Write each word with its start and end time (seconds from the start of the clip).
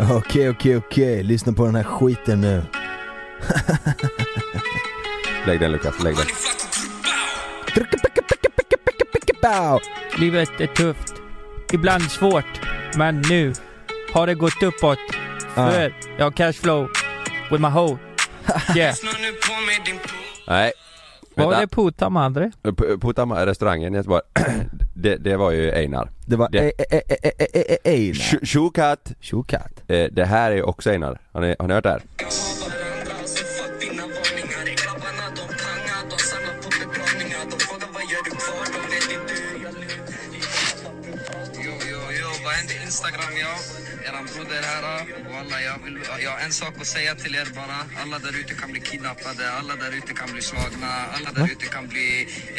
Okej, 0.00 0.50
okej, 0.50 0.76
okej. 0.76 1.22
Lyssna 1.22 1.52
på 1.52 1.66
den 1.66 1.74
här 1.74 1.82
skiten 1.82 2.40
nu. 2.40 2.62
Lägg 5.46 5.60
den 5.60 5.72
Lukas, 5.72 6.02
lägg 6.02 6.16
den. 6.16 6.26
Livet 10.18 10.60
är 10.60 10.66
tufft. 10.66 11.14
Ibland 11.72 12.02
svårt. 12.02 12.60
Men 12.96 13.20
nu 13.20 13.52
har 14.12 14.26
det 14.26 14.34
gått 14.34 14.62
uppåt. 14.62 14.98
För 15.54 15.94
jag 16.18 16.24
har 16.24 16.30
cashflow 16.30 16.88
with 17.50 17.62
my 17.62 17.68
hoe. 17.68 17.98
Yeah. 18.76 18.94
Nej. 20.46 20.72
Vad 21.38 21.46
var 21.54 21.60
det 21.60 21.66
Putam 21.66 22.16
André? 22.16 22.50
P- 22.62 22.96
Putama 23.00 23.46
restaurangen 23.46 23.94
i 23.94 23.96
Göteborg, 23.96 24.22
det, 24.94 25.16
det 25.16 25.36
var 25.36 25.50
ju 25.50 25.70
Einar. 25.72 26.10
Det 26.26 26.36
var 26.36 26.48
Det- 26.48 26.58
e- 26.58 26.72
e- 26.90 27.46
e- 27.54 27.78
Einar. 27.84 28.44
Tjokatt! 28.46 29.12
Tjokatt. 29.20 29.82
Eh, 29.88 30.06
Det 30.12 30.24
här 30.24 30.50
är 30.50 30.62
också 30.68 30.90
Einar. 30.90 31.20
Har 31.32 31.40
ni, 31.40 31.56
har 31.58 31.68
ni 31.68 31.74
hört 31.74 31.84
det 31.84 31.90
här? 31.90 32.02
Instagram 42.90 43.34
ja? 43.46 43.54
Eran 44.08 44.24
broder 44.32 44.62
här. 44.70 44.82
Walla, 45.32 45.58
jag, 45.68 45.78
vill, 45.84 45.96
jag 46.24 46.30
har 46.34 46.40
en 46.46 46.52
sak 46.62 46.74
att 46.80 46.90
säga 46.96 47.12
till 47.22 47.34
er 47.40 47.48
bara. 47.60 47.78
Alla 48.02 48.18
där 48.24 48.34
ute 48.40 48.54
kan 48.60 48.68
bli 48.72 48.80
kidnappade, 48.80 49.44
alla 49.58 49.74
där 49.82 49.92
ute 49.98 50.12
kan 50.20 50.28
bli 50.32 50.42
slagna, 50.50 50.92
alla 51.16 51.30
där 51.38 51.46
ute 51.54 51.66
kan 51.76 51.84
bli, 51.92 52.08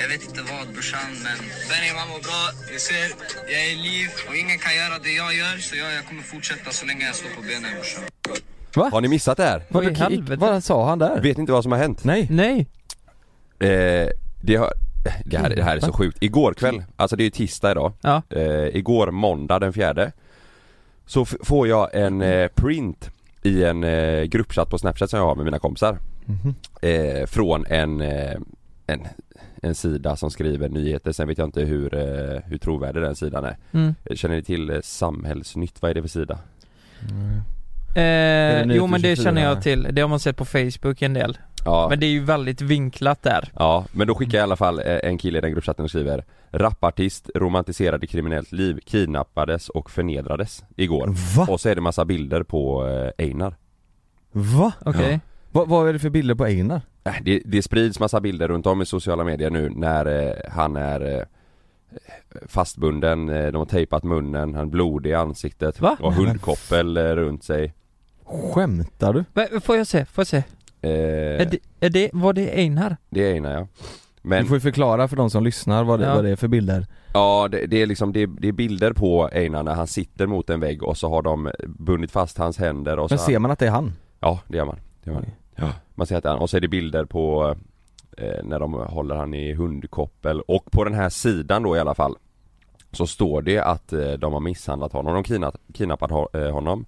jag 0.02 0.08
vet 0.14 0.22
inte 0.28 0.42
vad 0.52 0.66
brorsan, 0.74 1.10
men 1.26 1.38
Benny 1.70 1.90
man 2.00 2.08
mår 2.14 2.22
bra, 2.28 2.42
du 2.72 2.80
ser, 2.88 3.08
jag 3.52 3.60
är 3.66 3.72
i 3.76 3.78
liv 3.90 4.10
och 4.28 4.36
ingen 4.42 4.60
kan 4.66 4.74
göra 4.82 4.96
det 5.06 5.14
jag 5.24 5.32
gör, 5.42 5.56
så 5.68 5.76
jag, 5.82 5.90
jag 5.98 6.04
kommer 6.08 6.24
fortsätta 6.34 6.70
så 6.80 6.84
länge 6.90 7.04
jag 7.06 7.16
står 7.22 7.30
på 7.38 7.42
benen 7.50 7.72
brorsan. 7.76 8.04
Har 8.94 9.02
ni 9.02 9.08
missat 9.08 9.38
det 9.38 9.44
här? 9.52 9.60
Vad 9.70 9.84
i 9.84 9.88
Vad, 9.88 9.98
helvete? 9.98 10.40
vad 10.46 10.64
sa 10.64 10.90
han 10.90 11.00
där? 11.00 11.22
Vet 11.22 11.38
inte 11.38 11.52
vad 11.52 11.64
som 11.64 11.72
har 11.72 11.80
hänt? 11.80 12.04
Nej. 12.04 12.28
Nej. 12.30 12.68
Eh, 13.70 14.08
det, 14.42 14.56
har, 14.56 14.74
det, 15.26 15.38
här, 15.38 15.50
det 15.56 15.64
här 15.64 15.76
är 15.78 15.80
så 15.80 15.94
sjukt. 15.94 16.18
Igår 16.22 16.54
kväll, 16.54 16.84
alltså 16.96 17.16
det 17.16 17.24
är 17.24 17.26
ju 17.26 17.30
tisdag 17.32 17.72
idag. 17.72 17.94
Ja. 18.02 18.22
Eh, 18.30 18.76
igår 18.78 19.12
måndag 19.12 19.60
den 19.60 19.74
fjärde 19.74 20.12
Så 21.06 21.22
f- 21.22 21.36
får 21.44 21.68
jag 21.68 21.96
en 21.96 22.22
eh, 22.22 22.48
print 22.48 23.10
i 23.44 23.64
en 23.64 23.84
eh, 23.84 24.24
gruppchatt 24.24 24.70
på 24.70 24.78
snapchat 24.78 25.10
som 25.10 25.20
jag 25.20 25.26
har 25.26 25.36
med 25.36 25.46
mina 25.46 25.60
kompisar 25.60 25.98
Mhm. 26.26 26.56
eh, 26.82 27.26
Från 27.26 27.66
en, 27.66 28.02
eh, 28.02 28.36
en, 28.88 29.08
en 29.62 29.76
sida 29.76 30.16
som 30.16 30.32
skriver 30.32 30.70
nyheter, 30.70 31.12
sen 31.12 31.28
vet 31.28 31.38
jag 31.38 31.48
inte 31.48 31.62
hur, 31.62 31.94
eh, 31.96 32.42
hur 32.46 32.58
trovärdig 32.58 33.04
den 33.04 33.16
sidan 33.16 33.46
är 33.46 33.58
Mm. 33.72 33.96
Känner 34.16 34.36
ni 34.36 34.44
till 34.44 34.70
eh, 34.70 34.78
Samhällsnytt? 34.84 35.82
Vad 35.82 35.92
är 35.92 35.96
det 35.96 36.02
för 36.02 36.10
sida? 36.10 36.40
Eh, 37.90 38.68
det 38.68 38.74
jo 38.76 38.88
men 38.88 39.02
det 39.02 39.08
24? 39.16 39.24
känner 39.24 39.44
jag 39.44 39.62
till. 39.62 39.88
Det 39.92 40.02
har 40.02 40.10
man 40.10 40.20
sett 40.20 40.38
på 40.38 40.46
Facebook 40.46 41.02
en 41.02 41.14
del. 41.14 41.38
Ja, 41.66 41.88
Men 41.90 42.00
det 42.00 42.06
är 42.06 42.10
ju 42.12 42.24
väldigt 42.24 42.62
vinklat 42.62 43.24
där. 43.24 43.52
ja 43.56 43.86
men 43.92 44.08
då 44.08 44.16
skickar 44.16 44.38
jag 44.38 44.42
i 44.42 44.44
alla 44.44 44.56
fall 44.56 44.80
eh, 44.80 44.86
en 45.04 45.18
kille 45.18 45.38
i 45.38 45.42
den 45.42 45.52
gruppchatten 45.52 45.84
och 45.86 45.90
skriver 45.90 46.24
Rapartist 46.52 47.30
romantiserade 47.36 48.08
kriminellt 48.08 48.52
liv, 48.52 48.80
kidnappades 48.86 49.70
och 49.70 49.92
förnedrades 49.92 50.64
igår 50.76 51.08
Va? 51.38 51.48
Och 51.50 51.62
så 51.62 51.70
är 51.70 51.76
det 51.76 51.82
massa 51.82 52.06
bilder 52.06 52.44
på 52.44 52.88
eh, 52.88 53.26
Einar 53.26 53.56
Va? 54.32 54.72
Okej. 54.86 55.20
Va, 55.52 55.66
vad 55.68 55.90
är 55.90 55.94
det 55.94 56.00
för 56.00 56.10
bilder 56.10 56.36
på 56.36 56.46
Einar? 56.46 56.82
Äh, 57.04 57.14
Det, 57.24 57.42
det 57.46 57.62
sprids 57.62 58.00
massa 58.00 58.22
bilder 58.22 58.48
runt 58.48 58.66
om 58.68 58.82
i 58.82 58.86
sociala 58.86 59.24
medier 59.24 59.50
nu 59.50 59.70
när 59.70 60.06
eh, 60.06 60.34
han 60.52 60.76
är 60.76 61.26
fastbunden, 62.48 63.26
de 63.28 63.56
har 63.56 63.66
tejpat 63.66 64.04
munnen, 64.04 64.56
han 64.56 64.66
är 64.68 64.70
blodig 64.72 65.10
i 65.10 65.14
ansiktet 65.14 65.82
Va? 65.82 65.98
och 66.00 66.14
hundkoppel 66.14 66.98
runt 66.98 67.44
sig 67.44 67.74
Skämtar 68.54 69.14
du? 69.14 69.60
Får 69.62 69.78
jag 69.78 69.88
se? 69.88 70.06
Får 70.06 70.22
jag 70.22 70.28
se? 70.28 70.44
Eh, 70.82 70.90
Är 71.42 71.46
det, 71.46 71.60
är 71.80 71.90
det, 71.90 72.10
var 72.14 72.34
det 72.34 72.52
Einar? 72.60 72.98
Det 73.10 73.24
är 73.30 73.34
Einar 73.34 73.52
ja 73.54 73.68
Du 74.22 74.30
Men 74.30 74.46
får 74.46 74.58
ju 74.58 74.62
förklara 74.62 75.08
för 75.08 75.16
de 75.16 75.30
som 75.30 75.44
lyssnar 75.44 75.84
vad 75.84 76.00
det, 76.00 76.06
Ja. 76.06 76.16
vad 76.16 76.24
det 76.24 76.30
är 76.32 76.36
för 76.36 76.48
bilder. 76.48 76.86
ja, 77.14 77.48
det, 77.52 77.66
det 77.66 77.82
är 77.82 77.86
liksom 77.86 78.14
det, 78.14 78.26
det 78.26 78.48
är 78.48 78.52
bilder 78.52 78.94
på 78.94 79.28
Einar 79.28 79.64
när 79.64 79.74
han 79.74 79.88
sitter 79.88 80.28
mot 80.28 80.50
en 80.50 80.60
vägg 80.60 80.84
och 80.84 80.98
så 80.98 81.10
har 81.10 81.22
de 81.22 81.52
bundit 81.66 82.12
fast 82.12 82.38
hans 82.38 82.58
händer 82.58 83.00
och 83.00 83.10
så 83.10 83.14
Men 83.16 83.20
ser 83.20 83.40
man 83.40 83.52
att 83.52 83.60
det 83.60 83.68
är 83.68 83.72
han? 83.72 83.94
Ja, 84.20 84.40
det 84.48 84.58
gör 84.58 84.66
man, 84.66 84.76
det 85.04 85.10
gör 85.10 85.14
man. 85.16 85.24
Oj. 85.28 85.36
Ja, 85.56 85.72
man 85.96 86.08
ser 86.08 86.18
att 86.18 86.24
han, 86.24 86.38
och 86.40 86.50
så 86.50 86.58
är 86.58 86.62
det 86.62 86.68
bilder 86.68 87.06
på 87.06 87.56
eh, 88.18 88.44
när 88.44 88.60
de 88.60 88.74
håller 88.74 89.16
han 89.16 89.34
i 89.34 89.54
hundkoppel 89.54 90.42
och 90.42 90.72
på 90.72 90.84
den 90.84 90.94
här 90.94 91.10
sidan 91.10 91.64
då 91.64 91.76
i 91.76 91.80
alla 91.80 91.96
fall 91.96 92.16
Så 92.92 93.08
står 93.08 93.42
det 93.42 93.60
att 93.60 93.94
eh, 93.94 94.12
de 94.12 94.34
har 94.34 94.40
misshandlat 94.40 94.94
honom, 94.94 95.14
de 95.14 95.24
kidnappat, 95.24 95.62
kidnappat 95.74 96.12
ho- 96.12 96.46
eh, 96.48 96.54
honom 96.54 96.86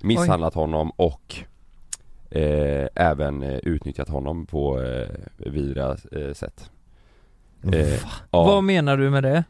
Misshandlat 0.00 0.54
honom 0.54 0.90
och 0.90 1.36
eh, 2.30 2.88
även 2.94 3.42
eh, 3.42 3.58
utnyttjat 3.58 4.08
honom 4.08 4.46
på 4.46 4.82
eh, 4.82 5.08
vidriga 5.36 5.96
eh, 6.12 6.32
sätt. 6.34 6.70
Eh, 7.72 7.92
ja, 7.94 7.98
Vad 8.30 8.64
menar 8.64 8.96
du 8.96 9.10
med 9.10 9.22
det? 9.22 9.44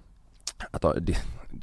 att, 0.70 0.82
de- 0.82 0.94
det, 1.00 1.16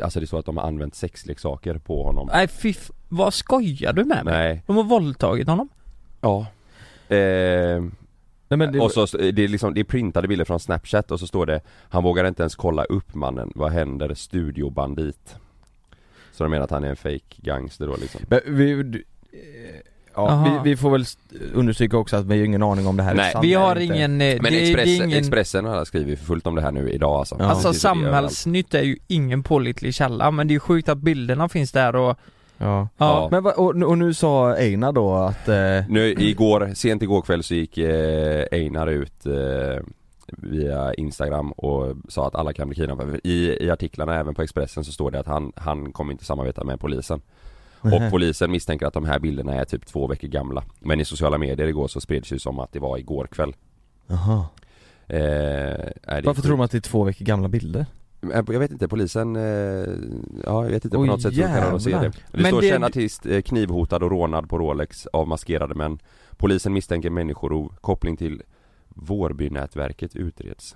Alltså 0.03 0.19
det 0.19 0.27
står 0.27 0.39
att 0.39 0.45
de 0.45 0.57
har 0.57 0.63
använt 0.67 0.95
sexleksaker 0.95 1.77
på 1.77 2.03
honom. 2.03 2.29
Nej 2.33 2.47
fy 2.47 2.73
vad 3.09 3.33
skojar 3.33 3.93
du 3.93 4.03
med 4.05 4.25
mig? 4.25 4.33
Nej, 4.33 4.63
De 4.67 4.75
har 4.75 4.83
våldtagit 4.83 5.47
honom? 5.47 5.69
ja. 6.21 6.45
Eh, 7.15 7.83
Nej 8.47 8.57
men 8.57 8.71
det, 8.71 8.79
Och 8.79 8.91
så, 8.91 9.05
det 9.17 9.43
är 9.43 9.47
liksom, 9.47 9.73
det 9.73 9.79
är 9.79 9.83
printade 9.83 10.27
bilder 10.27 10.45
från 10.45 10.59
snapchat 10.59 11.11
och 11.11 11.19
så 11.19 11.27
står 11.27 11.45
det 11.45 11.61
Han 11.89 12.03
vågar 12.03 12.25
inte 12.27 12.43
ens 12.43 12.55
kolla 12.55 12.83
upp 12.83 13.15
mannen, 13.15 13.51
vad 13.55 13.71
händer? 13.71 14.13
Studiobandit? 14.13 15.35
Så 16.31 16.43
de 16.43 16.49
menar 16.51 16.63
att 16.63 16.71
han 16.71 16.83
är 16.83 16.89
en 16.89 16.95
fake 16.95 17.35
gangster 17.37 17.87
då 17.87 17.95
liksom. 17.95 18.21
Men 18.29 18.39
vi, 18.45 18.83
du- 18.83 19.03
eh, 19.31 19.81
ja, 20.15 20.59
vi, 20.63 20.69
vi 20.69 20.77
får 20.77 20.89
väl 20.89 21.01
st- 21.01 21.35
understryka 21.53 21.97
också 21.97 22.15
att 22.15 22.25
vi 22.25 22.37
har 22.37 22.45
ingen 22.45 22.63
aning 22.63 22.87
om 22.87 22.97
det 22.97 23.03
här 23.03 23.13
Nej. 23.13 23.33
Vi 23.41 23.53
har 23.53 23.75
ingen, 23.75 24.21
eh, 24.21 24.41
Men 24.41 24.51
det, 24.53 24.59
Expressen, 24.61 24.75
det 24.85 25.03
är 25.03 25.05
ingen 25.05 25.19
Expressen 25.19 25.65
har 25.65 25.85
skrivit 25.85 26.19
för 26.19 26.25
fullt 26.25 26.47
om 26.47 26.55
det 26.55 26.61
här 26.61 26.71
nu 26.71 26.89
idag 26.89 27.15
alltså 27.19 27.35
Ja. 27.39 27.45
Alltså 27.45 27.73
samhällsnytt 27.73 28.73
är 28.73 28.81
ju 28.83 28.97
ingen 29.07 29.43
pålitlig 29.43 29.95
källa 29.95 30.31
men 30.31 30.47
det 30.47 30.51
är 30.51 30.55
ju 30.55 30.59
sjukt 30.59 30.89
att 30.89 30.97
bilderna 30.97 31.49
finns 31.49 31.71
där 31.71 31.95
och 31.95 32.17
Ja. 32.57 32.87
Ja, 32.97 33.27
Men 33.31 33.43
vad, 33.43 33.53
och, 33.53 33.75
och 33.83 33.97
nu 33.97 34.13
sa 34.13 34.53
Einar 34.55 34.91
då 34.91 35.13
att, 35.15 35.47
eh, 35.47 35.55
Nu 35.89 36.13
igår, 36.17 36.71
sent 36.75 37.03
igår 37.03 37.21
kväll 37.21 37.43
så 37.43 37.53
gick 37.55 37.77
eh, 37.77 38.45
Einar 38.51 38.87
ut 38.87 39.25
eh, 39.25 39.83
via 40.27 40.93
Instagram 40.93 41.51
och 41.51 41.95
sa 42.09 42.27
att 42.27 42.35
alla 42.35 42.53
kan 42.53 42.67
bli 42.67 42.75
kidnappade. 42.75 43.19
I, 43.23 43.63
I 43.65 43.69
artiklarna 43.71 44.19
även 44.19 44.35
på 44.35 44.41
Expressen 44.41 44.83
så 44.85 44.91
står 44.91 45.11
det 45.11 45.19
att 45.19 45.27
han, 45.27 45.51
han 45.55 45.91
kommer 45.91 46.11
inte 46.11 46.25
samarbeta 46.25 46.63
med 46.63 46.79
polisen. 46.79 47.21
Och 47.93 48.11
polisen 48.11 48.51
misstänker 48.51 48.85
att 48.85 48.93
de 48.93 49.05
här 49.05 49.19
bilderna 49.19 49.53
är 49.53 49.65
typ 49.65 49.85
två 49.85 50.07
veckor 50.07 50.27
gamla. 50.27 50.63
Men 50.79 50.99
i 50.99 51.05
sociala 51.05 51.37
medier 51.37 51.67
igår 51.67 51.87
så 51.87 52.01
spreds 52.01 52.33
ju 52.33 52.39
som 52.39 52.59
att 52.59 52.71
det 52.71 52.79
var 52.79 52.97
igår 52.97 53.27
kväll. 53.31 53.55
Jaha. 54.07 54.45
Eh, 55.07 55.17
det 55.17 56.21
Varför 56.25 56.41
tror 56.41 56.57
man 56.57 56.65
att 56.65 56.71
det 56.71 56.77
är 56.77 56.81
två 56.81 57.03
veckor 57.03 57.25
gamla 57.25 57.47
bilder? 57.47 57.85
Men 58.21 58.45
Jag 58.47 58.59
vet 58.59 58.71
inte, 58.71 58.87
polisen, 58.87 59.35
eh, 59.35 59.41
ja 60.45 60.63
jag 60.63 60.69
vet 60.71 60.85
inte 60.85 60.95
på 60.95 61.01
Oj, 61.01 61.07
något 61.07 61.21
sätt 61.21 61.35
så 61.35 61.41
kan 61.41 61.71
de 61.71 61.79
se 61.79 61.89
det. 61.89 61.95
jävlar. 61.95 62.11
Det 62.31 62.37
Men 62.41 62.45
står 62.45 62.61
det- 62.61 62.67
känd 62.67 62.83
artist 62.85 63.25
eh, 63.25 63.41
knivhotad 63.41 64.03
och 64.03 64.11
rånad 64.11 64.49
på 64.49 64.57
Rolex 64.57 65.05
av 65.07 65.27
maskerade 65.27 65.75
män. 65.75 65.99
Polisen 66.37 66.73
misstänker 66.73 67.09
människorov, 67.09 67.73
koppling 67.81 68.17
till 68.17 68.41
Vårbynätverket 68.89 70.15
utreds. 70.15 70.75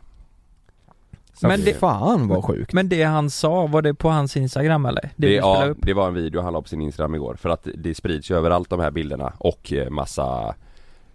Men 1.42 1.62
det- 1.66 1.74
Fan 1.74 2.28
vad 2.28 2.44
sjukt. 2.44 2.74
Men 2.74 2.90
det 2.90 3.04
han 3.04 3.30
sa, 3.30 3.68
var 3.68 3.82
det 3.82 3.94
på 3.94 4.10
hans 4.10 4.38
instagram 4.38 4.86
eller? 4.86 5.02
Det, 5.16 5.28
Det, 5.28 5.34
ja, 5.34 5.66
upp? 5.66 5.78
det 5.82 5.94
var 5.94 6.08
en 6.08 6.14
video 6.14 6.42
han 6.42 6.54
la 6.54 6.62
på 6.62 6.68
sin 6.68 6.82
instagram 6.82 7.16
igår 7.16 7.36
för 7.36 7.50
att 7.50 7.68
det 7.76 7.96
sprids 7.96 8.32
ju 8.32 8.36
överallt 8.38 8.70
de 8.70 8.80
här 8.80 8.92
bilderna 8.92 9.34
och 9.38 9.74
eh, 9.74 9.90
massa 9.90 10.56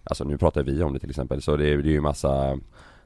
Alltså 0.06 0.24
nu 0.24 0.38
pratar 0.38 0.62
vi 0.62 0.82
om 0.82 0.92
det 0.92 0.98
till 0.98 1.10
exempel 1.10 1.42
så 1.42 1.56
det 1.56 1.68
är, 1.68 1.76
det 1.78 1.88
är 1.88 1.92
ju 1.92 2.00
massa 2.00 2.50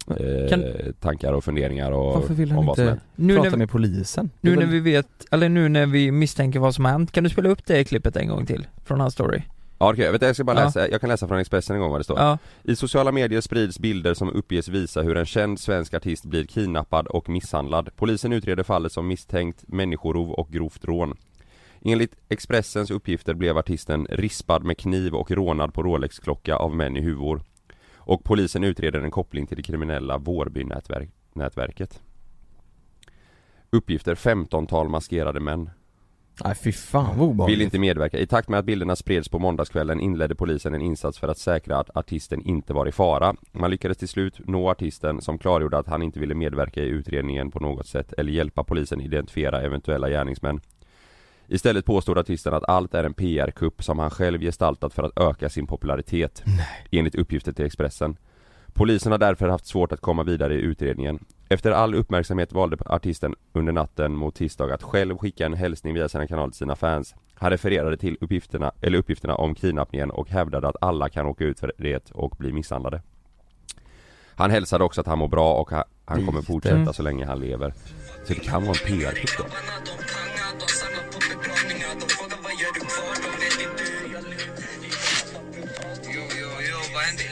eh, 0.07 0.49
Kan- 0.49 0.65
tankar 1.01 1.33
och 1.33 1.45
funderingar 1.45 1.93
och 1.93 2.15
Varför 2.15 2.35
vill 2.35 2.51
han 2.51 2.59
om 2.59 2.67
vad 2.67 2.77
som 2.77 2.85
inte. 2.89 3.01
Nu 3.17 3.37
prata 3.37 3.51
när, 3.51 3.57
med 3.57 3.71
polisen? 3.71 4.31
nu 4.41 4.57
när 4.57 4.67
vi 4.67 4.81
vet, 4.81 5.09
eller 5.31 5.49
nu 5.49 5.69
när 5.69 5.87
vi 5.87 6.11
misstänker 6.13 6.59
vad 6.61 6.75
som 6.75 6.85
har 6.85 6.93
hänt, 6.93 7.13
kan 7.13 7.25
du 7.25 7.31
spela 7.31 7.49
upp 7.49 7.67
det 7.67 7.85
klippet 7.85 8.17
en 8.17 8.29
gång 8.29 8.47
till? 8.47 8.67
Från 8.85 9.01
hans 9.01 9.15
story? 9.15 9.43
Ja 9.81 9.93
okej, 9.93 10.19
du, 10.19 10.27
jag 10.27 10.35
ska 10.35 10.45
bara 10.45 10.59
Ja. 10.59 10.65
läsa, 10.65 10.89
jag 10.89 11.01
kan 11.01 11.11
läsa 11.11 11.29
från 11.29 11.39
Expressen 11.39 11.77
en 11.77 11.83
gång 11.83 11.91
vad 11.91 12.01
det 12.01 12.05
står 12.05 12.19
Ja, 12.19 12.39
I 12.63 12.77
sociala 12.77 13.13
medier 13.13 13.41
sprids 13.41 13.79
bilder 13.79 14.15
som 14.15 14.31
uppges 14.33 14.69
visa 14.69 15.03
hur 15.03 15.17
en 15.17 15.27
känd 15.27 15.61
svensk 15.61 15.95
artist 15.95 16.25
blir 16.25 16.45
kidnappad 16.45 17.07
och 17.07 17.29
misshandlad. 17.29 17.91
Polisen 17.97 18.33
utreder 18.33 18.63
fallet 18.63 18.93
som 18.93 19.07
misstänkt 19.09 19.65
människorov 19.69 20.31
och 20.31 20.49
grovt 20.51 20.85
rån. 20.85 21.17
Enligt 21.85 22.15
Expressens 22.29 22.91
uppgifter 22.91 23.35
blev 23.35 23.59
artisten 23.59 24.07
rispad 24.11 24.65
med 24.65 24.79
kniv 24.79 25.15
och 25.15 25.31
rånad 25.31 25.75
på 25.75 25.83
Rolex-klocka 25.83 26.57
av 26.57 26.75
män 26.77 26.97
i 26.97 27.01
huvor. 27.01 27.43
Och 27.95 28.25
polisen 28.25 28.65
utreder 28.65 29.01
en 29.01 29.11
koppling 29.11 29.47
till 29.47 29.57
det 29.57 29.63
kriminella 29.63 30.19
Vårby-nätverket. 30.19 32.01
Uppgifter 33.71 34.15
15-tal 34.15 34.89
maskerade 34.89 35.41
män. 35.41 35.71
Nej 36.45 36.55
fy 36.55 36.73
fan 36.73 37.19
vad 37.19 37.29
obehagligt. 37.29 37.59
Vill 37.59 37.65
inte 37.65 37.79
medverka. 37.79 38.19
I 38.19 38.27
takt 38.27 38.49
med 38.49 38.59
att 38.59 38.65
bilderna 38.65 38.97
spreds 38.97 39.29
på 39.29 39.39
måndagskvällen 39.39 40.01
inledde 40.01 40.35
polisen 40.35 40.75
en 40.75 40.83
insats 40.83 41.19
för 41.19 41.29
att 41.29 41.39
säkra 41.39 41.79
att 41.79 41.97
artisten 41.97 42.43
inte 42.43 42.73
var 42.73 42.89
i 42.89 42.93
fara. 42.93 43.35
Man 43.53 43.71
lyckades 43.71 43.99
till 43.99 44.09
slut 44.09 44.41
nå 44.45 44.71
artisten 44.71 45.21
som 45.21 45.39
klargjorde 45.39 45.79
att 45.79 45.87
han 45.87 46.03
inte 46.03 46.21
ville 46.21 46.35
medverka 46.35 46.83
i 46.83 46.87
utredningen 46.89 47.51
på 47.51 47.61
något 47.61 47.87
sätt 47.87 48.13
eller 48.13 48.33
hjälpa 48.33 48.65
polisen 48.65 49.01
identifiera 49.01 49.63
eventuella 49.63 50.09
gärningsmän. 50.09 50.61
Istället 51.47 51.85
påstod 51.85 52.19
artisten 52.19 52.55
att 52.55 52.69
allt 52.69 52.95
är 52.95 53.05
en 53.05 53.15
PR-kupp 53.15 53.83
som 53.83 53.99
han 53.99 54.11
själv 54.11 54.41
gestaltat 54.41 54.95
för 54.95 55.03
att 55.03 55.19
öka 55.21 55.49
sin 55.49 55.67
popularitet. 55.67 56.45
Enligt 56.91 57.15
uppgifter 57.15 57.53
till 57.53 57.65
Expressen. 57.65 58.17
Polisen 58.73 59.13
har 59.13 59.19
därför 59.19 59.49
haft 59.49 59.67
svårt 59.67 59.93
att 59.93 60.01
komma 60.01 60.23
vidare 60.23 60.55
i 60.55 60.61
utredningen. 60.61 61.19
Efter 61.51 61.71
all 61.71 61.95
uppmärksamhet 61.95 62.53
valde 62.53 62.77
artisten 62.87 63.35
under 63.53 63.73
natten 63.73 64.17
mot 64.17 64.35
tisdag 64.35 64.75
att 64.75 64.83
själv 64.83 65.19
skicka 65.19 65.47
en 65.47 65.55
hälsning 65.55 65.95
via 65.95 66.09
sina 66.09 66.27
kanaler 66.27 66.51
till 66.51 66.59
sina 66.59 66.77
fans. 66.77 67.15
Han 67.35 67.51
refererade 67.51 67.97
till 67.97 68.17
uppgifterna, 68.21 68.73
eller 68.81 68.99
uppgifterna 68.99 69.35
om 69.35 69.55
kidnappningen 69.55 70.11
och 70.11 70.29
hävdade 70.31 70.69
att 70.69 70.77
alla 70.81 71.09
kan 71.09 71.27
åka 71.27 71.45
ut 71.45 71.61
för 71.61 71.73
det 71.79 72.11
och 72.11 72.31
bli 72.39 72.53
misshandlade. 72.53 73.03
Han 74.35 74.51
hälsade 74.51 74.85
också 74.85 75.01
att 75.01 75.07
han 75.07 75.19
mår 75.19 75.29
bra 75.29 75.55
och 75.55 75.71
ha- 75.71 75.85
han 76.05 76.27
kommer 76.27 76.43
fortsätta 76.43 76.93
så 76.93 77.03
länge 77.03 77.27
han 77.27 77.41
lever. 77.41 77.75
Så 78.25 78.33
det 78.33 78.41
kan 78.41 78.63
vara 78.63 78.77
en 78.83 78.87
PR-kupp 78.87 79.39
då. 79.39 79.45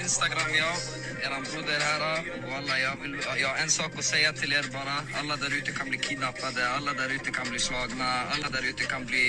Instagram 0.03 0.51
ja? 0.59 1.06
Eran 1.37 1.45
broder 1.53 1.81
här. 1.81 2.01
Walla, 2.51 2.79
jag, 2.79 2.97
vill, 3.03 3.15
jag 3.43 3.49
har 3.49 3.57
en 3.57 3.69
sak 3.71 3.91
att 3.99 4.05
säga 4.05 4.33
till 4.33 4.53
er 4.53 4.65
bara. 4.73 4.97
Alla 5.21 5.37
där 5.37 5.59
ute 5.59 5.71
kan 5.79 5.89
bli 5.89 5.99
kidnappade, 5.99 6.69
alla 6.77 6.93
där 6.93 7.11
ute 7.17 7.31
kan 7.31 7.47
bli 7.51 7.59
slagna, 7.59 8.11
alla 8.35 8.49
där 8.57 8.65
ute 8.71 8.85
kan 8.93 9.05
bli... 9.07 9.25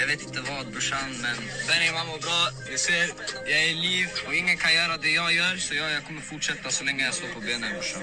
Jag 0.00 0.06
vet 0.06 0.22
inte 0.26 0.40
vad 0.50 0.72
brorsan, 0.72 1.08
men... 1.24 1.36
Benny, 1.68 1.88
man 1.98 2.06
mår 2.06 2.20
bra. 2.26 2.40
Du 2.70 2.78
ser, 2.78 3.04
jag 3.50 3.58
är 3.64 3.70
i 3.70 3.74
liv 3.74 4.08
och 4.26 4.34
ingen 4.34 4.56
kan 4.56 4.74
göra 4.74 4.96
det 5.04 5.10
jag 5.10 5.32
gör. 5.32 5.56
Så 5.56 5.74
jag, 5.74 5.92
jag 5.92 6.04
kommer 6.06 6.20
fortsätta 6.20 6.68
så 6.70 6.84
länge 6.84 7.04
jag 7.04 7.14
står 7.14 7.28
på 7.36 7.40
benen 7.40 7.70
brorsan. 7.72 8.02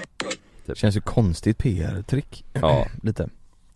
Det 0.66 0.76
känns 0.78 0.96
ju 0.98 1.02
konstigt 1.02 1.58
PR-trick. 1.58 2.46
Ja, 2.54 2.88
Lite. 3.04 3.30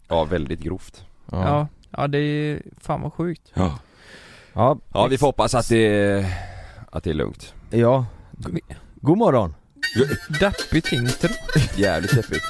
ja 0.07 0.23
väldigt 0.23 0.59
grovt. 0.59 1.05
ja, 1.31 1.67
ja, 1.91 2.07
det 2.07 2.19
är 2.19 2.61
fan 2.81 3.01
vad 3.01 3.13
sjukt. 3.13 3.51
Ja. 3.53 3.79
Ja, 4.53 4.77
Ja, 4.93 5.07
vi 5.07 5.17
får 5.17 5.27
hoppas 5.27 5.55
att 5.55 5.69
det, 5.69 6.25
att 6.91 7.03
det 7.03 7.09
är 7.09 7.13
lugnt. 7.13 7.53
ja. 7.69 8.05
God 9.01 9.17
morgon. 9.17 9.53
Deppigt 10.39 10.91
intro. 10.93 11.29
Jävligt 11.75 12.15
deppigt. 12.15 12.43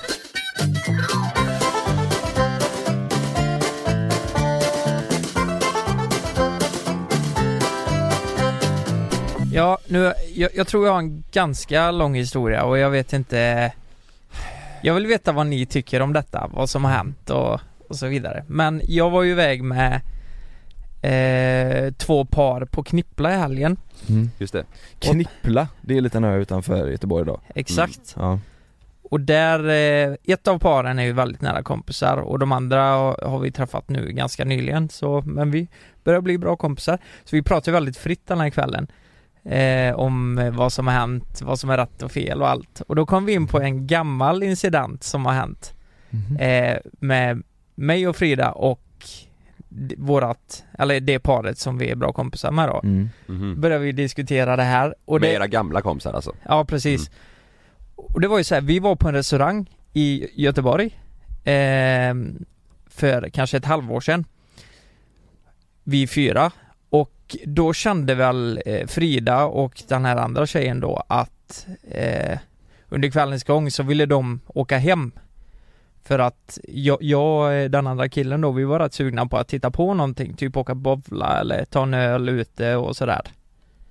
Ja, 9.53 9.77
nu, 9.87 10.13
jag, 10.33 10.49
jag 10.55 10.67
tror 10.67 10.85
jag 10.85 10.93
har 10.93 10.99
en 10.99 11.23
ganska 11.31 11.91
lång 11.91 12.15
historia 12.15 12.63
och 12.63 12.77
jag 12.77 12.89
vet 12.89 13.13
inte 13.13 13.71
Jag 14.81 14.93
vill 14.93 15.07
veta 15.07 15.31
vad 15.31 15.47
ni 15.47 15.65
tycker 15.65 16.01
om 16.01 16.13
detta, 16.13 16.49
vad 16.53 16.69
som 16.69 16.85
har 16.85 16.91
hänt 16.91 17.29
och, 17.29 17.59
och 17.87 17.95
så 17.95 18.07
vidare. 18.07 18.43
Men 18.47 18.81
jag 18.83 19.09
var 19.09 19.23
ju 19.23 19.31
iväg 19.31 19.63
med 19.63 20.01
eh, 21.01 21.93
två 21.93 22.25
par 22.25 22.65
på 22.65 22.83
Knippla 22.83 23.33
i 23.33 23.37
helgen. 23.37 23.77
Mm. 24.09 24.29
Just 24.37 24.53
det. 24.53 24.65
Knippla, 24.99 25.67
det 25.81 25.93
är 25.93 25.97
en 25.97 26.03
liten 26.03 26.23
ö 26.23 26.37
utanför 26.37 26.87
Göteborg 26.87 27.25
då. 27.25 27.39
Exakt. 27.55 28.15
Ja. 28.15 28.39
Och 29.09 29.19
där, 29.19 29.67
eh, 29.69 30.15
ett 30.23 30.47
av 30.47 30.59
paren 30.59 30.99
är 30.99 31.03
ju 31.03 31.13
väldigt 31.13 31.41
nära 31.41 31.63
kompisar 31.63 32.17
och 32.17 32.39
de 32.39 32.51
andra 32.51 32.81
har, 32.81 33.39
vi 33.39 33.51
träffat 33.51 33.89
nu 33.89 34.11
ganska 34.11 34.45
nyligen 34.45 34.89
så, 34.89 35.23
men 35.25 35.51
vi 35.51 35.67
börjar 36.03 36.21
bli 36.21 36.37
bra 36.37 36.55
kompisar. 36.55 36.99
Så 37.23 37.35
vi 37.35 37.41
pratar 37.41 37.71
ju 37.71 37.73
väldigt 37.73 37.97
fritt 37.97 38.27
den 38.27 38.39
här 38.39 38.49
kvällen. 38.49 38.87
Eh, 39.43 39.95
om 39.95 40.49
vad 40.53 40.73
som 40.73 40.87
har 40.87 40.93
hänt, 40.93 41.41
vad 41.41 41.59
som 41.59 41.69
är 41.69 41.77
rätt 41.77 42.01
och 42.01 42.11
fel 42.11 42.41
och 42.41 42.49
allt. 42.49 42.81
Och 42.87 42.95
då 42.95 43.05
kom 43.05 43.25
vi 43.25 43.33
in 43.33 43.47
på 43.47 43.59
en 43.59 43.87
gammal 43.87 44.43
incident 44.43 45.03
som 45.03 45.25
har 45.25 45.33
hänt. 45.33 45.73
Mhm. 46.09 46.37
Eh, 46.37 46.77
med 46.99 47.43
mig 47.75 48.07
och 48.07 48.15
Frida 48.15 48.51
och 48.51 48.81
vårat, 49.97 50.63
eller 50.79 50.99
det 50.99 51.19
paret 51.19 51.57
som 51.57 51.77
vi 51.77 51.89
är 51.89 51.95
bra 51.95 52.13
kompisar 52.13 52.51
med 52.51 52.69
då. 52.69 52.81
Mm. 52.83 53.09
Mhm. 53.27 53.61
Börjar 53.61 53.79
vi 53.79 53.91
diskutera 53.91 54.55
det 54.55 54.63
här 54.63 54.95
och 55.05 55.21
Med 55.21 55.29
det, 55.29 55.33
era 55.33 55.47
gamla 55.47 55.81
kompisar 55.81 56.13
alltså? 56.13 56.35
Ja 56.43 56.65
precis. 56.65 57.11
Och 57.95 58.21
det 58.21 58.27
var 58.27 58.37
ju 58.37 58.43
så 58.43 58.55
här, 58.55 58.61
vi 58.61 58.79
var 58.79 58.95
på 58.95 59.07
en 59.07 59.13
restaurang 59.13 59.69
i 59.93 60.27
Göteborg 60.43 60.85
eh, 61.43 62.13
för 62.89 63.29
kanske 63.29 63.57
ett 63.57 63.65
halvår 63.65 64.01
sedan. 64.01 64.25
Vi 65.83 66.07
fyra. 66.07 66.51
Och 66.89 67.37
då 67.45 67.73
kände 67.73 68.15
väl 68.15 68.61
eh, 68.65 68.87
Frida 68.87 69.45
och 69.45 69.83
den 69.87 70.05
här 70.05 70.15
andra 70.17 70.45
tjejen 70.45 70.79
då 70.79 71.03
att 71.07 71.67
eh, 71.91 72.39
under 72.89 73.09
kvällens 73.09 73.43
gång 73.43 73.71
så 73.71 73.83
ville 73.83 74.05
de 74.05 74.39
åka 74.47 74.77
hem. 74.77 75.11
För 76.03 76.19
att 76.19 76.59
jag, 76.67 76.97
jag, 77.01 77.71
den 77.71 77.87
andra 77.87 78.09
killen 78.09 78.41
då, 78.41 78.51
vi 78.51 78.63
var 78.63 78.79
rätt 78.79 78.93
sugna 78.93 79.25
på 79.25 79.37
att 79.37 79.47
titta 79.47 79.71
på 79.71 79.93
någonting, 79.93 80.33
typ 80.33 80.57
åka 80.57 80.75
bowla 80.75 81.39
eller 81.39 81.65
ta 81.65 81.83
en 81.83 81.93
öl 81.93 82.29
ute 82.29 82.75
och 82.75 82.95
sådär. 82.95 83.21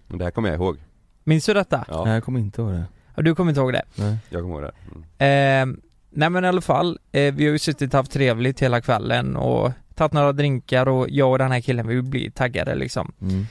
Men 0.06 0.18
det 0.18 0.24
här 0.24 0.30
kommer 0.30 0.48
jag 0.48 0.56
ihåg. 0.56 0.76
Minns 1.24 1.46
du 1.46 1.54
detta? 1.54 1.84
Ja, 1.88 2.04
Nej 2.04 2.14
jag 2.14 2.24
kommer 2.24 2.40
inte 2.40 2.62
ihåg 2.62 2.72
det. 2.72 2.84
Ja, 3.16 3.22
du 3.22 3.34
kommer 3.34 3.50
inte 3.50 3.60
ihåg 3.60 3.72
det? 3.72 3.82
Nej. 3.94 4.16
jag 4.30 4.42
kommer 4.42 4.54
ihåg 4.54 4.62
det. 4.62 4.72
Mm. 5.18 5.72
Eh, 5.72 5.78
nej 6.10 6.30
men 6.30 6.44
i 6.44 6.48
alla 6.48 6.60
fall, 6.60 6.98
eh, 7.12 7.34
vi 7.34 7.44
har 7.44 7.52
ju 7.52 7.58
suttit 7.58 7.94
och 7.94 7.98
haft 7.98 8.12
trevligt 8.12 8.60
hela 8.62 8.80
kvällen 8.80 9.36
och 9.36 9.72
tagit 9.94 10.12
några 10.12 10.32
drinkar 10.32 10.88
och 10.88 11.06
jag 11.10 11.30
och 11.30 11.38
den 11.38 11.52
här 11.52 11.60
killen 11.60 11.86
vi 11.88 12.02
blir 12.02 12.30
taggade 12.30 12.74
liksom. 12.74 13.12
Mm. 13.20 13.46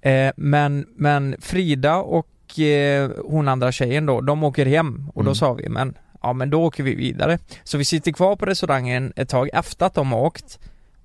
Eh, 0.00 0.32
men, 0.36 0.86
men 0.96 1.36
Frida 1.40 1.96
och 1.96 2.58
eh, 2.60 3.10
hon 3.24 3.48
andra 3.48 3.72
tjejen 3.72 4.06
då, 4.06 4.20
de 4.20 4.44
åker 4.44 4.66
hem 4.66 5.10
och 5.14 5.24
då 5.24 5.28
Mm. 5.30 5.34
sa 5.34 5.52
vi 5.52 5.68
men 5.68 5.94
ja 6.22 6.32
men 6.32 6.50
då 6.50 6.62
åker 6.64 6.82
vi 6.82 6.94
vidare. 6.94 7.38
Så 7.64 7.78
vi 7.78 7.84
sitter 7.84 8.12
kvar 8.12 8.36
på 8.36 8.46
restaurangen 8.46 9.12
ett 9.16 9.28
tag 9.28 9.50
efter 9.52 9.86
att 9.86 9.94
de 9.94 10.12
har 10.12 10.20
åkt, 10.20 10.58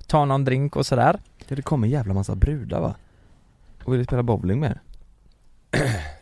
tar 0.07 0.25
någon 0.25 0.45
drink 0.45 0.75
och 0.75 0.85
sådär. 0.85 1.19
Ja, 1.47 1.55
det 1.55 1.61
kommer 1.61 1.87
en 1.87 1.91
jävla 1.91 2.13
massa 2.13 2.35
brudar 2.35 2.79
va? 2.81 2.95
Och 3.83 3.93
vill 3.93 4.05
spela 4.05 4.23
bowling 4.23 4.59
med. 4.59 4.79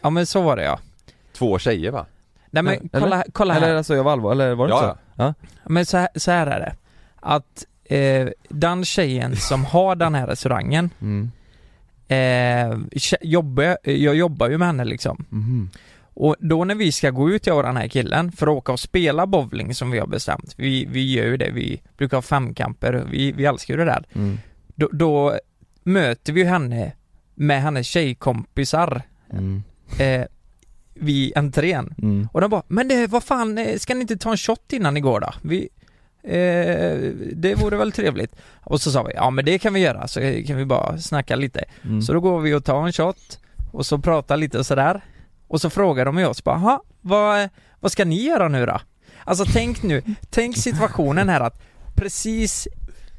Ja 0.01 0.09
men 0.09 0.25
så 0.25 0.41
var 0.41 0.55
det 0.55 0.63
ja. 0.63 0.79
Två 1.33 1.59
tjejer 1.59 1.91
va? 1.91 2.05
Nej 2.49 2.63
men 2.63 2.73
Eller? 2.73 2.99
kolla, 3.01 3.23
kolla 3.33 3.53
här. 3.53 3.61
Eller 3.61 3.75
alltså 3.75 3.95
jag 3.95 4.03
var 4.03 4.11
allvar, 4.11 4.31
eller 4.31 4.55
var 4.55 4.67
det 4.67 4.73
inte 4.73 4.85
Ja, 4.85 4.97
så? 5.15 5.23
Ja. 5.23 5.33
Men 5.69 5.85
så 5.85 5.97
här, 5.97 6.09
så 6.15 6.31
här 6.31 6.47
är 6.47 6.59
det. 6.59 6.75
Att 7.19 7.65
eh, 7.83 8.27
den 8.49 8.85
tjejen 8.85 9.35
som 9.35 9.65
har 9.65 9.95
den 9.95 10.15
här 10.15 10.27
restaurangen 10.27 10.89
Mm. 11.01 11.31
eh, 12.07 12.77
jobbar, 13.21 13.77
jag 13.83 14.15
jobbar 14.15 14.49
ju 14.49 14.57
med 14.57 14.67
henne 14.67 14.85
liksom. 14.85 15.25
Mhm. 15.29 15.69
Och 16.13 16.35
då 16.39 16.63
när 16.63 16.75
vi 16.75 16.91
ska 16.91 17.09
gå 17.09 17.29
ut 17.29 17.47
jag 17.47 17.57
och 17.57 17.63
den 17.63 17.77
här 17.77 17.87
killen 17.87 18.31
för 18.31 18.47
att 18.47 18.53
åka 18.57 18.71
och 18.71 18.79
spela 18.79 19.27
bowling 19.27 19.73
som 19.73 19.91
vi 19.91 19.99
har 19.99 20.07
bestämt, 20.07 20.53
vi, 20.57 20.85
vi 20.85 21.13
gör 21.13 21.25
ju 21.25 21.37
det, 21.37 21.51
vi 21.51 21.81
brukar 21.97 22.17
ha 22.17 22.21
femkamper, 22.21 23.07
vi, 23.11 23.31
vi 23.31 23.45
älskar 23.45 23.73
ju 23.73 23.77
det 23.77 23.85
där. 23.85 24.03
Mm. 24.13 24.37
Då, 24.75 24.89
då 24.91 25.39
möter 25.83 26.33
vi 26.33 26.41
ju 26.41 26.47
henne 26.47 26.91
med 27.35 27.61
hennes 27.61 27.87
tjejkompisar 27.87 29.01
Mm. 29.33 29.63
eh, 29.99 30.25
vid 30.93 31.37
entrén. 31.37 31.93
Mm. 32.01 32.27
Och 32.31 32.41
de 32.41 32.49
bara, 32.49 32.63
men 32.67 32.87
det, 32.87 33.07
vad 33.07 33.23
fan, 33.23 33.57
eh, 33.57 33.77
ska 33.77 33.93
ni 33.93 34.01
inte 34.01 34.17
ta 34.17 34.31
en 34.31 34.37
shot 34.37 34.73
innan 34.73 34.93
ni 34.93 34.99
går 34.99 35.19
då? 35.19 35.33
Vi, 35.41 35.69
eh, 36.23 37.11
det 37.33 37.55
vore 37.55 37.77
väl 37.77 37.91
trevligt. 37.91 38.35
Och 38.63 38.81
så 38.81 38.91
sa 38.91 39.03
vi, 39.03 39.13
ja 39.13 39.29
men 39.29 39.45
det 39.45 39.59
kan 39.59 39.73
vi 39.73 39.79
göra, 39.79 40.07
så 40.07 40.19
kan 40.19 40.57
vi 40.57 40.65
bara 40.65 40.97
snacka 40.97 41.35
lite. 41.35 41.63
Mm. 41.83 42.01
Så 42.01 42.13
då 42.13 42.19
går 42.19 42.39
vi 42.39 42.53
och 42.53 42.65
tar 42.65 42.85
en 42.85 42.93
shot 42.93 43.39
och 43.71 43.85
så 43.85 43.97
pratar 43.97 44.37
lite 44.37 44.59
och 44.59 44.65
sådär. 44.65 45.01
Och 45.51 45.61
så 45.61 45.69
frågar 45.69 46.05
de 46.05 46.17
oss 46.25 46.43
bara, 46.43 46.55
"Jaha, 46.59 46.79
vad, 47.01 47.49
vad 47.79 47.91
ska 47.91 48.05
ni 48.05 48.23
göra 48.23 48.47
nu 48.47 48.65
då? 48.65 48.79
Alltså 49.23 49.45
tänk 49.53 49.83
nu, 49.83 50.03
tänk 50.29 50.57
situationen 50.57 51.29
här 51.29 51.39
att 51.41 51.61
precis 51.95 52.67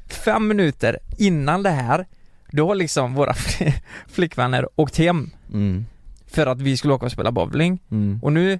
fem 0.09 0.47
minuter 0.47 0.99
innan 1.17 1.63
det 1.63 1.69
här, 1.69 2.07
då 2.51 2.67
har 2.67 2.75
liksom 2.75 3.13
våra 3.15 3.33
flickvänner 4.07 4.67
åkt 4.75 4.97
hem 4.97 5.29
Mm. 5.53 5.85
för 6.27 6.47
att 6.47 6.61
vi 6.61 6.77
skulle 6.77 6.93
åka 6.93 7.05
och 7.05 7.11
spela 7.11 7.31
bowling. 7.31 7.79
Mm. 7.91 8.19
Och 8.23 8.33
nu, 8.33 8.59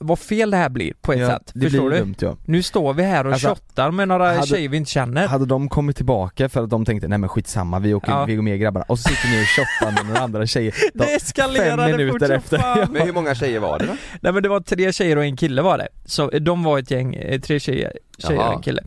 vad 0.00 0.18
fel 0.18 0.50
det 0.50 0.56
här 0.56 0.68
blir 0.68 0.92
på 1.00 1.12
ett 1.12 1.18
Ja, 1.18 1.26
sätt, 1.28 1.50
det 1.54 1.60
förstår 1.70 1.88
blir 1.88 1.98
du? 1.98 2.04
dumt 2.04 2.14
ja. 2.20 2.36
Nu 2.44 2.62
står 2.62 2.94
vi 2.94 3.02
här 3.02 3.26
och 3.26 3.32
Alltså, 3.32 3.48
shottar 3.48 3.90
med 3.90 4.08
några 4.08 4.32
hade- 4.34 4.46
tjejer 4.46 4.68
vi 4.68 4.76
inte 4.76 4.90
känner. 4.90 5.26
Hade 5.28 5.46
de 5.46 5.68
kommit 5.68 5.96
tillbaka 5.96 6.48
för 6.48 6.64
att 6.64 6.70
de 6.70 6.84
tänkte 6.84 7.08
nej 7.08 7.18
men 7.18 7.28
skitsamma 7.28 7.78
vi 7.78 7.94
åker, 7.94 8.12
Ja. 8.12 8.24
vi 8.24 8.34
går 8.34 8.42
med 8.42 8.60
grabbarna 8.60 8.84
och 8.88 8.98
så 8.98 9.08
sitter 9.08 9.28
ni 9.28 9.42
och 9.42 9.46
shottar 9.48 9.92
med 9.92 10.06
några 10.06 10.20
andra 10.20 10.46
tjejer 10.46 10.74
de- 10.94 10.98
Det 11.04 11.14
eskalerade 11.14 11.82
fem 11.82 11.96
minuter 11.96 12.18
fort 12.26 12.30
efter. 12.36 12.58
fan. 12.58 12.92
Men 12.92 13.02
hur 13.02 13.12
många 13.12 13.34
tjejer 13.34 13.60
var 13.60 13.78
det 13.78 13.86
då? 13.86 13.92
Nej 14.22 14.32
men 14.32 14.42
det 14.42 14.48
var 14.48 14.60
tre 14.60 14.92
tjejer 14.92 15.16
och 15.16 15.24
en 15.24 15.36
kille 15.36 15.62
var 15.62 15.78
det. 15.78 15.88
Så 16.04 16.30
de 16.30 16.62
var 16.62 16.78
ett 16.78 16.90
gäng, 16.90 17.14
eh, 17.14 17.40
tre 17.40 17.60
tjejer, 17.60 17.92
tjejer 18.18 18.46
och 18.48 18.52
en 18.54 18.62
kille. 18.62 18.82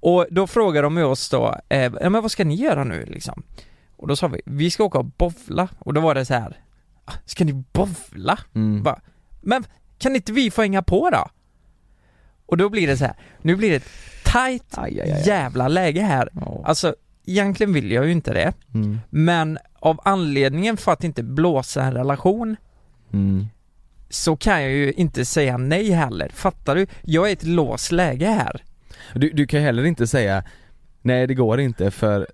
Och 0.00 0.26
då 0.30 0.46
frågade 0.46 0.86
de 0.86 0.98
oss 0.98 1.30
då, 1.30 1.54
eh, 1.68 1.82
ja 2.00 2.10
men 2.10 2.22
vad 2.22 2.30
ska 2.30 2.44
ni 2.44 2.54
göra 2.54 2.84
nu 2.84 3.04
liksom? 3.06 3.42
Och 3.96 4.08
då 4.08 4.16
sa 4.16 4.26
vi, 4.28 4.40
vi 4.44 4.70
ska 4.70 4.84
åka 4.84 4.98
och 4.98 5.04
bowla. 5.04 5.68
Och 5.78 5.94
då 5.94 6.00
var 6.00 6.14
det 6.14 6.24
så 6.24 6.34
här, 6.34 6.56
"Ah, 7.04 7.12
ska 7.24 7.44
ni 7.44 7.52
bowla? 7.72 8.38
Mm. 8.54 8.82
Bara, 8.82 9.00
men 9.40 9.64
kan 9.98 10.16
inte 10.16 10.32
vi 10.32 10.50
få 10.50 10.62
hänga 10.62 10.82
på 10.82 11.10
då? 11.10 11.28
Och 12.46 12.56
då 12.56 12.68
blir 12.68 12.86
det 12.86 12.96
så 12.96 13.04
här, 13.04 13.14
nu 13.42 13.56
blir 13.56 13.70
det 13.70 13.76
ett 13.76 13.88
tight 14.24 14.64
Aj, 14.78 15.00
aj, 15.00 15.12
aj. 15.12 15.22
jävla 15.26 15.68
läge 15.68 16.02
här. 16.02 16.28
Ja. 16.32 16.62
Alltså, 16.64 16.94
egentligen 17.26 17.72
vill 17.72 17.92
jag 17.92 18.06
ju 18.06 18.12
inte 18.12 18.32
det. 18.34 18.52
Mm. 18.74 18.98
Men 19.10 19.58
av 19.80 20.00
anledningen 20.04 20.76
för 20.76 20.92
att 20.92 21.04
inte 21.04 21.22
blåsa 21.22 21.82
en 21.82 21.94
relation 21.94 22.56
Mm. 23.12 23.46
så 24.10 24.36
kan 24.36 24.62
jag 24.62 24.70
ju 24.72 24.92
inte 24.92 25.24
säga 25.24 25.56
nej 25.56 25.90
heller. 25.90 26.28
Fattar 26.34 26.74
du? 26.74 26.86
Jag 27.02 27.24
är 27.26 27.28
i 27.28 27.32
ett 27.32 27.44
låst 27.46 27.92
läge 27.92 28.26
här. 28.26 28.62
Du, 29.14 29.30
du 29.30 29.46
kan 29.46 29.60
heller 29.60 29.84
inte 29.84 30.06
säga 30.06 30.44
Nej 31.02 31.26
det 31.26 31.34
går 31.34 31.60
inte 31.60 31.90
för 31.90 32.26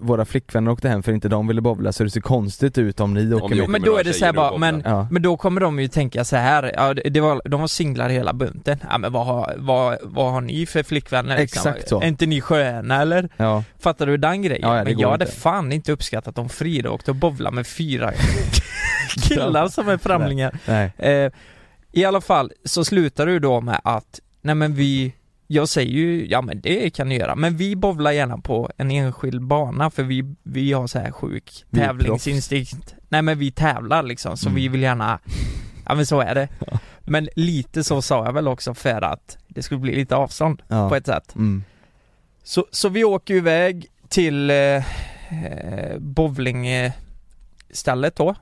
våra 0.00 0.24
flickvänner 0.24 0.70
åkte 0.70 0.88
hem 0.88 1.02
för 1.02 1.12
inte 1.12 1.28
de 1.28 1.46
ville 1.46 1.60
bowla 1.60 1.92
så 1.92 2.04
det 2.04 2.10
ser 2.10 2.20
konstigt 2.20 2.78
ut 2.78 3.00
om 3.00 3.14
ni 3.14 3.20
åker 3.34 3.48
vi 3.48 3.54
med 3.54 3.62
åker 3.62 3.72
Men 3.72 3.82
med 3.82 3.90
då 3.90 3.96
är 3.96 4.04
det 4.04 4.12
så 4.12 4.24
här 4.24 4.32
bara, 4.32 4.56
men, 4.58 4.82
Ja. 4.84 5.08
men 5.10 5.22
då 5.22 5.36
kommer 5.36 5.60
de 5.60 5.80
ju 5.80 5.88
tänka 5.88 6.24
så 6.24 6.36
här, 6.36 6.72
ja 6.76 6.94
det 6.94 7.20
var, 7.20 7.42
de 7.44 7.60
var 7.60 7.68
singlar 7.68 8.08
hela 8.08 8.32
bunten. 8.32 8.78
Ja 8.90 8.98
men 8.98 9.12
vad 9.12 9.26
har, 9.26 9.54
vad, 9.58 9.98
vad 10.02 10.32
har 10.32 10.40
ni 10.40 10.66
för 10.66 10.82
flickvänner 10.82 11.38
liksom? 11.38 11.70
Exakt 11.70 11.88
så. 11.88 12.00
Är 12.00 12.06
inte 12.06 12.26
ni 12.26 12.40
sköna 12.40 13.02
eller? 13.02 13.28
Ja, 13.36 13.64
Fattar 13.78 14.06
du 14.06 14.16
den 14.16 14.42
grejen? 14.42 14.68
Ja, 14.68 14.84
men 14.84 14.98
jag 14.98 15.10
hade 15.10 15.24
inte. 15.24 15.36
fan 15.36 15.72
inte 15.72 15.92
uppskattat 15.92 16.38
om 16.38 16.48
Frida 16.48 16.90
åkte 16.90 17.10
och 17.10 17.16
bowlade 17.16 17.54
med 17.56 17.66
fyra 17.66 18.12
killar 19.28 19.68
som 19.68 19.88
är 19.88 19.96
främlingar. 19.98 20.58
nej. 20.66 20.92
Eh, 20.98 21.32
I 21.92 22.04
alla 22.04 22.20
fall 22.20 22.52
så 22.64 22.84
slutar 22.84 23.26
du 23.26 23.38
då 23.38 23.60
med 23.60 23.80
att, 23.84 24.20
nej 24.42 24.54
men 24.54 24.74
vi, 24.74 25.14
jag 25.52 25.68
säger 25.68 25.92
ju, 25.92 26.26
ja 26.28 26.42
men 26.42 26.60
det 26.60 26.90
kan 26.90 27.08
ni 27.08 27.18
göra, 27.18 27.34
men 27.36 27.56
vi 27.56 27.76
bowlar 27.76 28.12
gärna 28.12 28.38
på 28.38 28.70
en 28.76 28.90
enskild 28.90 29.42
bana 29.42 29.90
för 29.90 30.02
vi, 30.02 30.34
vi 30.42 30.72
har 30.72 30.86
så 30.86 30.98
här 30.98 31.10
sjuk 31.12 31.64
tävlingsinstinkt. 31.70 32.94
Nej 33.08 33.22
men 33.22 33.38
vi 33.38 33.50
tävlar 33.52 34.02
liksom, 34.02 34.36
så 34.36 34.48
Mm. 34.48 34.56
vi 34.56 34.68
vill 34.68 34.82
gärna, 34.82 35.18
ja 35.86 35.94
men 35.94 36.06
så 36.06 36.20
är 36.20 36.34
det. 36.34 36.48
Men 37.04 37.28
lite 37.36 37.84
så 37.84 38.02
sa 38.02 38.24
jag 38.24 38.32
väl 38.32 38.48
också 38.48 38.74
för 38.74 39.02
att 39.02 39.38
det 39.48 39.62
skulle 39.62 39.80
bli 39.80 39.94
lite 39.94 40.16
avstånd 40.16 40.62
Ja. 40.68 40.88
på 40.88 40.96
ett 40.96 41.06
sätt. 41.06 41.34
Mm. 41.34 41.64
Så, 42.44 42.66
så 42.70 42.88
vi 42.88 43.04
åker 43.04 43.34
ju 43.34 43.38
iväg 43.40 43.86
till 44.08 44.50
eh, 44.50 44.56
eh, 44.56 44.82
bowlingstället 45.98 48.16
då 48.16 48.34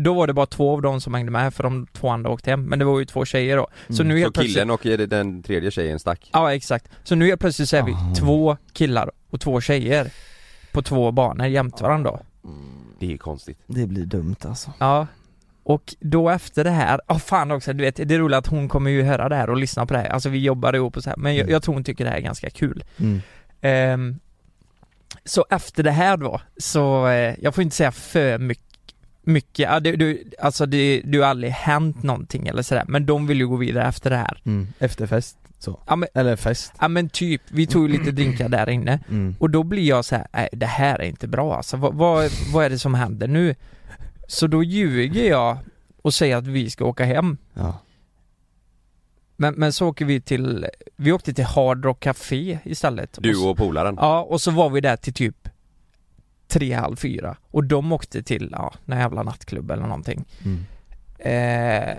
då 0.00 0.14
var 0.14 0.26
det 0.26 0.32
bara 0.32 0.46
två 0.46 0.72
av 0.72 0.82
dem 0.82 1.00
som 1.00 1.14
hängde 1.14 1.32
med 1.32 1.54
för 1.54 1.62
de 1.62 1.86
två 1.92 2.08
andra 2.08 2.30
åkte 2.30 2.50
hem, 2.50 2.64
men 2.64 2.78
det 2.78 2.84
var 2.84 2.98
ju 2.98 3.04
två 3.04 3.24
tjejer 3.24 3.56
då. 3.56 3.66
Så 3.88 4.02
Mm. 4.02 4.08
nu 4.08 4.14
Så 4.14 4.18
helt 4.20 4.34
plötsligt, 4.34 4.54
killen 4.54 4.70
och 4.70 5.08
den 5.08 5.42
tredje 5.42 5.70
tjejen 5.70 5.98
stack? 5.98 6.30
ja 6.32 6.54
exakt. 6.54 6.88
Så 7.04 7.14
nu 7.14 7.26
helt 7.26 7.40
plötsligt 7.40 7.68
så 7.68 7.76
är 7.76 7.82
vi 7.82 7.92
Ah. 7.92 8.14
två 8.18 8.56
killar 8.72 9.10
och 9.30 9.40
två 9.40 9.60
tjejer 9.60 10.10
på 10.72 10.82
två 10.82 11.10
banor 11.12 11.46
jämte 11.46 11.82
varandra 11.82 12.10
då. 12.10 12.20
Det 13.00 13.12
är 13.12 13.16
konstigt 13.16 13.58
Det 13.66 13.86
blir 13.86 14.04
dumt 14.04 14.36
alltså 14.44 14.72
Ja. 14.78 15.06
Och 15.64 15.94
då 16.00 16.30
efter 16.30 16.64
det 16.64 16.70
här, 16.70 17.00
ja 17.08 17.18
fan 17.18 17.50
också, 17.50 17.72
du 17.72 17.84
vet, 17.84 17.96
det 17.96 18.14
är 18.14 18.18
roligt 18.18 18.36
att 18.38 18.46
hon 18.46 18.68
kommer 18.68 18.90
ju 18.90 19.02
höra 19.02 19.28
det 19.28 19.36
här 19.36 19.50
och 19.50 19.56
lyssna 19.56 19.86
på 19.86 19.94
det 19.94 20.00
här. 20.00 20.08
Alltså 20.08 20.28
vi 20.28 20.38
jobbar 20.38 20.72
ihop 20.74 20.96
och 20.96 21.02
så 21.02 21.10
här, 21.10 21.16
men 21.16 21.36
jag, 21.36 21.50
jag 21.50 21.62
tror 21.62 21.74
hon 21.74 21.84
tycker 21.84 22.04
det 22.04 22.10
här 22.10 22.16
är 22.16 22.20
ganska 22.22 22.50
kul. 22.50 22.84
mm. 22.96 23.20
Ehm, 23.60 24.18
så 25.24 25.46
efter 25.50 25.82
det 25.82 25.90
här 25.90 26.16
då, 26.16 26.40
så 26.56 27.06
eh, 27.08 27.34
jag 27.40 27.54
får 27.54 27.62
inte 27.64 27.76
säga 27.76 27.92
för 27.92 28.38
mycket 28.38 28.64
mycket, 29.22 29.58
ja, 29.70 29.80
du, 29.80 29.96
du, 29.96 30.24
alltså 30.38 30.66
det, 30.66 31.02
det 31.04 31.18
har 31.18 31.24
aldrig 31.24 31.52
hänt 31.52 32.02
någonting 32.02 32.48
eller 32.48 32.62
sådär, 32.62 32.84
men 32.88 33.06
de 33.06 33.26
vill 33.26 33.38
ju 33.38 33.48
gå 33.48 33.56
vidare 33.56 33.88
efter 33.88 34.10
det 34.10 34.16
här. 34.16 34.40
Mm. 34.44 34.68
Efterfest 34.78 35.36
så, 35.58 35.80
Ja 35.86 35.96
men, 35.96 36.08
eller 36.14 36.36
fest 36.36 36.72
ja, 36.80 36.88
men 36.88 37.08
typ, 37.08 37.42
vi 37.48 37.66
tog 37.66 37.88
ju 37.88 37.98
lite 37.98 38.10
drinkar 38.12 38.48
där 38.48 38.68
inne 38.68 39.00
mm. 39.08 39.36
och 39.38 39.50
då 39.50 39.62
blir 39.62 39.88
jag 39.88 40.04
så 40.04 40.16
här, 40.16 40.26
nej 40.32 40.48
det 40.52 40.66
här 40.66 40.98
är 40.98 41.04
inte 41.04 41.28
bra 41.28 41.56
alltså, 41.56 41.76
vad, 41.76 41.94
vad, 41.94 42.30
vad 42.52 42.64
är 42.64 42.70
det 42.70 42.78
som 42.78 42.94
händer 42.94 43.28
nu? 43.28 43.54
Så 44.28 44.46
då 44.46 44.62
ljuger 44.62 45.28
jag 45.28 45.58
och 46.02 46.14
säger 46.14 46.36
att 46.36 46.46
vi 46.46 46.70
ska 46.70 46.84
åka 46.84 47.04
hem. 47.04 47.36
Ja, 47.54 47.78
Men, 49.36 49.54
men 49.54 49.72
så 49.72 49.88
åker 49.88 50.04
vi 50.04 50.20
till, 50.20 50.66
vi 50.96 51.12
åkte 51.12 51.34
till 51.34 51.44
Hard 51.44 51.84
Rock 51.84 52.00
Café 52.00 52.58
istället. 52.64 53.18
Du 53.20 53.36
och 53.36 53.56
polaren? 53.56 53.94
Ja, 54.00 54.22
och 54.22 54.40
så 54.40 54.50
var 54.50 54.70
vi 54.70 54.80
där 54.80 54.96
till 54.96 55.14
typ 55.14 55.48
tre, 56.52 56.72
halv 56.72 56.96
fyra. 56.96 57.36
Och 57.50 57.64
de 57.64 57.92
åkte 57.92 58.22
till, 58.22 58.48
ja, 58.52 58.74
någon 58.84 58.98
jävla 58.98 59.22
nattklubb 59.22 59.70
eller 59.70 59.82
någonting. 59.82 60.24
mm. 60.44 60.64
Eh, 61.18 61.96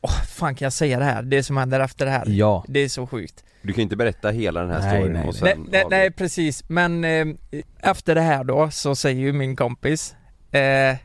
åh, 0.00 0.22
fan 0.24 0.54
kan 0.54 0.66
jag 0.66 0.72
säga 0.72 0.98
det 0.98 1.04
här? 1.04 1.22
Det 1.22 1.42
som 1.42 1.56
händer 1.56 1.80
efter 1.80 2.04
det 2.04 2.10
här. 2.10 2.24
ja. 2.28 2.64
Det 2.68 2.80
är 2.80 2.88
så 2.88 3.06
sjukt. 3.06 3.44
Du 3.62 3.72
kan 3.72 3.82
inte 3.82 3.96
berätta 3.96 4.30
hela 4.30 4.60
den 4.60 4.70
här 4.70 4.80
Nej, 4.80 4.90
storyn 4.90 5.12
nej, 5.12 5.20
och 5.20 5.26
Nej, 5.26 5.34
sen 5.34 5.46
nej, 5.70 5.82
avbryta. 5.82 5.88
nej 5.88 6.10
precis, 6.10 6.64
men 6.68 7.04
eh, 7.04 7.26
efter 7.78 8.14
det 8.14 8.20
här 8.20 8.44
då 8.44 8.70
så 8.70 8.94
säger 8.94 9.20
ju 9.20 9.32
min 9.32 9.56
kompis 9.56 10.14
eh, 10.50 10.96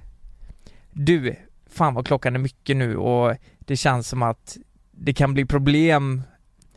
Du, 0.92 1.36
fan 1.70 1.94
vad 1.94 2.08
klockan 2.08 2.36
är 2.36 2.40
mycket 2.40 2.78
nu 2.78 2.98
och 2.98 3.36
det 3.60 3.76
känns 3.78 4.08
som 4.08 4.24
att 4.24 4.58
det 4.92 5.14
kan 5.14 5.34
bli 5.34 5.46
problem 5.46 6.22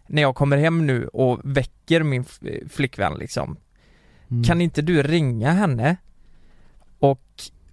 när 0.06 0.22
jag 0.22 0.34
kommer 0.34 0.56
hem 0.56 0.86
nu 0.86 1.06
och 1.06 1.40
väcker 1.44 2.02
min 2.02 2.24
flickvän 2.70 3.14
liksom. 3.14 3.56
Mm. 4.30 4.44
Kan 4.44 4.60
inte 4.60 4.82
du 4.82 5.02
ringa 5.02 5.52
henne 5.52 5.96
och 6.98 7.22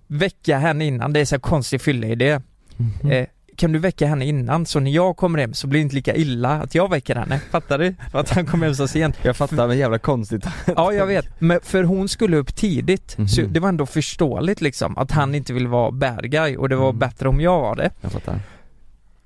väcka 0.07 0.57
henne 0.57 0.85
innan? 0.85 1.13
Det 1.13 1.19
är 1.19 1.25
så 1.25 1.39
konstig 1.39 1.81
fylleidé. 1.81 2.39
Mhm. 2.77 3.11
Eh, 3.11 3.25
kan 3.55 3.71
du 3.71 3.79
väcka 3.79 4.07
henne 4.07 4.25
innan 4.25 4.65
så 4.65 4.79
när 4.79 4.91
jag 4.91 5.17
kommer 5.17 5.39
hem 5.39 5.53
så 5.53 5.67
blir 5.67 5.79
det 5.79 5.83
inte 5.83 5.95
lika 5.95 6.15
illa 6.15 6.61
att 6.61 6.75
jag 6.75 6.89
väcker 6.89 7.15
henne? 7.15 7.39
Fattar 7.51 7.77
du? 7.79 7.95
För 8.11 8.19
att 8.19 8.29
han 8.29 8.45
kommer 8.45 8.65
hem 8.65 8.75
så 8.75 8.87
sent. 8.87 9.15
Jag 9.23 9.37
fattar 9.37 9.67
men 9.67 9.77
jävla 9.77 9.99
konstigt 9.99 10.45
Ja 10.75 10.93
jag 10.93 11.05
vet, 11.07 11.41
men 11.41 11.59
för 11.63 11.83
hon 11.83 12.09
skulle 12.09 12.37
upp 12.37 12.55
tidigt, 12.55 13.17
så 13.29 13.41
Mhm. 13.41 13.53
det 13.53 13.59
var 13.59 13.69
ändå 13.69 13.85
förståeligt 13.85 14.61
liksom 14.61 14.97
att 14.97 15.11
han 15.11 15.35
inte 15.35 15.53
vill 15.53 15.67
vara 15.67 15.91
bad 15.91 16.31
guy 16.31 16.57
och 16.57 16.69
det 16.69 16.75
var 16.75 16.89
Mm. 16.89 16.99
bättre 16.99 17.29
om 17.29 17.41
jag 17.41 17.61
var 17.61 17.75
det. 17.75 17.89
Jag 18.01 18.11
fattar 18.11 18.39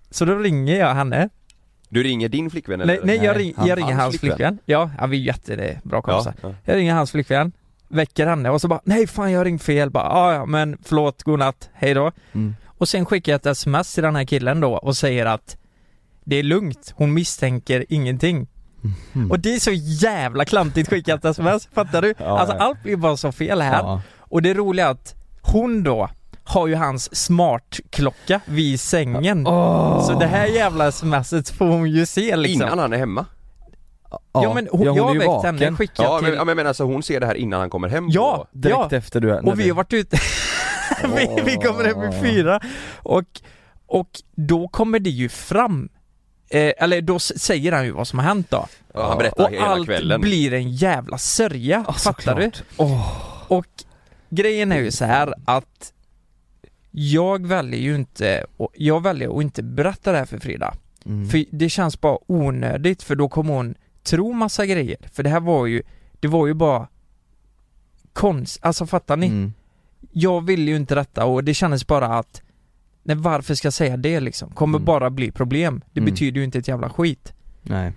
Så 0.09 0.25
då 0.25 0.35
ringer 0.37 0.79
jag 0.79 0.93
henne, 0.95 1.29
Du 1.91 2.03
ringer 2.03 2.29
din 2.29 2.49
flickvän 2.49 2.81
eller? 2.81 2.93
nej, 2.93 3.17
nej 3.17 3.25
jag, 3.25 3.39
ring, 3.39 3.53
han- 3.57 3.67
jag 3.67 3.77
ringer 3.77 3.93
hans 3.93 4.01
hans 4.03 4.19
flickvän. 4.19 4.37
flickvän. 4.37 4.59
Ja, 4.99 5.07
vi 5.07 5.17
är 5.17 5.21
jättebra 5.21 6.01
kompisar. 6.01 6.33
ja, 6.41 6.49
ja. 6.49 6.55
Jag 6.65 6.75
ringer 6.75 6.93
hans 6.93 7.11
flickvän, 7.11 7.51
väcker 7.87 8.27
henne 8.27 8.49
och 8.49 8.61
så 8.61 8.67
bara 8.67 8.81
nej 8.83 9.07
fan 9.07 9.31
jag 9.31 9.39
har 9.39 9.45
ringt 9.45 9.63
fel, 9.63 9.89
bara 9.89 10.03
"Ah, 10.09 10.33
ja 10.33 10.45
men 10.45 10.77
förlåt, 10.83 11.23
godnatt, 11.23 11.69
hej 11.73 11.93
då. 11.93 12.11
mm. 12.33 12.55
Och 12.65 12.89
sen 12.89 13.05
skickar 13.05 13.31
jag 13.31 13.39
ett 13.39 13.45
sms 13.45 13.93
till 13.93 14.03
den 14.03 14.15
här 14.15 14.23
killen 14.25 14.59
då 14.59 14.73
och 14.73 14.97
säger 14.97 15.25
att 15.25 15.57
det 16.23 16.35
är 16.35 16.43
lugnt, 16.43 16.93
hon 16.97 17.13
misstänker 17.13 17.85
ingenting. 17.89 18.47
Mhm. 19.13 19.31
Och 19.31 19.39
det 19.39 19.55
är 19.55 19.59
så 19.59 19.71
jävla 19.73 20.45
klantigt 20.45 20.89
skickat 20.89 21.25
sms, 21.25 21.69
fattar 21.73 22.01
du? 22.01 22.13
Ja, 22.17 22.39
alltså 22.39 22.55
allt 22.55 22.83
blir 22.83 22.95
bara 22.95 23.17
så 23.17 23.31
fel 23.31 23.61
här. 23.61 23.77
Ja. 23.83 24.01
Och 24.19 24.41
det 24.41 24.53
roliga 24.53 24.85
är 24.87 24.91
att 24.91 25.15
hon 25.41 25.83
då 25.83 26.09
har 26.51 26.67
ju 26.67 26.75
hans 26.75 27.15
smartklocka 27.15 28.41
vid 28.45 28.79
sängen. 28.79 29.45
Så 30.07 30.17
det 30.19 30.25
här 30.27 30.45
jävla 30.45 30.91
smset 30.91 31.49
får 31.49 31.65
hon 31.65 31.89
ju 31.89 32.05
se 32.05 32.35
liksom. 32.35 32.61
Innan 32.61 32.79
han 32.79 32.93
är 32.93 32.97
hemma? 32.97 33.25
Ja, 34.33 34.53
men 34.53 34.67
hon, 34.71 34.81
jag 34.85 34.97
är 34.97 35.01
har 35.01 35.13
ju 35.13 35.19
väckt 35.19 35.27
vaken. 35.27 35.57
henne, 35.59 35.75
skickat 35.77 35.99
Ja 36.05 36.13
men, 36.21 36.23
till... 36.25 36.33
ja, 36.33 36.39
men 36.39 36.47
jag 36.47 36.55
menar 36.55 36.67
alltså 36.67 36.83
hon 36.83 37.03
ser 37.03 37.19
det 37.19 37.25
här 37.25 37.35
innan 37.35 37.59
han 37.59 37.69
kommer 37.69 37.87
hem 37.89 38.07
Ja, 38.09 38.47
på... 38.51 38.57
Direkt 38.57 38.77
ja. 38.91 38.97
efter 38.97 39.19
du 39.19 39.31
är 39.35 39.47
Och 39.47 39.59
vi 39.59 39.69
har 39.69 39.75
varit 39.75 39.93
ute, 39.93 40.17
vi, 41.15 41.41
vi 41.45 41.55
kommer 41.55 41.83
hem 41.85 42.01
vid 42.01 42.21
fyra 42.21 42.59
och, 42.97 43.23
och 43.87 44.09
då 44.35 44.67
kommer 44.67 44.99
det 44.99 45.09
ju 45.09 45.29
fram 45.29 45.89
eh, 46.49 46.71
eller 46.77 47.01
då 47.01 47.19
säger 47.19 47.71
han 47.71 47.85
ju 47.85 47.91
vad 47.91 48.07
som 48.07 48.19
har 48.19 48.25
hänt 48.25 48.47
då. 48.49 48.67
Ja, 48.93 49.09
han 49.09 49.17
berättar 49.17 49.43
Och 49.43 49.49
hela 49.51 49.65
allt 49.65 49.85
kvällen 49.85 50.21
blir 50.21 50.53
en 50.53 50.71
jävla 50.71 51.17
sörja, 51.17 51.83
Ja, 51.87 51.93
fattar 51.93 52.35
du? 52.35 52.43
såklart. 52.43 52.63
Åh. 52.77 53.07
Och 53.47 53.65
grejen 54.29 54.71
är 54.71 54.77
ju 54.79 54.91
så 54.91 55.05
här 55.05 55.33
att 55.45 55.93
jag 56.91 57.47
väljer 57.47 57.79
ju 57.79 57.95
inte, 57.95 58.45
jag 58.73 59.03
väljer 59.03 59.37
att 59.37 59.41
inte 59.43 59.63
berätta 59.63 60.11
det 60.11 60.17
här 60.17 60.25
för 60.25 60.39
Frida. 60.39 60.73
Mm. 61.05 61.29
För 61.29 61.45
det 61.51 61.69
känns 61.69 62.01
bara 62.01 62.17
onödigt 62.27 63.03
för 63.03 63.15
då 63.15 63.29
kommer 63.29 63.53
hon 63.53 63.75
tro 64.03 64.33
massa 64.33 64.65
grejer. 64.65 64.97
För 65.13 65.23
det 65.23 65.29
här 65.29 65.39
var 65.39 65.65
ju, 65.65 65.83
det 66.19 66.27
var 66.27 66.47
ju 66.47 66.53
bara 66.53 66.87
konst, 68.13 68.59
alltså 68.61 68.85
fattar 68.85 69.17
ni? 69.17 69.27
Mm. 69.27 69.53
Jag 70.11 70.45
ville 70.45 70.71
ju 70.71 70.75
inte 70.77 70.95
detta 70.95 71.25
och 71.25 71.43
det 71.43 71.53
kändes 71.53 71.87
bara 71.87 72.07
att 72.07 72.41
Nej 73.03 73.15
varför 73.15 73.55
ska 73.55 73.65
jag 73.65 73.73
säga 73.73 73.97
det 73.97 74.19
liksom? 74.19 74.49
Kommer 74.49 74.77
Mm. 74.77 74.85
bara 74.85 75.09
bli 75.09 75.31
problem. 75.31 75.81
Det 75.93 75.99
Mm. 75.99 76.13
betyder 76.13 76.39
ju 76.39 76.45
inte 76.45 76.59
ett 76.59 76.67
jävla 76.67 76.89
skit. 76.89 77.33
Nej. 77.61 77.91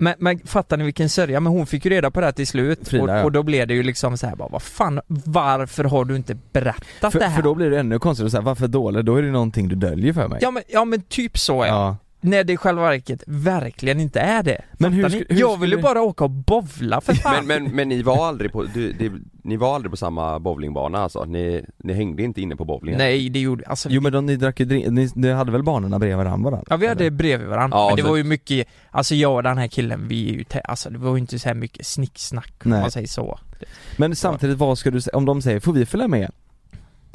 Men, 0.00 0.14
men 0.18 0.38
fattar 0.38 0.76
ni 0.76 0.84
vilken 0.84 1.08
sörja? 1.08 1.40
Men 1.40 1.52
hon 1.52 1.66
fick 1.66 1.84
ju 1.84 1.90
reda 1.90 2.10
på 2.10 2.20
det 2.20 2.26
här 2.26 2.32
till 2.32 2.46
slut 2.46 2.88
Frida, 2.88 3.04
och, 3.04 3.10
ja. 3.10 3.24
och 3.24 3.32
då 3.32 3.42
blev 3.42 3.66
det 3.68 3.74
ju 3.74 3.82
liksom 3.82 4.18
så 4.18 4.26
här 4.26 4.36
bara, 4.36 4.48
vad 4.48 4.62
fan, 4.62 5.00
varför 5.06 5.84
har 5.84 6.04
du 6.04 6.16
inte 6.16 6.34
berättat 6.52 7.12
För, 7.12 7.18
det 7.18 7.24
här? 7.24 7.36
för 7.36 7.42
då 7.42 7.54
blir 7.54 7.70
det 7.70 7.78
ännu 7.78 7.98
konstigare 7.98 8.26
att 8.26 8.32
säga 8.32 8.40
varför 8.40 8.68
dålig? 8.68 9.04
Då 9.04 9.16
är 9.16 9.22
det 9.22 9.30
någonting 9.30 9.68
du 9.68 9.76
döljer 9.76 10.12
för 10.12 10.28
mig. 10.28 10.38
Ja 10.42 10.50
men, 10.50 10.62
ja 10.68 10.84
men 10.84 11.02
typ 11.02 11.38
så 11.38 11.52
ja. 11.52 11.66
Ja. 11.66 11.96
När 12.22 12.44
det 12.44 12.52
i 12.52 12.56
själva 12.56 12.82
verket 12.82 13.22
verkligen 13.26 14.00
inte 14.00 14.20
är 14.20 14.42
det. 14.42 14.62
Men 14.72 14.92
hur 14.92 15.04
sku- 15.08 15.24
hur 15.28 15.40
jag 15.40 15.56
vill 15.60 15.70
ju 15.70 15.76
skulle- 15.76 15.82
bara 15.82 16.02
åka 16.02 16.24
och 16.24 16.30
bovla 16.30 17.00
för 17.00 17.14
fan. 17.14 17.46
Men, 17.46 17.62
men, 17.64 17.74
men 17.76 17.88
ni 17.88 18.02
var 18.02 18.26
aldrig 18.28 18.52
på, 18.52 18.62
du, 18.64 18.92
det, 18.92 19.12
ni 19.44 19.56
var 19.56 19.74
aldrig 19.74 19.90
på 19.90 19.96
samma 19.96 20.38
bowlingbana 20.38 20.98
alltså? 20.98 21.24
Ni, 21.24 21.64
ni 21.78 21.92
hängde 21.92 22.22
inte 22.22 22.40
inne 22.40 22.56
på 22.56 22.64
bowlingen? 22.64 22.98
Nej 22.98 23.28
det 23.28 23.40
gjorde, 23.40 23.64
alltså 23.66 23.88
Jo 23.92 24.00
men 24.02 24.12
de, 24.12 24.26
ni 24.26 24.36
drack 24.36 24.60
ju 24.60 24.66
drink, 24.66 24.86
ni, 24.86 25.08
ni 25.14 25.30
hade 25.32 25.52
väl 25.52 25.62
banorna 25.62 25.98
bredvid 25.98 26.16
varandra? 26.16 26.50
va? 26.50 26.62
Ja 26.68 26.76
vi 26.76 26.86
hade 26.86 27.04
Eller? 27.06 27.16
bredvid 27.16 27.48
varandra, 27.48 27.78
Ja, 27.78 27.86
men 27.88 27.96
det 27.96 28.02
så- 28.02 28.08
var 28.08 28.16
ju 28.16 28.24
mycket, 28.24 28.66
alltså 28.90 29.14
jag 29.14 29.34
och 29.34 29.42
den 29.42 29.58
här 29.58 29.68
killen 29.68 30.08
vi 30.08 30.28
är 30.30 30.32
ju, 30.34 30.44
alltså 30.64 30.90
det 30.90 30.98
var 30.98 31.12
ju 31.12 31.18
inte 31.18 31.38
så 31.38 31.48
här 31.48 31.54
mycket 31.54 31.86
snicksnack 31.86 32.52
om 32.64 32.70
Nej. 32.70 32.80
man 32.80 32.90
säger 32.90 33.06
så 33.08 33.38
Men 33.96 34.16
samtidigt, 34.16 34.58
vad 34.58 34.78
ska 34.78 34.90
du 34.90 35.00
säga, 35.00 35.16
om 35.16 35.24
de 35.24 35.42
säger 35.42 35.60
'Får 35.60 35.72
vi 35.72 35.86
följa 35.86 36.08
med?' 36.08 36.30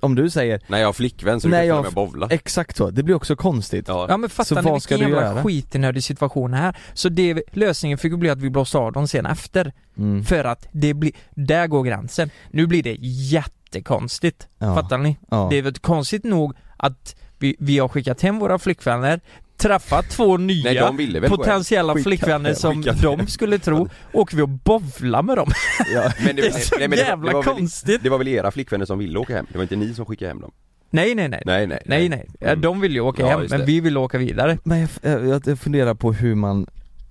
Om 0.06 0.16
du 0.16 0.30
säger 0.30 0.62
Nej 0.68 0.80
jag 0.80 0.88
har 0.88 0.94
flickvän 0.94 1.42
så 1.42 1.48
du 1.48 1.54
kan 1.54 1.68
jag 1.68 1.78
med 1.78 1.88
och 1.88 1.94
bowla 1.94 2.28
exakt 2.30 2.78
så, 2.78 2.90
det 2.90 3.04
blir 3.04 3.16
också 3.16 3.36
konstigt 3.36 3.88
Ja, 3.88 4.06
Ja 4.10 4.18
men 4.18 4.30
Så 4.30 4.36
fattar 4.36 4.62
ni 4.62 4.70
vad 4.70 4.74
vilken 4.74 5.00
du 5.00 5.04
jävla 5.04 5.22
göra? 5.22 5.44
skitinödig 5.44 6.04
situation 6.04 6.54
här? 6.54 6.78
Så 6.94 7.10
det, 7.10 7.42
lösningen 7.52 7.98
fick 7.98 8.14
bli 8.14 8.30
att 8.30 8.42
vi 8.42 8.50
blåste 8.50 8.78
av 8.78 8.92
dem 8.92 9.08
sen 9.08 9.26
efter 9.26 9.74
mm. 9.98 10.24
För 10.24 10.44
att 10.44 10.68
det 10.72 10.94
blir, 10.94 11.12
där 11.32 11.68
går 11.68 11.84
gränsen 11.84 12.30
Nu 12.52 12.68
blir 12.68 12.84
det 12.84 12.98
jättekonstigt, 13.00 14.48
ja. 14.58 14.76
fattar 14.76 14.98
ni? 14.98 15.18
Ja. 15.30 15.48
Det 15.50 15.58
är 15.58 15.62
väl 15.62 15.74
konstigt 15.74 16.24
nog 16.24 16.54
att 16.78 17.16
vi, 17.40 17.56
vi 17.60 17.80
har 17.80 17.88
skickat 17.88 18.22
hem 18.22 18.40
våra 18.40 18.60
flickvänner 18.60 19.22
Träffat 19.58 20.10
två 20.10 20.38
nya 20.38 20.92
Nej 20.94 21.20
väl 21.20 21.30
potentiella 21.30 21.94
Skickat 21.94 22.04
flickvänner 22.04 22.54
som 22.54 22.84
skickat 22.84 23.02
de 23.02 23.28
skulle 23.28 23.60
tro, 23.60 23.88
åker 24.14 24.36
vi 24.38 24.44
och 24.44 24.50
bovlar 24.50 25.22
med 25.24 25.38
dem 25.38 25.52
Ja. 25.94 26.12
Men 26.26 26.36
Det 26.36 26.48
är 26.48 26.52
så 26.52 26.76
nej, 26.80 26.88
men 26.88 26.98
det 26.98 27.04
var- 27.04 27.10
jävla 27.10 27.28
det 27.30 27.34
var 27.36 27.44
väl- 27.44 27.54
konstigt 27.54 28.04
Det 28.04 28.10
var 28.10 28.18
väl 28.18 28.28
era 28.28 28.52
flickvänner 28.52 28.86
som 28.86 29.00
ville 29.00 29.20
åka 29.20 29.36
hem? 29.36 29.46
Det 29.52 29.58
var 29.58 29.64
inte 29.64 29.76
ni 29.76 29.94
som 29.94 30.06
skickade 30.06 30.30
hem 30.30 30.42
dem? 30.42 30.52
Nej 30.90 31.16
nej 31.16 31.30
nej 31.30 31.42
Nej 31.46 31.68
nej 31.68 31.80
Nej 31.86 32.10
nej, 32.10 32.28
Ja, 32.40 32.48
Mm. 32.48 32.62
de 32.62 32.82
vill 32.82 32.94
ju 32.94 33.00
åka 33.00 33.22
Ja, 33.22 33.28
hem 33.30 33.46
men 33.50 33.60
det. 33.60 33.66
vi 33.66 33.80
vill 33.80 33.98
åka 33.98 34.18
vidare 34.18 34.58
Men 34.64 34.80
jag, 34.80 34.90
jag, 35.02 35.42
jag 35.48 35.60
funderar 35.60 35.94
på 35.94 36.14
hur 36.14 36.36
man 36.36 36.68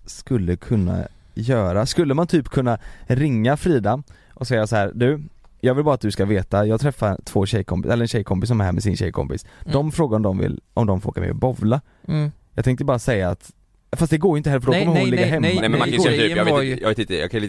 skulle 0.07 0.57
kunna 0.57 1.07
göra, 1.35 1.87
skulle 1.87 2.15
man 2.15 2.27
typ 2.27 2.49
kunna 2.49 2.79
ringa 3.07 3.57
Frida 3.57 4.03
och 4.35 4.47
säga 4.47 4.67
så 4.67 4.77
här: 4.77 4.93
du 4.95 5.23
jag 5.64 5.75
vill 5.75 5.85
bara 5.85 5.94
att 5.94 6.00
du 6.00 6.11
ska 6.11 6.25
veta, 6.25 6.66
jag 6.66 6.80
träffar 6.80 7.18
två 7.25 7.47
tjejkompis, 7.47 7.90
eller 7.92 8.04
en 8.04 8.09
tjejkompis 8.09 8.49
som 8.49 8.61
är 8.61 8.64
här 8.64 8.73
med 8.73 8.83
sin 8.83 8.97
tjejkompis. 8.97 9.47
De 9.73 9.92
frågar 9.92 10.16
om 10.16 10.23
de 10.23 10.38
vill, 10.38 10.61
om 10.75 10.87
de 10.87 11.00
får 11.00 11.11
åka 11.11 11.21
med 11.21 11.30
och 11.30 11.37
bowla. 11.37 11.80
Mm. 12.09 12.33
Jag 12.54 12.64
tänkte 12.64 12.85
bara 12.85 12.99
säga 12.99 13.30
att, 13.30 13.50
fast 13.97 14.11
det 14.11 14.18
går 14.18 14.37
ju 14.37 14.38
inte 14.38 14.50
heller 14.50 14.61
för 14.61 14.66
då 14.66 14.73
Nej, 14.73 14.85
kommer 14.85 15.00
hon 15.00 15.02
nej, 15.02 15.11
ligga 15.11 15.23
nej, 15.23 15.30
hemma. 15.30 15.40
nej, 15.40 15.54
Nej 15.61 15.68
men 15.68 15.78
man 15.78 15.88
Nej, 15.88 15.97
kan 15.99 16.04
ju 16.04 16.11
säga 16.11 16.28
typ, 16.28 16.37
jag 16.37 16.44
vet, 16.44 16.68
inte, 16.71 16.83
jag 16.83 16.88
vet 16.88 16.99
inte, 16.99 17.14
jag 17.14 17.30
kan 17.30 17.44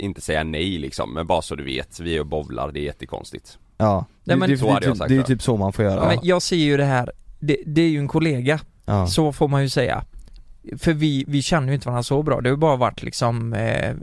inte 0.00 0.20
säga 0.20 0.44
nej 0.44 0.78
liksom, 0.78 1.14
men 1.14 1.26
bara 1.26 1.42
så 1.42 1.54
du 1.54 1.64
vet, 1.64 2.00
vi 2.00 2.16
är 2.16 2.20
och 2.20 2.26
bowlar, 2.26 2.72
det 2.72 2.80
är 2.80 2.84
jättekonstigt. 2.84 3.58
Ja, 3.78 4.04
Nej, 4.24 4.36
men- 4.36 4.48
det, 4.50 4.56
det, 4.56 4.80
det, 4.80 4.94
det 4.98 5.04
är 5.04 5.10
ju 5.10 5.18
då. 5.18 5.22
typ 5.22 5.42
så 5.42 5.56
man 5.56 5.72
får 5.72 5.84
göra. 5.84 6.08
Men 6.08 6.18
jag 6.22 6.42
ser 6.42 6.56
ju 6.56 6.76
det 6.76 6.84
här, 6.84 7.10
det, 7.38 7.56
det 7.66 7.82
är 7.82 7.88
ju 7.88 7.98
en 7.98 8.08
kollega, 8.08 8.60
ja. 8.84 9.06
så 9.06 9.32
får 9.32 9.48
man 9.48 9.62
ju 9.62 9.68
säga 9.68 10.04
För 10.78 10.92
vi, 10.92 11.24
vi 11.28 11.42
känner 11.42 11.68
ju 11.68 11.74
inte 11.74 11.86
varandra 11.88 12.02
så 12.02 12.22
bra, 12.22 12.40
det 12.40 12.50
har 12.50 12.56
bara 12.56 12.76
varit 12.76 13.02
liksom, 13.02 13.52
eh, 13.52 13.90
eh, 13.90 13.94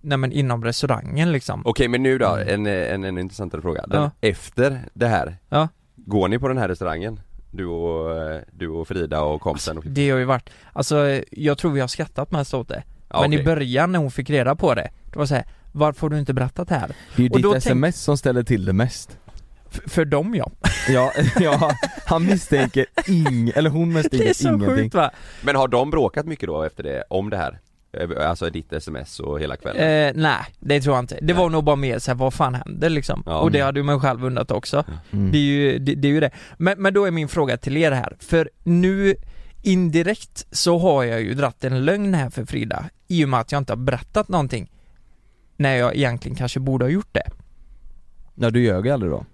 nej 0.00 0.18
men 0.18 0.32
inom 0.32 0.64
restaurangen 0.64 1.32
liksom 1.32 1.62
Okej 1.66 1.88
men 1.88 2.02
nu 2.02 2.18
då, 2.18 2.26
Mm. 2.36 2.48
en, 2.66 2.66
en, 2.66 3.04
en 3.04 3.18
intressantare 3.18 3.62
fråga. 3.62 3.84
Den, 3.86 4.02
Ja. 4.02 4.10
Efter 4.20 4.80
det 4.94 5.06
här, 5.08 5.36
Ja. 5.48 5.68
går 5.96 6.28
ni 6.28 6.38
på 6.38 6.48
den 6.48 6.58
här 6.58 6.68
restaurangen? 6.68 7.20
Du 7.50 7.66
och, 7.66 8.22
eh, 8.30 8.40
du 8.52 8.68
och 8.68 8.88
Frida 8.88 9.20
och 9.20 9.40
kompisen? 9.40 9.78
och 9.78 9.84
Det 9.86 10.10
har 10.10 10.18
ju 10.18 10.24
varit, 10.24 10.50
alltså 10.72 11.06
eh, 11.08 11.22
jag 11.30 11.58
tror 11.58 11.70
vi 11.72 11.80
har 11.80 11.88
skrattat 11.88 12.30
mest 12.30 12.54
åt 12.54 12.68
det 12.68 12.82
ja, 13.08 13.20
Men 13.20 13.32
i 13.32 13.36
okej. 13.36 13.44
början 13.44 13.92
när 13.92 13.98
hon 13.98 14.10
fick 14.10 14.30
reda 14.30 14.54
på 14.56 14.74
det, 14.74 14.90
det 15.12 15.18
var 15.18 15.26
så 15.26 15.34
här, 15.34 15.44
varför 15.72 16.00
har 16.00 16.08
du 16.08 16.18
inte 16.18 16.34
berättat 16.34 16.68
det 16.68 16.74
här? 16.74 16.96
Det 17.16 17.22
är 17.22 17.24
ju 17.24 17.30
och 17.30 17.40
då 17.40 17.48
ditt 17.54 17.58
sms 17.58 18.00
som 18.02 18.16
ställer 18.18 18.42
till 18.42 18.64
det 18.64 18.72
mest 18.72 19.18
för 19.86 20.04
dem 20.04 20.34
ja, 20.34 20.50
Ja, 20.88 21.12
ja 21.40 21.72
han 22.06 22.26
misstänker 22.26 22.86
ing, 23.06 23.52
eller 23.54 23.70
hon 23.70 23.88
det 23.92 23.98
är 23.98 24.02
misstänker 24.02 24.32
så 24.34 24.48
ingenting 24.48 24.76
sjukt 24.76 24.94
va? 24.94 25.10
Men 25.42 25.56
har 25.56 25.68
de 25.68 25.90
bråkat 25.90 26.26
mycket 26.26 26.46
då 26.46 26.62
efter 26.62 26.82
det, 26.82 27.04
om 27.10 27.30
det 27.30 27.36
här? 27.36 27.58
Eh, 27.92 28.28
Alltså 28.28 28.50
ditt 28.50 28.72
sms 28.72 29.20
och 29.20 29.40
hela 29.40 29.56
kvällen? 29.56 29.82
Eh, 29.82 30.22
nej, 30.22 30.44
det 30.60 30.80
tror 30.80 30.96
jag 30.96 31.02
inte. 31.02 31.18
Det 31.22 31.32
var 31.32 31.48
nog 31.50 31.64
bara 31.64 31.76
mer 31.76 31.98
såhär, 31.98 32.16
vad 32.18 32.34
fan 32.34 32.54
händer 32.54 32.88
liksom? 32.90 33.22
Ja. 33.26 33.38
och 33.40 33.50
det 33.50 33.60
hade 33.60 33.80
ju 33.80 33.84
man 33.84 34.00
själv 34.00 34.24
undrat 34.24 34.50
också. 34.50 34.84
mm. 35.10 35.32
Det 35.32 35.38
är 35.38 35.42
ju 35.42 35.78
det, 35.78 35.94
det, 35.94 36.08
är 36.08 36.12
ju 36.12 36.20
det. 36.20 36.30
Men, 36.56 36.82
men 36.82 36.94
då 36.94 37.04
är 37.04 37.10
min 37.10 37.28
fråga 37.28 37.56
till 37.56 37.76
er 37.76 37.92
här, 37.92 38.16
för 38.20 38.50
nu 38.62 39.14
indirekt 39.62 40.46
så 40.50 40.78
har 40.78 41.04
jag 41.04 41.22
ju 41.22 41.34
dratt 41.34 41.64
en 41.64 41.84
lögn 41.84 42.14
här 42.14 42.30
för 42.30 42.44
Frida, 42.44 42.84
i 43.08 43.24
och 43.24 43.28
med 43.28 43.40
att 43.40 43.52
jag 43.52 43.58
inte 43.58 43.72
har 43.72 43.76
berättat 43.78 44.28
någonting 44.28 44.70
när 45.56 45.76
jag 45.76 45.96
egentligen 45.96 46.36
kanske 46.36 46.60
borde 46.60 46.84
ha 46.84 46.90
gjort 46.90 47.12
det. 47.12 47.30
Ja 48.34 48.50
du 48.50 48.62
ljög 48.62 48.88
aldrig 48.88 49.12
då? 49.12 49.24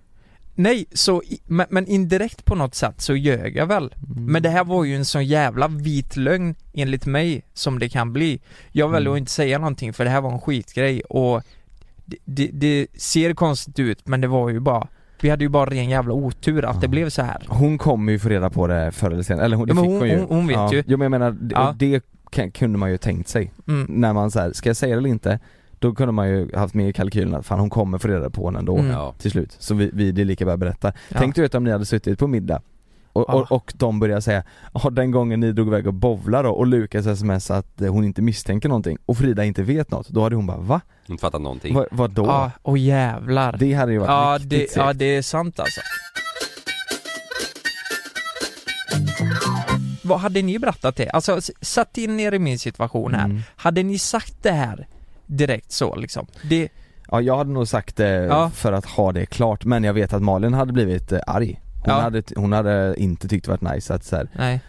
Nej, 0.61 0.87
så, 0.93 1.23
men, 1.47 1.67
men 1.71 1.87
indirekt 1.87 2.45
på 2.45 2.55
något 2.55 2.75
sätt 2.75 3.01
så 3.01 3.15
ljög 3.17 3.57
jag 3.57 3.67
väl. 3.67 3.95
Mm. 4.11 4.25
Men 4.25 4.43
det 4.43 4.49
här 4.49 4.65
var 4.65 4.85
ju 4.85 4.97
en 4.97 5.05
sån 5.05 5.25
jävla 5.27 5.69
vit 5.69 6.17
lögn 6.17 6.55
enligt 6.75 7.07
mig 7.07 7.43
som 7.55 7.79
det 7.79 7.89
kan 7.89 8.13
bli. 8.13 8.41
Jag 8.73 8.89
väljer 8.89 9.07
Mm. 9.11 9.13
att 9.15 9.19
inte 9.19 9.33
säga 9.33 9.59
någonting 9.59 9.93
för 9.93 10.05
det 10.05 10.11
här 10.11 10.21
var 10.21 10.33
en 10.33 10.41
skitgrej 10.41 11.01
och 11.01 11.43
det, 12.05 12.17
det, 12.25 12.51
det 12.53 12.87
ser 12.95 13.35
konstigt 13.35 13.79
ut 13.79 14.07
men 14.09 14.21
det 14.21 14.27
var 14.29 14.49
ju 14.51 14.61
bara 14.61 14.89
Vi 15.21 15.31
hade 15.31 15.45
ju 15.45 15.49
bara 15.49 15.71
ren 15.71 15.89
jävla 15.91 16.15
otur 16.15 16.65
att 16.65 16.81
det 16.81 16.85
Ja. 16.87 16.91
blev 16.91 17.11
så 17.11 17.23
här. 17.23 17.43
Hon 17.49 17.79
kommer 17.79 18.13
ju 18.13 18.19
få 18.19 18.29
reda 18.29 18.51
på 18.51 18.67
det 18.67 18.93
förr 18.93 19.11
eller 19.11 19.23
senare, 19.23 19.45
eller 19.45 19.57
hon, 19.57 19.67
det 19.69 19.75
Ja, 19.75 19.83
fick 19.83 19.91
hon- 19.91 19.99
hon, 19.99 20.09
ju 20.09 20.19
hon- 20.19 20.27
hon 20.29 20.47
vet 20.47 20.57
ja. 20.57 20.73
ju. 20.73 20.83
Jo 20.87 20.97
men 20.99 21.05
jag 21.05 21.11
menar, 21.11 21.31
det, 21.79 22.03
det 22.33 22.51
kunde 22.53 22.79
man 22.79 22.91
ju 22.91 22.99
tänkt 22.99 23.29
sig 23.29 23.53
Mm. 23.69 23.87
När 23.89 24.13
man 24.13 24.31
så 24.31 24.41
här, 24.41 24.53
ska 24.53 24.69
jag 24.69 24.77
säga 24.77 24.95
det 24.95 24.99
eller 24.99 25.09
inte? 25.09 25.39
Då 25.79 25.95
kunde 25.95 26.13
man 26.13 26.29
ju 26.29 26.57
haft 26.57 26.75
med 26.75 26.89
i 26.89 26.93
kalkylen 26.93 27.35
att 27.35 27.47
fan 27.47 27.61
hon 27.61 27.71
kommer 27.71 27.99
få 27.99 28.09
reda 28.09 28.31
på 28.31 28.51
det 28.51 28.59
ändå 28.59 28.79
Mm. 28.79 29.13
Till 29.19 29.31
slut 29.31 29.57
Så 29.59 29.75
vi, 29.75 29.91
vi 29.93 30.13
det 30.13 30.21
är 30.21 30.25
lika 30.25 30.45
bra 30.45 30.55
att 30.55 30.61
berätta 30.61 30.93
Ja. 31.09 31.17
Tänk 31.19 31.35
du 31.35 31.43
vet 31.43 31.55
om 31.55 31.65
ni 31.65 31.71
hade 31.71 31.87
suttit 31.87 32.19
på 32.19 32.27
middag 32.27 32.63
och, 33.13 33.25
Ja. 33.29 33.35
och, 33.35 33.53
och 33.53 33.73
de 33.77 34.01
börjar 34.01 34.21
säga 34.21 34.43
ja 34.75 34.91
den 34.91 35.11
gången 35.11 35.41
ni 35.41 35.53
drog 35.53 35.69
iväg 35.69 35.87
och 35.87 35.95
bowla 35.95 36.43
då 36.43 36.51
och 36.51 36.67
Lukas 36.67 37.07
sms 37.07 37.51
att 37.51 37.81
eh, 37.81 37.93
hon 37.93 38.05
inte 38.05 38.23
misstänker 38.23 38.69
någonting 38.69 38.99
och 39.07 39.19
Frida 39.19 39.45
inte 39.45 39.63
vet 39.63 39.91
något, 39.91 40.09
då 40.09 40.23
hade 40.23 40.37
hon 40.37 40.47
bara 40.47 40.57
va? 40.59 40.81
Inte 41.07 41.21
fattat 41.21 41.41
någonting 41.43 41.75
Va, 41.75 41.87
vadå? 41.91 42.27
Ja, 42.27 42.51
och 42.63 42.79
jävlar. 42.79 43.57
Det 43.59 43.73
hade 43.75 43.93
ju 43.93 43.99
varit 43.99 44.09
ja, 44.09 44.37
riktigt 44.41 44.51
det, 44.51 44.59
segt. 44.67 44.77
ja, 44.77 44.93
det 44.93 45.17
är 45.17 45.23
sant 45.23 45.61
alltså. 45.61 45.81
Vad 50.03 50.21
hade 50.21 50.43
ni 50.43 50.59
berättat 50.59 50.97
det? 50.97 51.11
Alltså, 51.11 51.41
satt 51.61 51.99
in 51.99 52.21
er 52.21 52.35
i 52.35 52.39
min 52.39 52.59
situation 52.59 53.15
här. 53.15 53.25
Mm. 53.25 53.41
Hade 53.57 53.83
ni 53.83 53.99
sagt 53.99 54.43
det 54.43 54.51
här 54.53 54.87
direkt 55.29 55.73
så 55.73 55.95
liksom? 55.97 56.27
Det, 56.43 56.69
Ja 57.11 57.21
jag 57.21 57.37
hade 57.37 57.51
nog 57.51 57.69
sagt 57.69 57.97
det 57.97 58.09
Ja. 58.25 58.51
för 58.55 58.73
att 58.73 58.85
ha 58.87 59.13
det 59.13 59.27
klart 59.27 59.65
men 59.65 59.85
jag 59.85 59.93
vet 59.95 60.13
att 60.13 60.23
Malin 60.23 60.55
hade 60.55 60.73
blivit 60.73 61.13
eh, 61.13 61.19
arg 61.27 61.61
Hon, 61.85 61.95
Ja. 61.95 62.01
hade, 62.01 62.23
hon 62.37 62.53
hade 62.53 62.95
inte 62.99 63.29
tyckt 63.29 63.45
det 63.47 63.51
varit 63.51 63.75
nice 63.75 63.95
att 63.95 64.05
så 64.05 64.17
här, 64.17 64.29
nej. 64.33 64.61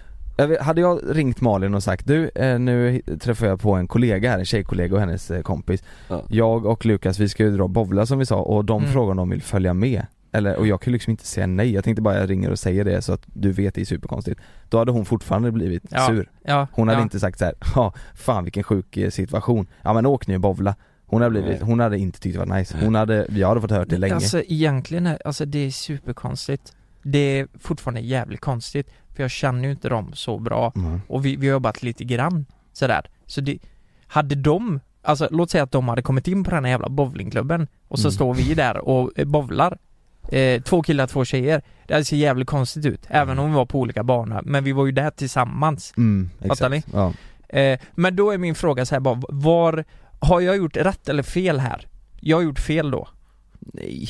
Hade 0.62 0.82
jag 0.82 1.00
ringt 1.10 1.42
Malin 1.42 1.74
och 1.74 1.84
sagt 1.84 2.08
du, 2.08 2.30
eh, 2.36 2.60
nu 2.60 3.02
träffar 3.22 3.48
jag 3.48 3.62
på 3.62 3.74
en 3.74 3.88
kollega 3.88 4.32
här, 4.32 4.40
en 4.40 4.46
tjejkollega 4.46 4.94
och 4.96 5.00
hennes 5.02 5.32
eh, 5.32 5.42
kompis 5.42 5.84
Ja. 6.10 6.22
Jag 6.30 6.66
och 6.66 6.86
Lukas 6.86 7.20
vi 7.20 7.30
ska 7.30 7.44
ju 7.44 7.58
dra 7.58 7.68
bowla 7.68 8.06
som 8.06 8.20
vi 8.20 8.26
sa 8.26 8.36
och 8.42 8.66
de 8.66 8.82
Mm. 8.82 8.94
frågar 8.94 9.12
om 9.12 9.18
de 9.18 9.30
vill 9.30 9.42
följa 9.42 9.74
med 9.74 10.06
eller, 10.32 10.56
och 10.56 10.68
jag 10.68 10.82
kan 10.82 10.94
liksom 10.94 11.12
inte 11.12 11.26
säga 11.28 11.48
nej, 11.48 11.72
jag 11.74 11.84
tänkte 11.84 12.02
bara 12.02 12.18
jag 12.20 12.30
ringer 12.30 12.50
och 12.52 12.60
säger 12.60 12.86
det 12.86 13.02
så 13.02 13.14
att 13.14 13.22
du 13.34 13.52
vet 13.52 13.76
det 13.76 13.82
är 13.82 13.86
superkonstigt 13.86 14.40
Då 14.70 14.78
hade 14.78 14.92
hon 14.92 15.06
fortfarande 15.06 15.52
blivit 15.52 15.84
Ja. 15.90 16.08
sur 16.08 16.30
Ja, 16.44 16.68
Hon 16.72 16.88
hade 16.88 17.00
ja. 17.00 17.04
inte 17.04 17.20
sagt 17.20 17.40
så 17.40 17.46
här, 17.46 17.54
ja 17.76 17.94
fan 18.16 18.44
vilken 18.44 18.64
sjuk 18.64 18.98
eh, 18.98 19.10
situation, 19.10 19.68
ja 19.82 19.94
men 19.94 20.06
åk 20.06 20.28
nu 20.28 20.36
och 20.36 20.42
bowla 20.42 20.76
Hon 21.06 21.22
hade 21.22 21.42
blivit, 21.42 21.62
hon 21.62 21.80
hade 21.80 21.98
inte 21.98 22.20
tyckt 22.20 22.40
det 22.40 22.46
var 22.46 22.58
nice, 22.58 22.78
hon 22.84 22.96
hade, 22.96 23.28
jag 23.30 23.48
hade 23.48 23.62
fått 23.62 23.72
hört 23.72 23.90
det 23.90 23.98
länge 23.98 24.14
Alltså 24.16 24.42
egentligen, 24.48 25.08
är, 25.08 25.18
alltså 25.26 25.46
det 25.46 25.60
är 25.60 25.72
superkonstigt. 25.72 26.74
Det 27.04 27.18
är 27.40 27.48
fortfarande 27.60 28.02
jävligt 28.02 28.40
konstigt. 28.42 28.88
För 29.16 29.24
jag 29.24 29.32
känner 29.32 29.64
ju 29.64 29.72
inte 29.72 29.90
dem 29.90 30.12
så 30.14 30.40
bra. 30.40 30.72
mm. 30.76 31.02
Och 31.08 31.26
vi, 31.26 31.36
vi 31.36 31.48
har 31.48 31.54
jobbat 31.54 31.84
lite 31.84 32.04
grann 32.04 32.46
sådär. 32.74 33.10
Så 33.26 33.42
det, 33.42 33.58
hade 34.08 34.36
de, 34.36 34.80
alltså 35.02 35.28
låt 35.32 35.50
säga 35.50 35.64
att 35.64 35.72
de 35.72 35.88
hade 35.88 36.02
kommit 36.02 36.28
in 36.28 36.44
på 36.44 36.52
den 36.52 36.64
här 36.66 36.72
jävla 36.72 36.90
bowlingklubben 36.90 37.68
och 37.88 38.00
så 38.00 38.08
Mm. 38.08 38.12
står 38.12 38.34
vi 38.34 38.54
där 38.54 38.78
och 38.78 39.12
eh, 39.20 39.26
bowlar. 39.26 39.78
Eh, 40.32 40.62
två 40.62 40.82
killar, 40.82 41.08
två 41.08 41.26
tjejer. 41.26 41.62
Det 41.88 42.06
ser 42.06 42.18
jävligt 42.18 42.48
konstigt 42.48 42.86
ut. 42.86 43.02
Även 43.08 43.40
om 43.40 43.50
vi 43.50 43.56
var 43.56 43.66
på 43.66 43.80
olika 43.80 44.04
banor. 44.04 44.42
Men 44.46 44.64
vi 44.64 44.72
var 44.72 44.86
ju 44.86 44.92
där 44.92 45.10
tillsammans. 45.12 45.94
Mm, 45.98 46.30
Fattar 46.48 46.72
exakt. 46.72 46.88
Ja. 46.94 47.14
Eh, 47.60 47.80
men 47.96 48.16
då 48.16 48.32
är 48.32 48.38
min 48.38 48.56
fråga 48.56 48.86
så 48.86 48.96
här 48.96 49.00
bara, 49.00 49.22
var, 49.30 49.86
har 50.20 50.42
jag 50.42 50.58
gjort 50.58 50.78
rätt 50.78 51.10
eller 51.10 51.24
fel 51.24 51.60
här? 51.60 51.88
Jag 52.20 52.38
har 52.38 52.42
gjort 52.44 52.60
fel 52.60 52.92
då. 52.92 53.08
Nej, 53.60 54.10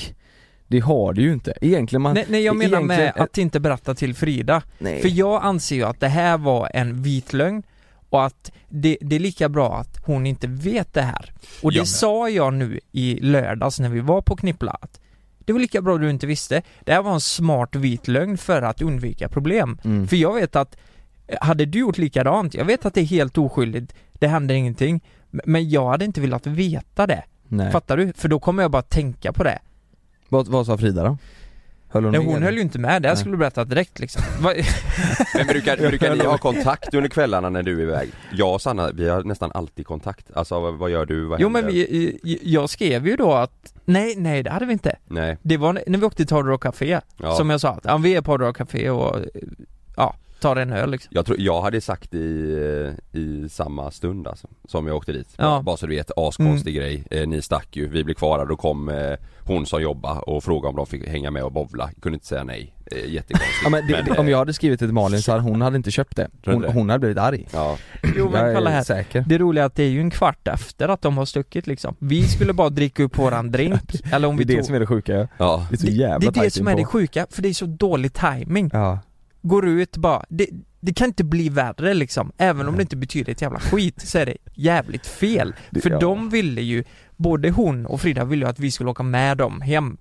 det 0.67 0.79
har 0.79 1.13
du 1.13 1.21
ju 1.21 1.33
inte. 1.33 1.53
Egentligen 1.61 2.01
man... 2.01 2.13
nej, 2.13 2.25
nej 2.29 2.43
jag 2.43 2.55
menar 2.55 2.81
med 2.81 2.99
egentligen- 2.99 3.23
att 3.23 3.37
inte 3.37 3.59
berätta 3.59 3.95
till 3.95 4.15
Frida. 4.15 4.61
Nej. 4.77 5.01
För 5.01 5.09
jag 5.09 5.43
anser 5.43 5.75
ju 5.75 5.83
att 5.83 5.99
det 5.99 6.07
här 6.07 6.37
var 6.37 6.69
en 6.73 7.01
vit 7.03 7.33
lögn 7.33 7.63
och 8.09 8.25
att 8.25 8.51
det, 8.69 8.97
det 9.01 9.15
är 9.15 9.19
lika 9.19 9.49
bra 9.49 9.77
att 9.77 9.97
hon 10.05 10.25
inte 10.25 10.47
vet 10.47 10.93
det 10.93 11.01
här. 11.01 11.33
Och 11.63 11.71
det 11.71 11.77
Ja. 11.77 11.85
sa 11.85 12.29
jag 12.29 12.53
nu 12.53 12.79
i 12.91 13.19
lördags 13.21 13.79
när 13.79 13.89
vi 13.89 13.99
var 13.99 14.21
på 14.21 14.35
Knippla 14.35 14.77
att 14.81 14.99
det 15.49 15.53
var 15.53 15.59
lika 15.59 15.81
bra 15.81 15.97
du 15.97 16.09
inte 16.09 16.27
visste. 16.27 16.61
Det 16.79 16.93
här 16.93 17.01
var 17.01 17.13
en 17.13 17.21
smart 17.21 17.75
vit 17.75 18.07
lögn 18.07 18.37
för 18.37 18.61
att 18.61 18.81
undvika 18.81 19.29
problem. 19.29 19.79
Mm. 19.83 20.07
För 20.07 20.15
jag 20.15 20.33
vet 20.33 20.55
att, 20.55 20.77
eh, 21.27 21.37
hade 21.41 21.65
du 21.65 21.79
gjort 21.79 21.97
likadant, 21.97 22.53
jag 22.53 22.65
vet 22.65 22.85
att 22.85 22.93
det 22.93 23.01
är 23.01 23.05
helt 23.05 23.37
oskyldigt, 23.37 23.93
det 24.13 24.27
händer 24.27 24.55
ingenting, 24.55 25.01
men 25.29 25.69
jag 25.69 25.89
hade 25.89 26.05
inte 26.05 26.21
velat 26.21 26.47
veta 26.47 27.07
det. 27.07 27.23
Nej. 27.47 27.71
Fattar 27.71 27.97
du? 27.97 28.13
För 28.13 28.29
då 28.29 28.39
kommer 28.39 28.63
jag 28.63 28.71
bara 28.71 28.81
tänka 28.81 29.33
på 29.33 29.43
det. 29.43 29.59
Vad, 30.29 30.47
vad 30.47 30.65
sa 30.65 30.77
Frida 30.77 31.03
då? 31.03 31.17
Höll 31.91 32.03
hon 32.03 32.11
Nej, 32.11 32.25
hon 32.25 32.43
höll 32.43 32.55
ju 32.55 32.61
inte 32.61 32.79
med, 32.79 33.01
det 33.01 33.07
här 33.09 33.15
skulle 33.15 33.33
du 33.33 33.37
berätta 33.37 33.65
direkt 33.65 33.99
liksom. 33.99 34.21
Men 35.35 35.47
brukar, 35.47 35.77
brukar 35.77 36.15
ni 36.15 36.23
ha 36.25 36.37
kontakt 36.37 36.93
under 36.93 37.09
kvällarna 37.09 37.49
när 37.49 37.63
du 37.63 37.77
är 37.77 37.81
iväg? 37.83 38.09
Jag 38.33 38.53
och 38.53 38.61
Sanna, 38.61 38.91
vi 38.91 39.09
har 39.09 39.23
nästan 39.23 39.51
alltid 39.53 39.85
kontakt. 39.85 40.25
Alltså 40.33 40.59
vad, 40.59 40.73
vad 40.73 40.89
gör 40.89 41.05
du? 41.05 41.25
Vad 41.25 41.39
jo 41.41 41.49
men 41.49 41.67
vi, 41.67 42.39
jag 42.43 42.69
skrev 42.69 43.07
ju 43.07 43.15
då 43.15 43.33
att, 43.33 43.73
nej 43.85 44.15
nej 44.17 44.43
det 44.43 44.49
hade 44.49 44.65
vi 44.65 44.73
inte. 44.73 44.95
Nej, 45.07 45.37
Det 45.41 45.57
var 45.57 45.73
när 45.87 45.99
vi 45.99 46.05
åkte 46.05 46.25
till 46.25 46.35
Hard 46.35 46.45
Rock 46.47 46.63
Café, 46.63 46.99
Ja. 47.17 47.35
som 47.35 47.49
jag 47.49 47.61
sa, 47.61 47.69
att, 47.69 47.83
ja, 47.83 47.97
vi 47.97 48.15
är 48.15 48.21
på 48.21 48.31
Hard 48.31 48.41
Rock 48.41 48.57
Café 48.57 48.89
och 48.89 49.25
ja, 49.95 50.15
tar 50.39 50.55
en 50.55 50.73
öl 50.73 50.91
liksom. 50.91 51.09
jag, 51.13 51.25
tror, 51.25 51.39
jag 51.39 51.61
hade 51.61 51.81
sagt 51.81 52.13
i, 52.13 52.93
i 53.11 53.49
samma 53.49 53.91
stund 53.91 54.27
alltså, 54.27 54.47
som 54.67 54.87
jag 54.87 54.95
åkte 54.95 55.11
dit. 55.11 55.33
Ja. 55.37 55.53
Mm. 55.53 55.65
Bara, 55.65 55.77
så 55.77 55.87
du 55.87 55.95
vet, 55.95 56.11
askonstig 56.17 56.75
grej. 56.75 57.03
Eh, 57.11 57.27
ni 57.27 57.41
stack 57.41 57.75
ju, 57.75 57.87
vi 57.87 58.03
blev 58.03 58.15
kvar 58.15 58.37
där, 58.37 58.45
då 58.45 58.55
kom 58.55 58.89
eh, 58.89 59.13
hon 59.53 59.65
som 59.65 59.81
jobbar 59.81 60.29
och 60.29 60.43
frågade 60.43 60.69
om 60.69 60.75
de 60.75 60.85
fick 60.87 61.07
hänga 61.07 61.31
med 61.31 61.43
och 61.43 61.51
bovla. 61.51 61.89
Kunde 62.01 62.15
inte 62.15 62.25
säga 62.27 62.43
nej. 62.43 62.75
Eh, 62.91 63.09
jättekonstigt. 63.13 63.53
Ja, 63.63 63.69
men 63.69 63.87
det, 63.87 64.03
Men, 64.07 64.19
om 64.19 64.25
eh, 64.25 64.31
jag 64.31 64.37
hade 64.37 64.53
skrivit 64.53 64.79
det 64.79 64.85
till 64.85 64.93
Malin 64.93 65.21
så 65.21 65.31
hade 65.31 65.43
hon 65.43 65.61
hade 65.61 65.77
inte 65.77 65.91
köpt 65.91 66.15
det. 66.15 66.27
Hon, 66.45 66.61
det? 66.61 66.71
hon 66.71 66.89
hade 66.89 66.99
blivit 66.99 67.17
arg. 67.17 67.47
Ja, 67.53 67.77
Jo 68.15 68.29
men 68.31 68.55
kolla 68.55 68.69
är 68.69 68.73
här, 68.75 68.83
säker. 68.83 69.23
det 69.27 69.37
roliga 69.37 69.63
är 69.63 69.65
att 69.67 69.75
det 69.75 69.83
är 69.83 69.89
ju 69.89 69.99
en 70.01 70.11
kvart 70.11 70.47
efter 70.47 70.89
att 70.89 71.01
de 71.01 71.17
har 71.17 71.25
stuckit 71.25 71.67
liksom. 71.67 71.95
Vi 71.99 72.23
skulle 72.27 72.53
bara 72.53 72.69
dricka 72.69 73.03
upp 73.03 73.17
våran 73.17 73.51
drink, 73.51 73.81
eller 74.13 74.27
om 74.27 74.37
Det 74.37 74.43
vi 74.45 74.53
är 74.53 74.55
det 74.57 74.61
tog... 74.61 74.65
som 74.65 74.75
är 74.75 74.79
det 74.79 74.87
sjuka 74.87 75.13
ja. 75.13 75.27
ja. 75.37 75.67
Det 75.69 75.75
är 75.75 75.77
så 75.77 75.85
det, 75.85 75.91
jävla 75.91 76.31
det 76.31 76.39
är 76.39 76.43
det 76.43 76.51
som 76.51 76.67
är 76.67 76.75
det 76.75 76.85
sjuka, 76.85 77.27
för 77.29 77.41
det 77.41 77.49
är 77.49 77.53
så 77.53 77.65
dålig 77.65 78.13
timing. 78.13 78.69
Ja. 78.73 78.99
Går 79.41 79.67
ut 79.67 79.97
bara, 79.97 80.25
det, 80.29 80.47
det 80.79 80.93
kan 80.93 81.07
inte 81.07 81.23
bli 81.23 81.49
värre 81.49 81.93
liksom, 81.93 82.31
även 82.37 82.67
om 82.67 82.75
det 82.75 82.81
inte 82.81 82.97
betyder 82.97 83.31
ett 83.31 83.41
jävla 83.41 83.59
skit 83.59 84.01
så 84.07 84.17
är 84.17 84.25
det 84.25 84.37
jävligt 84.53 85.07
fel. 85.07 85.55
Det- 85.69 85.81
För 85.81 85.89
ja. 85.89 85.99
de 85.99 86.29
ville 86.29 86.61
ju, 86.61 86.83
både 87.19 87.49
hon 87.49 87.85
och 87.85 88.01
Frida 88.01 88.25
ville 88.25 88.45
ju 88.45 88.49
att 88.49 88.59
vi 88.59 88.71
skulle 88.71 88.89
åka 88.89 89.03
med 89.03 89.37
dem 89.37 89.61
hem. 89.61 89.97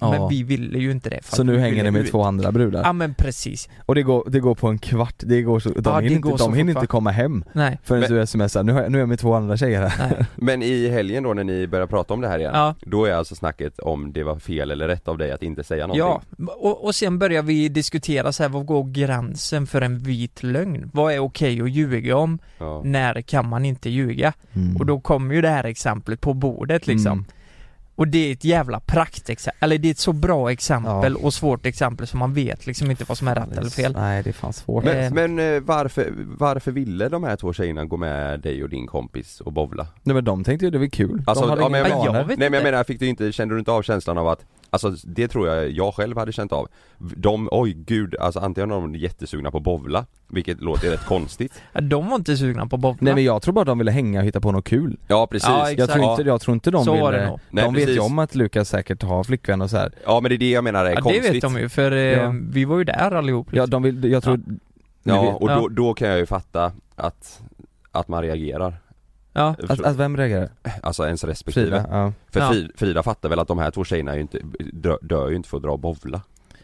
Ja. 0.00 0.10
Men 0.10 0.28
vi 0.28 0.42
ville 0.42 0.78
ju 0.78 0.90
inte 0.90 1.10
det. 1.10 1.20
för 1.22 1.36
Så 1.36 1.42
nu 1.44 1.58
hänger 1.58 1.84
ni 1.84 1.90
med 1.90 2.02
ut. 2.02 2.10
två 2.10 2.22
andra 2.22 2.52
brudar? 2.52 2.82
Ja 2.82 2.92
men 2.92 3.14
precis. 3.14 3.68
Och 3.86 3.94
det 3.94 4.02
går, 4.02 4.24
det 4.30 4.40
går 4.40 4.54
på 4.54 4.68
en 4.68 4.78
kvart, 4.78 5.14
det 5.18 5.42
går 5.42 5.60
så, 5.60 5.68
de 5.68 5.74
Ja, 5.84 5.90
det 5.96 6.02
hinner, 6.02 6.16
inte, 6.16 6.28
går 6.28 6.36
så 6.36 6.44
de 6.44 6.54
hinner 6.54 6.72
inte 6.72 6.86
komma 6.86 7.10
hem 7.10 7.44
Nej. 7.52 7.78
förrän 7.84 8.00
Men- 8.00 8.10
du 8.10 8.26
smsar, 8.26 8.62
nu, 8.62 8.72
har 8.72 8.88
nu 8.88 8.98
är 8.98 9.02
jag 9.02 9.08
med 9.08 9.18
två 9.18 9.34
andra 9.34 9.56
tjejer 9.56 9.86
här 9.88 10.08
Nej. 10.16 10.26
Men 10.36 10.62
i 10.62 10.88
helgen 10.88 11.22
då 11.22 11.34
när 11.34 11.44
ni 11.44 11.66
börjar 11.66 11.86
prata 11.86 12.14
om 12.14 12.20
det 12.20 12.28
här 12.28 12.38
igen, 12.38 12.50
Ja. 12.54 12.74
då 12.80 13.04
är 13.04 13.12
alltså 13.12 13.34
snacket 13.34 13.78
om 13.78 14.12
det 14.12 14.22
var 14.22 14.38
fel 14.38 14.70
eller 14.70 14.88
rätt 14.88 15.08
av 15.08 15.18
dig 15.18 15.32
att 15.32 15.42
inte 15.42 15.64
säga 15.64 15.80
Ja, 15.80 15.86
någonting? 15.86 16.48
och, 16.58 16.84
och 16.84 16.94
sen 16.94 17.18
börjar 17.18 17.42
vi 17.42 17.68
diskutera 17.68 18.32
så 18.32 18.42
här, 18.42 18.50
vad 18.50 18.66
går 18.66 18.84
gränsen 18.84 19.66
för 19.66 19.80
en 19.82 19.98
vit 19.98 20.42
lögn? 20.42 20.90
Vad 20.94 21.12
är 21.12 21.18
okej 21.18 21.62
att 21.62 21.70
ljuga 21.70 22.16
om? 22.16 22.38
Ja. 22.58 22.82
När 22.84 23.20
kan 23.22 23.48
man 23.48 23.64
inte 23.64 23.90
ljuga? 23.90 24.32
Mm. 24.52 24.76
Och 24.76 24.86
då 24.86 25.00
kommer 25.00 25.34
ju 25.34 25.40
det 25.40 25.48
här 25.48 25.64
exemplet 25.64 26.20
på 26.20 26.34
bordet 26.34 26.86
liksom. 26.86 27.12
Mm. 27.12 27.24
Och 27.98 28.08
det 28.08 28.18
är 28.28 28.32
ett 28.32 28.44
jävla 28.44 28.80
praktexempel, 28.80 29.58
eller 29.60 29.78
det 29.78 29.88
är 29.88 29.90
ett 29.90 29.98
så 29.98 30.12
bra 30.12 30.52
exempel 30.52 31.16
och 31.16 31.34
svårt 31.34 31.66
exempel 31.66 32.06
som 32.06 32.18
man 32.18 32.34
vet 32.34 32.66
liksom 32.66 32.90
inte 32.90 33.04
vad 33.08 33.18
som 33.18 33.28
är 33.28 33.34
rätt 33.34 33.56
eller 33.56 33.70
fel. 33.70 33.92
Nej 33.92 34.22
det 34.22 34.30
är 34.30 34.32
fan 34.32 34.52
svårt 34.52 34.84
Eh. 34.86 34.94
Men, 35.10 35.14
men 35.36 35.54
eh, 35.56 35.60
varför, 35.60 36.12
varför 36.38 36.72
ville 36.72 37.08
de 37.08 37.24
här 37.24 37.36
två 37.36 37.52
tjejerna 37.52 37.84
gå 37.84 37.96
med 37.96 38.40
dig 38.40 38.62
och 38.62 38.68
din 38.68 38.86
kompis 38.86 39.40
och 39.40 39.52
bovla? 39.52 39.86
Nej 40.02 40.14
men 40.14 40.24
de 40.24 40.44
tänkte 40.44 40.64
ju 40.64 40.70
det 40.70 40.78
var 40.78 40.86
kul, 40.86 41.22
Alltså, 41.26 41.46
de 41.46 41.50
hade 41.50 41.62
ja, 41.62 41.66
inga 41.68 41.82
men- 41.82 41.82
Men 41.82 42.04
jag 42.04 42.14
Nej 42.14 42.24
men 42.36 42.52
jag 42.52 42.60
inte. 42.60 42.70
menar, 42.70 42.84
fick 42.84 43.00
du 43.00 43.06
inte, 43.06 43.32
kände 43.32 43.54
du 43.54 43.58
inte 43.58 43.70
av 43.72 43.82
känslan 43.82 44.18
av 44.18 44.28
att 44.28 44.44
Alltså 44.70 44.90
det 45.04 45.28
tror 45.28 45.48
jag 45.48 45.70
jag 45.70 45.94
själv 45.94 46.16
hade 46.18 46.32
känt 46.32 46.52
av 46.52 46.68
De, 46.98 47.48
oj 47.52 47.72
gud, 47.72 48.16
alltså 48.20 48.40
antingen 48.40 48.70
är 48.70 48.74
de 48.74 48.94
jättesugna 48.94 49.50
på 49.50 49.60
bovla 49.60 50.06
Vilket 50.28 50.60
låter 50.60 50.90
rätt 50.90 51.04
konstigt 51.06 51.62
Ja, 51.72 51.80
De 51.80 52.08
var 52.08 52.16
inte 52.16 52.36
sugna 52.36 52.66
på 52.66 52.76
bowla. 52.76 52.98
Nej 53.00 53.14
men 53.14 53.24
jag 53.24 53.42
tror 53.42 53.54
bara 53.54 53.64
de 53.64 53.78
ville 53.78 53.90
hänga 53.90 54.20
och 54.20 54.26
hitta 54.26 54.40
på 54.40 54.52
något 54.52 54.64
kul 54.64 54.96
Ja 55.08 55.26
precis, 55.26 55.48
Ja, 55.48 55.70
ja, 55.70 55.74
jag 55.78 55.90
tror, 55.90 56.10
inte, 56.10 56.22
jag 56.22 56.40
tror 56.40 56.54
inte 56.54 56.70
de 56.70 56.84
Så 56.84 56.96
var 56.96 57.12
det 57.12 57.18
ville, 57.18 57.30
nog. 57.30 57.40
Nej, 57.50 57.64
de 57.64 57.74
vet 57.74 57.88
ju 57.88 57.98
om 57.98 58.18
att 58.18 58.34
Lukas 58.34 58.68
säkert 58.68 59.02
har 59.02 59.24
flickvän 59.24 59.62
och 59.62 59.70
så 59.70 59.76
här. 59.76 59.92
men 60.20 60.22
det 60.28 60.34
är 60.34 60.38
det 60.38 60.50
jag 60.50 60.64
menar 60.64 60.84
är 60.84 60.88
Ja 60.90 60.94
det 60.94 61.00
konstigt 61.02 61.34
vet 61.34 61.42
de 61.42 61.58
ju 61.58 61.68
för 61.68 61.92
eh, 61.92 61.98
Ja. 61.98 62.34
vi 62.50 62.64
var 62.64 62.78
ju 62.78 62.84
där 62.84 63.10
allihop 63.14 63.46
Ja 63.50 63.64
liksom. 63.64 63.70
de 63.70 63.82
vill, 64.00 64.10
jag 64.12 64.22
tror 64.22 64.36
ni 64.36 64.58
Ja, 65.02 65.22
vet- 65.22 65.34
och 65.42 65.50
Ja. 65.50 65.56
Då, 65.56 65.68
då 65.68 65.94
kan 65.94 66.08
jag 66.08 66.18
ju 66.18 66.26
fatta 66.26 66.72
att, 66.96 67.40
att 67.92 68.08
man 68.08 68.22
reagerar 68.22 68.74
ja. 69.38 69.54
att, 69.68 69.80
att 69.80 69.96
vem 69.96 70.16
reagerar? 70.16 70.48
Alltså 70.82 71.06
ens 71.06 71.24
respektive 71.24 71.66
Frida? 71.66 71.86
Ja. 71.90 72.12
För 72.30 72.40
Ja. 72.40 72.52
Frida, 72.76 73.02
fattar 73.02 73.28
väl 73.28 73.38
att 73.38 73.48
de 73.48 73.58
här 73.58 73.70
två 73.70 73.84
tjejerna 73.84 74.10
är 74.10 74.14
ju 74.16 74.22
inte, 74.22 74.38
dö, 74.72 74.96
dör 75.02 75.28
ju 75.28 75.36
inte 75.36 75.48
för 75.48 75.56
att 75.56 75.62
dra 75.62 75.70
och 75.70 75.78
bovla 75.78 76.20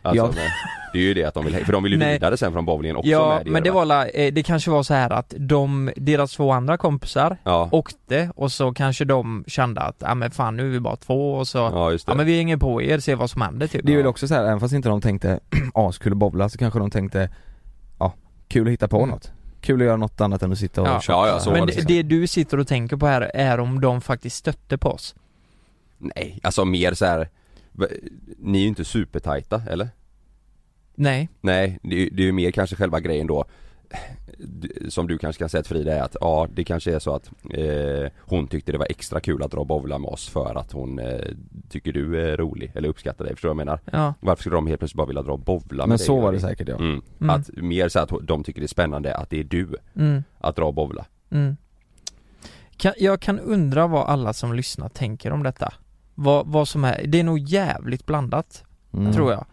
Alltså, 0.07 0.25
Ja. 0.25 0.31
men, 0.35 0.45
det 0.93 0.99
är 0.99 1.03
ju 1.03 1.15
det 1.15 1.25
att 1.25 1.35
de 1.35 1.45
vill, 1.45 1.65
för 1.65 1.73
de 1.73 1.83
vill 1.83 1.93
ju 1.93 1.99
Nej. 1.99 2.13
vidare 2.13 2.37
sen 2.37 2.53
från 2.53 2.65
bowlingen 2.67 2.97
också 2.97 3.11
Ja 3.11 3.41
med 3.45 3.53
men 3.53 3.63
det 3.63 3.71
va? 3.71 3.85
var 3.85 4.11
eh, 4.15 4.33
det 4.33 4.43
kanske 4.43 4.71
var 4.71 4.83
så 4.83 4.95
här 4.95 5.11
att 5.13 5.35
de, 5.39 5.91
deras 5.97 6.33
två 6.33 6.51
andra 6.53 6.77
kompisar 6.77 7.37
Ja, 7.45 7.69
åkte 7.73 8.31
och 8.37 8.53
så 8.53 8.73
kanske 8.73 9.05
de 9.05 9.45
kände 9.47 9.81
att, 9.81 9.97
ja 9.99 10.15
men 10.15 10.31
fan 10.31 10.57
nu 10.57 10.67
är 10.67 10.71
vi 10.71 10.81
bara 10.81 10.97
två 10.97 11.35
och 11.35 11.49
så, 11.49 11.59
ja, 11.59 11.71
ja 11.75 11.93
just 11.93 12.07
det 12.07 12.15
men 12.15 12.27
vi 12.27 12.37
hänger 12.37 12.57
på 12.57 12.83
er, 12.83 12.99
se 12.99 13.15
vad 13.15 13.31
som 13.31 13.43
händer 13.43 13.67
typ. 13.67 13.81
Det 13.87 13.93
är 13.93 13.97
väl 13.97 14.07
också 14.07 14.29
så 14.29 14.35
här, 14.35 14.43
även 14.45 14.61
fast 14.61 14.75
inte 14.75 14.89
de 14.89 15.01
tänkte 15.01 15.41
askul 15.75 16.13
att 16.13 16.19
bowla 16.19 16.49
så 16.49 16.59
kanske 16.59 16.79
de 16.79 16.91
tänkte 16.91 17.31
Ja, 17.99 18.13
kul 18.49 18.67
att 18.67 18.73
hitta 18.73 18.89
på 18.89 18.97
Mm. 18.99 19.09
något 19.11 19.33
Kul 19.64 19.81
att 19.81 19.87
göra 19.87 19.96
något 19.96 20.20
annat 20.20 20.42
än 20.42 20.53
att 20.53 20.59
sitta 20.59 20.83
och 20.83 20.88
Ja. 20.88 21.00
Ja, 21.09 21.29
ja, 21.29 21.40
så 21.40 21.50
men 21.50 21.66
det, 21.66 21.72
det. 21.72 21.83
det 21.83 22.03
du 22.03 22.27
sitter 22.27 22.59
och 22.59 22.68
tänker 22.68 22.96
på 22.96 23.07
här 23.07 23.31
är 23.35 23.61
om 23.61 23.81
de 23.81 24.00
faktiskt 24.00 24.37
stötte 24.37 24.79
på 24.79 24.88
oss. 24.88 25.14
Nej, 25.98 26.40
alltså 26.42 26.64
mer 26.64 26.94
så 26.94 27.05
här. 27.07 27.29
Ni 28.38 28.59
är 28.59 28.62
ju 28.62 28.68
inte 28.68 28.85
supertajta, 28.85 29.62
eller? 29.70 29.88
Nej. 30.94 31.29
Nej, 31.40 31.79
det 31.83 32.07
är, 32.07 32.11
det 32.11 32.22
är 32.22 32.27
ju 32.27 32.33
mer 32.33 32.50
kanske 32.50 32.77
själva 32.77 33.00
grejen 33.00 33.27
då 33.27 33.44
Som 34.88 35.07
du 35.07 35.18
kanske 35.18 35.38
kan 35.40 35.49
säga 35.49 35.62
till 35.62 35.68
Frida 35.77 35.94
är 35.94 36.03
att 36.03 36.16
ja, 36.20 36.49
det 36.55 36.64
kanske 36.64 36.94
är 36.94 36.99
så 36.99 37.14
att 37.14 37.31
eh, 37.51 38.11
Hon 38.20 38.47
tyckte 38.47 38.73
det 38.73 38.79
var 38.79 38.87
extra 38.90 39.20
kul 39.20 39.42
att 39.42 39.51
dra 39.51 39.64
bowla 39.64 39.99
med 39.99 40.09
oss 40.11 40.29
för 40.29 40.55
att 40.59 40.73
hon 40.73 40.99
eh, 40.99 41.20
Tycker 41.68 41.92
du 41.92 42.20
är 42.31 42.37
rolig, 42.37 42.73
eller 42.75 42.88
uppskattar 42.88 43.25
dig, 43.25 43.35
förstår 43.35 43.49
du 43.49 43.55
vad 43.55 43.61
jag 43.61 43.66
menar? 43.66 43.81
Ja. 44.05 44.14
Varför 44.20 44.42
skulle 44.42 44.57
de 44.57 44.66
helt 44.66 44.81
plötsligt 44.81 44.97
bara 44.97 45.07
vilja 45.07 45.23
dra 45.23 45.33
och 45.33 45.38
bowla 45.38 45.83
med 45.83 45.88
Men 45.88 45.97
dig? 45.99 46.07
så 46.07 46.16
och 46.16 46.23
var 46.23 46.33
det 46.33 46.40
säkert 46.40 46.68
ja 46.68 46.75
Mm. 46.77 47.03
Mm. 47.20 47.31
Att 47.31 47.51
mer 47.57 47.88
så 47.88 47.99
att 48.01 48.11
de 48.23 48.44
tycker 48.44 48.61
det 48.61 48.66
är 48.66 48.68
spännande 48.68 49.16
att 49.16 49.31
det 49.31 49.40
är 49.40 49.44
du 49.44 49.77
Mm. 49.97 50.23
att 50.38 50.57
dra 50.57 50.64
och 50.64 50.75
bowla 50.75 51.05
Mm. 51.31 51.57
Kan, 52.77 52.92
jag 52.99 53.20
kan 53.20 53.40
undra 53.40 53.87
vad 53.87 54.07
alla 54.07 54.33
som 54.33 54.53
lyssnar 54.55 54.88
tänker 54.88 55.31
om 55.31 55.42
detta. 55.42 55.73
Vad, 56.14 56.47
vad 56.47 56.68
som 56.68 56.85
är, 56.85 57.05
det 57.07 57.20
är 57.20 57.25
nog 57.25 57.38
jävligt 57.38 58.07
blandat, 58.07 58.64
Mm. 58.94 59.12
tror 59.12 59.33
jag. 59.33 59.44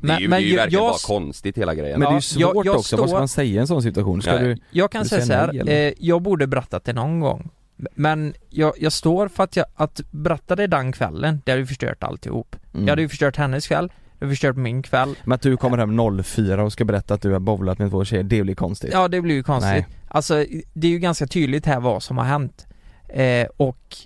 Det 0.00 0.12
är 0.12 0.20
ju, 0.20 0.28
det 0.28 0.36
är 0.36 0.40
ju 0.40 0.48
jag- 0.48 0.56
verkligen 0.56 0.84
jag, 0.84 0.92
bara 0.92 0.98
konstigt 1.06 1.58
hela 1.58 1.74
grejen 1.74 2.00
Men 2.00 2.08
det 2.08 2.12
är 2.12 2.16
ju 2.16 2.20
svårt 2.20 2.40
jag- 2.40 2.66
jag 2.66 2.76
också, 2.76 2.96
vad 2.96 3.08
ska 3.08 3.18
man 3.18 3.28
säga 3.28 3.54
i 3.54 3.58
en 3.58 3.66
sån 3.66 3.82
situation? 3.82 4.22
Ska 4.22 4.32
Nej. 4.32 4.44
du, 4.44 4.56
jag 4.70 4.90
kan 4.92 5.02
du 5.02 5.08
säga 5.08 5.20
så 5.20 5.26
säger 5.26 5.64
här, 5.64 5.68
eh, 5.88 5.92
jag 5.98 6.22
borde 6.22 6.46
berättat 6.46 6.84
det 6.84 6.92
någon 6.92 7.20
gång. 7.20 7.50
Men 7.94 8.34
jag, 8.50 8.72
jag 8.78 8.92
står 8.92 9.28
för 9.28 9.44
att 9.44 9.56
jag, 9.56 9.66
att 9.74 10.00
berätta 10.10 10.56
det 10.56 10.66
den 10.66 10.92
kvällen, 10.92 11.42
det 11.44 11.50
hade 11.50 11.60
ju 11.60 11.66
förstört 11.66 12.02
alltihop. 12.04 12.56
mm. 12.74 12.86
Jag 12.86 12.92
hade 12.92 13.02
ju 13.02 13.08
förstört 13.08 13.36
hennes 13.36 13.68
kväll, 13.68 13.88
det 14.18 14.24
hade 14.24 14.32
förstört 14.32 14.56
min 14.56 14.82
kväll. 14.82 15.14
Men 15.24 15.32
att 15.34 15.42
du 15.42 15.56
kommer 15.56 15.78
hem 15.78 16.22
04 16.24 16.62
och 16.64 16.72
ska 16.72 16.84
berätta 16.84 17.14
att 17.14 17.22
du 17.22 17.32
har 17.32 17.40
bowlat 17.40 17.78
med 17.78 17.90
två 17.90 18.04
tjejer, 18.04 18.22
det 18.22 18.42
blir 18.42 18.54
konstigt 18.54 18.90
Ja 18.92 19.08
det 19.08 19.20
blir 19.20 19.34
ju 19.34 19.42
konstigt. 19.42 19.70
Nej. 19.72 19.86
Alltså 20.08 20.44
det 20.74 20.86
är 20.86 20.90
ju 20.90 20.98
ganska 20.98 21.26
tydligt 21.26 21.66
här 21.66 21.80
vad 21.80 22.02
som 22.02 22.18
har 22.18 22.24
hänt. 22.24 22.66
Eh, 23.08 23.46
och 23.56 23.96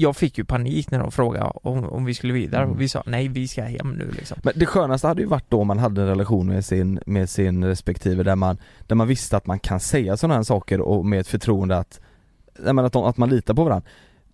jag 0.00 0.16
fick 0.16 0.38
ju 0.38 0.44
panik 0.44 0.90
när 0.90 0.98
de 0.98 1.12
frågade 1.12 1.44
om, 1.62 1.84
om 1.84 2.04
vi 2.04 2.14
skulle 2.14 2.32
vidare 2.32 2.62
Mm. 2.62 2.74
och 2.74 2.80
vi 2.80 2.88
sa 2.88 3.02
nej 3.06 3.28
vi 3.28 3.48
ska 3.48 3.62
hem 3.62 3.90
nu 3.92 4.10
liksom. 4.16 4.38
Men 4.42 4.52
det 4.56 4.66
skönaste 4.66 5.06
hade 5.06 5.22
ju 5.22 5.28
varit 5.28 5.50
då 5.50 5.64
man 5.64 5.78
hade 5.78 6.02
en 6.02 6.08
relation 6.08 6.46
med 6.46 6.64
sin, 6.64 7.00
med 7.06 7.30
sin 7.30 7.64
respektive 7.64 8.22
där 8.22 8.36
man, 8.36 8.58
där 8.86 8.96
man 8.96 9.06
visste 9.08 9.36
att 9.36 9.46
man 9.46 9.58
kan 9.58 9.80
säga 9.80 10.16
sådana 10.16 10.34
här 10.34 10.42
saker 10.42 10.80
och 10.80 11.06
med 11.06 11.20
ett 11.20 11.28
förtroende 11.28 11.76
att, 11.78 12.00
nej 12.58 12.72
men 12.74 12.84
att, 12.84 12.92
de, 12.92 13.04
att 13.04 13.16
man 13.16 13.28
litar 13.30 13.54
på 13.54 13.64
varandra. 13.64 13.88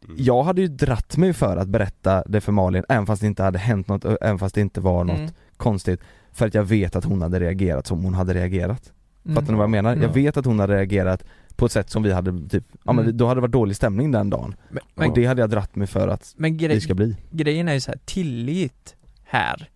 Mm. 0.05 0.17
Jag 0.19 0.43
hade 0.43 0.61
ju 0.61 0.69
dratt 0.69 1.17
mig 1.17 1.33
för 1.33 1.57
att 1.57 1.69
berätta 1.69 2.23
det 2.27 2.41
för 2.41 2.53
Malin, 2.53 2.85
även 2.89 3.07
fast 3.07 3.21
det 3.21 3.27
inte 3.27 3.43
hade 3.43 3.59
hänt 3.59 3.89
något, 3.89 4.05
även 4.21 4.39
fast 4.39 4.55
det 4.55 4.61
inte 4.61 4.81
var 4.81 5.05
något 5.05 5.19
Mm. 5.19 5.31
konstigt. 5.57 6.01
För 6.33 6.47
att 6.47 6.55
jag 6.55 6.65
vet 6.65 6.97
att 6.97 7.05
hon 7.05 7.23
hade 7.23 7.41
reagerat 7.41 7.87
som 7.87 8.05
hon 8.05 8.15
hade 8.15 8.35
reagerat. 8.35 8.93
Mm. 9.25 9.35
Fattar 9.35 9.53
ni 9.53 9.57
vad 9.59 9.63
jag 9.63 9.71
menar? 9.71 9.93
Mm. 9.93 10.03
Jag 10.03 10.09
vet 10.15 10.37
att 10.37 10.45
hon 10.45 10.59
hade 10.61 10.75
reagerat 10.77 11.25
på 11.57 11.67
ett 11.67 11.73
sätt 11.73 11.91
som 11.91 12.03
vi 12.03 12.13
hade 12.13 12.49
typ, 12.49 12.65
ja 12.73 12.79
men 12.93 12.99
Mm. 12.99 13.07
vi- 13.07 13.13
då 13.13 13.27
hade 13.27 13.37
det 13.39 13.43
varit 13.43 13.53
dålig 13.53 13.77
stämning 13.77 14.11
den 14.11 14.31
dagen. 14.31 14.55
Men, 14.71 14.83
men, 14.95 15.09
Och 15.11 15.17
det 15.17 15.27
hade 15.27 15.41
jag 15.41 15.51
dratt 15.51 15.77
mig 15.77 15.87
för 15.87 16.09
att 16.09 16.35
men 16.37 16.59
gre- 16.59 16.69
vi 16.69 16.81
ska 16.81 16.95
bli. 16.95 17.17
grejen 17.31 17.69
är 17.69 17.75
ju 17.75 17.81
så 17.81 17.91
här, 17.91 17.99
tillit 18.05 18.97
här. 19.25 19.69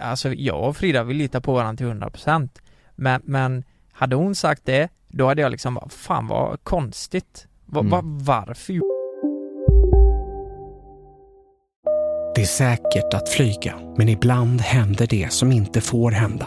Alltså 0.00 0.32
jag 0.34 0.68
och 0.68 0.76
Frida 0.76 1.02
vill 1.04 1.16
lita 1.16 1.40
på 1.40 1.52
varandra 1.54 1.76
till 1.76 1.86
100% 1.86 2.48
men, 2.96 3.20
men 3.24 3.64
hade 3.92 4.16
hon 4.16 4.34
sagt 4.34 4.62
det, 4.64 4.88
då 5.08 5.26
hade 5.26 5.42
jag 5.42 5.50
liksom 5.52 5.74
bara, 5.74 5.88
fan 5.88 6.26
vad 6.26 6.64
konstigt. 6.64 7.46
Va, 7.66 7.80
Mm. 7.80 7.90
va, 7.90 8.00
varför? 8.04 8.80
Det 12.34 12.40
är 12.42 12.46
säkert 12.46 13.14
att 13.14 13.28
flyga, 13.28 13.74
men 13.96 14.08
ibland 14.08 14.60
händer 14.60 15.06
det 15.06 15.32
som 15.32 15.52
inte 15.52 15.80
får 15.80 16.10
hända. 16.10 16.46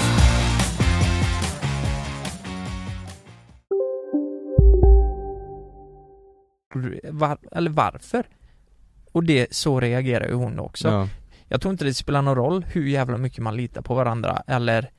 Var, 7.09 7.37
eller 7.51 7.71
varför? 7.71 8.25
Och 9.11 9.23
det, 9.23 9.53
så 9.55 9.79
reagerar 9.79 10.27
ju 10.27 10.33
hon 10.33 10.59
också. 10.59 10.87
Ja. 10.87 11.07
Jag 11.47 11.61
tror 11.61 11.71
inte 11.71 11.85
det 11.85 11.93
spelar 11.93 12.21
någon 12.21 12.35
roll 12.35 12.65
hur 12.71 12.85
jävla 12.87 13.17
mycket 13.17 13.39
man 13.43 13.55
litar 13.57 13.81
på 13.81 13.95
varandra 13.95 14.43
eller 14.47 14.89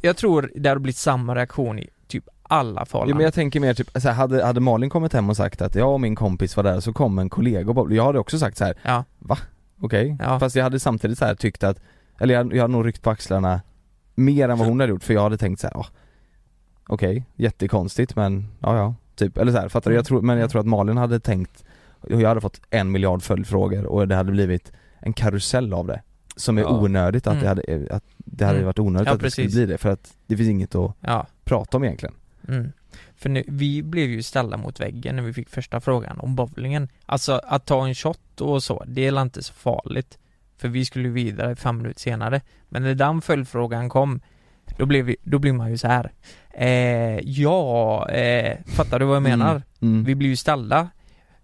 jag- 0.00 0.16
tror 0.16 0.50
det 0.54 0.68
har 0.68 0.78
blivit 0.78 0.96
samma 0.96 1.34
reaktion 1.34 1.78
i 1.78 1.88
typ 2.08 2.24
alla 2.42 2.80
Jo, 2.80 2.86
förhållanden. 2.86 3.16
men 3.16 3.24
jag 3.24 3.34
tänker 3.34 3.60
mer 3.60 3.74
typ, 3.74 3.90
så 3.94 4.08
här, 4.08 4.12
hade, 4.14 4.44
hade 4.46 4.60
Malin 4.60 4.90
kommit 4.90 5.12
hem 5.12 5.30
och 5.30 5.36
sagt 5.36 5.62
att 5.62 5.74
jag 5.74 5.92
och 5.92 6.00
min 6.00 6.14
kompis 6.16 6.56
var 6.56 6.64
där 6.64 6.80
så 6.80 6.92
kom 6.92 7.18
en 7.18 7.30
kollega 7.30 7.70
och 7.72 7.92
jag 7.94 8.04
hade 8.04 8.18
också 8.18 8.38
sagt 8.38 8.56
så 8.56 8.64
här. 8.64 8.74
Ja. 8.82 9.04
Va? 9.18 9.38
Okej? 9.80 10.16
Ja. 10.20 10.38
Fast 10.40 10.56
jag 10.56 10.62
hade 10.62 10.80
samtidigt 10.80 11.18
så 11.18 11.24
här 11.24 11.34
tyckt 11.34 11.64
att, 11.64 11.80
eller 12.20 12.34
jag, 12.34 12.54
jag 12.54 12.62
hade 12.62 12.72
nog 12.72 12.86
ryckt 12.86 13.02
på 13.02 13.10
axlarna 13.10 13.60
mer 14.14 14.48
än 14.48 14.58
vad 14.58 14.68
hon 14.68 14.80
hade 14.80 14.90
gjort 14.92 15.04
för 15.04 15.14
jag 15.14 15.22
hade 15.22 15.36
tänkt 15.38 15.60
så 15.60 15.66
här, 15.66 15.76
ah, 15.76 15.86
okej, 16.88 17.24
jättekonstigt 17.34 18.16
men 18.16 18.48
ja 18.60 18.76
ja, 18.76 18.94
typ, 19.16 19.38
eller 19.38 19.52
så 19.52 19.58
här, 19.58 19.68
fattar 19.68 19.90
du? 19.90 19.96
Jag 19.96 20.06
tror, 20.06 20.22
men 20.22 20.38
jag 20.38 20.50
tror 20.50 20.60
att 20.60 20.66
Malin 20.66 20.96
hade 20.96 21.20
tänkt, 21.20 21.64
jag 22.08 22.28
hade 22.28 22.40
fått 22.40 22.60
en 22.70 22.90
miljard 22.90 23.22
följdfrågor 23.22 23.84
och 23.86 24.08
det 24.08 24.14
hade 24.14 24.32
blivit 24.32 24.72
en 24.98 25.12
karusell 25.12 25.72
av 25.72 25.86
det 25.86 26.02
Som 26.38 26.58
är 26.58 26.62
Ja. 26.62 26.80
onödigt 26.80 27.26
att 27.26 27.32
Mm. 27.32 27.42
det 27.42 27.48
hade, 27.48 27.94
att 27.94 28.04
det 28.16 28.44
hade 28.44 28.56
Mm. 28.58 28.66
varit 28.66 28.78
onödigt 28.78 29.06
Ja, 29.08 29.14
att 29.14 29.20
det 29.20 29.30
skulle 29.30 29.44
precis. 29.46 29.56
bli 29.58 29.66
det 29.66 29.78
för 29.78 29.90
att 29.90 30.14
det 30.26 30.36
finns 30.36 30.48
inget 30.48 30.74
att 30.74 30.92
Ja. 31.00 31.26
prata 31.44 31.76
om 31.76 31.84
egentligen 31.84 32.14
Mm. 32.48 32.72
För 33.16 33.28
nu, 33.28 33.44
vi 33.48 33.82
blev 33.82 34.08
ju 34.10 34.22
ställda 34.22 34.56
mot 34.56 34.80
väggen 34.80 35.16
när 35.16 35.22
vi 35.22 35.32
fick 35.32 35.48
första 35.48 35.80
frågan 35.80 36.20
om 36.20 36.34
bowlingen. 36.34 36.88
Alltså 37.06 37.40
att 37.44 37.66
ta 37.66 37.86
en 37.86 37.94
shot 37.94 38.40
och 38.40 38.62
så, 38.62 38.84
det 38.86 39.06
är 39.06 39.22
inte 39.22 39.42
så 39.42 39.52
farligt. 39.52 40.18
För 40.58 40.68
vi 40.68 40.84
skulle 40.84 41.08
vidare 41.08 41.56
fem 41.56 41.76
minuter 41.78 42.00
senare. 42.00 42.40
Men 42.68 42.82
när 42.82 42.94
den 42.94 43.22
följdfrågan 43.22 43.88
kom, 43.88 44.20
då 44.78 44.86
blev, 44.86 45.04
vi, 45.04 45.16
då 45.22 45.38
blir 45.38 45.52
man 45.52 45.70
ju 45.70 45.78
så 45.78 45.88
här. 45.88 46.12
Eh, 46.54 47.20
ja, 47.20 48.08
eh, 48.08 48.56
fattar 48.66 48.98
du 48.98 49.04
vad 49.04 49.16
jag 49.16 49.26
Mm. 49.26 49.38
menar? 49.38 49.62
Mm. 49.82 50.04
Vi 50.04 50.14
blir 50.14 50.28
ju 50.28 50.36
ställda. 50.36 50.88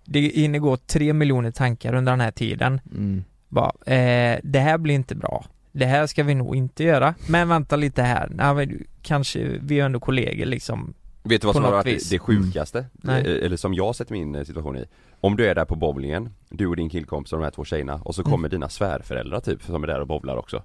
Det 0.05 0.21
hinner 0.21 0.59
gå 0.59 0.77
tre 0.77 1.13
miljoner 1.13 1.51
tankar 1.51 1.95
under 1.95 2.13
den 2.13 2.21
här 2.21 2.31
tiden. 2.31 2.81
Mm. 2.93 3.25
Bara, 3.49 3.73
eh, 3.95 4.39
det 4.43 4.59
här 4.61 4.79
blir 4.79 4.95
inte 4.95 5.15
bra. 5.15 5.45
Det 5.73 5.87
här 5.87 6.07
ska 6.07 6.23
vi 6.23 6.35
nog 6.35 6.57
inte 6.57 6.85
göra. 6.85 7.15
Men 7.29 7.49
vänta 7.49 7.77
lite 7.77 8.03
här. 8.03 8.29
Nej, 8.35 8.55
men 8.55 8.85
kanske, 9.03 9.59
vi 9.63 9.81
är 9.81 9.85
ändå 9.85 10.01
kollegor 10.01 10.47
liksom. 10.47 10.95
Vet 11.23 11.41
du 11.41 11.47
vad 11.47 11.55
som 11.57 11.65
har 11.65 11.73
varit 11.73 11.87
vis. 11.87 12.09
det 12.09 12.19
sjukaste? 12.19 12.85
Nej. 12.93 13.21
Eh, 13.39 13.45
Eller 13.47 13.57
som 13.57 13.75
jag 13.75 13.97
sätter 13.97 14.13
min 14.13 14.35
eh, 14.35 14.45
situation 14.45 14.77
i 14.77 14.85
Om 15.21 15.37
du 15.37 15.47
är 15.47 15.55
där 15.55 15.65
på 15.65 15.77
bowlingen, 15.77 16.31
du 16.51 16.67
och 16.67 16.77
din 16.77 16.89
killkompis 16.91 17.33
och 17.33 17.39
de 17.39 17.45
här 17.45 17.51
två 17.51 17.65
tjejerna 17.65 17.95
och 17.95 18.15
så 18.15 18.23
Mm. 18.23 18.31
kommer 18.33 18.49
dina 18.49 18.69
svärföräldrar 18.69 19.41
typ 19.41 19.63
som 19.63 19.83
är 19.83 19.87
där 19.87 20.01
och 20.01 20.07
bowlar 20.07 20.37
också 20.37 20.63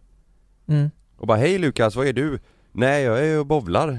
Mm. 0.68 0.90
Och 1.18 1.28
bara 1.28 1.38
hej 1.38 1.58
Lukas, 1.58 1.96
vad 1.96 2.08
är 2.08 2.14
du? 2.14 2.40
Nej 2.78 3.04
jag 3.04 3.26
är 3.26 3.40
och 3.40 3.46
bowlar 3.46 3.88
eh, 3.90 3.96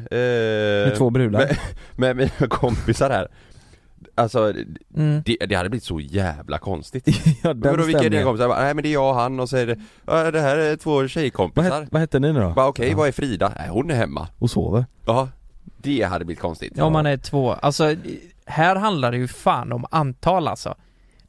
Med 0.87 0.95
två 0.97 1.11
brudar. 1.11 1.39
med, 1.41 1.57
med 1.97 2.17
mina 2.17 2.49
kompisar 2.49 3.11
här 3.11 3.29
Alltså, 4.15 4.53
Mm. 4.97 5.23
det, 5.25 5.37
det 5.49 5.55
hade 5.55 5.69
blivit 5.69 5.85
så 5.85 6.01
jävla 6.01 6.59
konstigt 6.59 7.07
Ja, 7.27 7.35
Men 7.43 7.61
den 7.61 7.71
Vadå 7.73 7.85
vilka 7.85 8.01
är 8.05 8.11
dina 8.11 8.23
kompisar? 8.23 8.49
Bara, 8.49 8.61
Nej 8.61 8.75
men 8.75 8.83
det 8.83 8.89
är 8.89 8.93
jag 8.93 9.09
och 9.11 9.15
han 9.15 9.41
och 9.41 9.49
så 9.49 9.57
är 9.57 9.67
det, 9.67 9.77
ja, 10.07 10.31
det 10.31 10.41
här 10.41 10.57
är 10.57 10.77
två 10.77 10.95
Vad, 10.95 11.11
tjejkompisar 11.11 11.81
het, 11.81 11.89
vad 11.93 12.01
hette 12.01 12.19
ni 12.19 12.33
nu 12.33 12.41
då? 12.41 12.51
Bara 12.51 12.67
okej, 12.69 12.91
Ja. 12.91 12.97
vad 12.97 13.09
är 13.09 13.13
Frida? 13.13 13.53
Nej 13.57 13.69
hon 13.69 13.91
är 13.91 13.95
hemma 13.95 14.29
Och 14.39 14.51
sover? 14.51 14.87
Ja, 15.07 15.29
det 15.83 16.03
hade 16.03 16.25
blivit 16.25 16.41
konstigt 16.43 16.73
Ja, 16.77 16.85
om 16.85 16.93
man 16.93 17.07
är 17.07 17.17
två. 17.17 17.53
Alltså, 17.53 17.95
här 18.47 18.77
handlar 18.77 19.13
det 19.13 19.19
ju 19.19 19.29
fan 19.29 19.73
om 19.73 19.85
antal 19.91 20.49
alltså. 20.49 20.75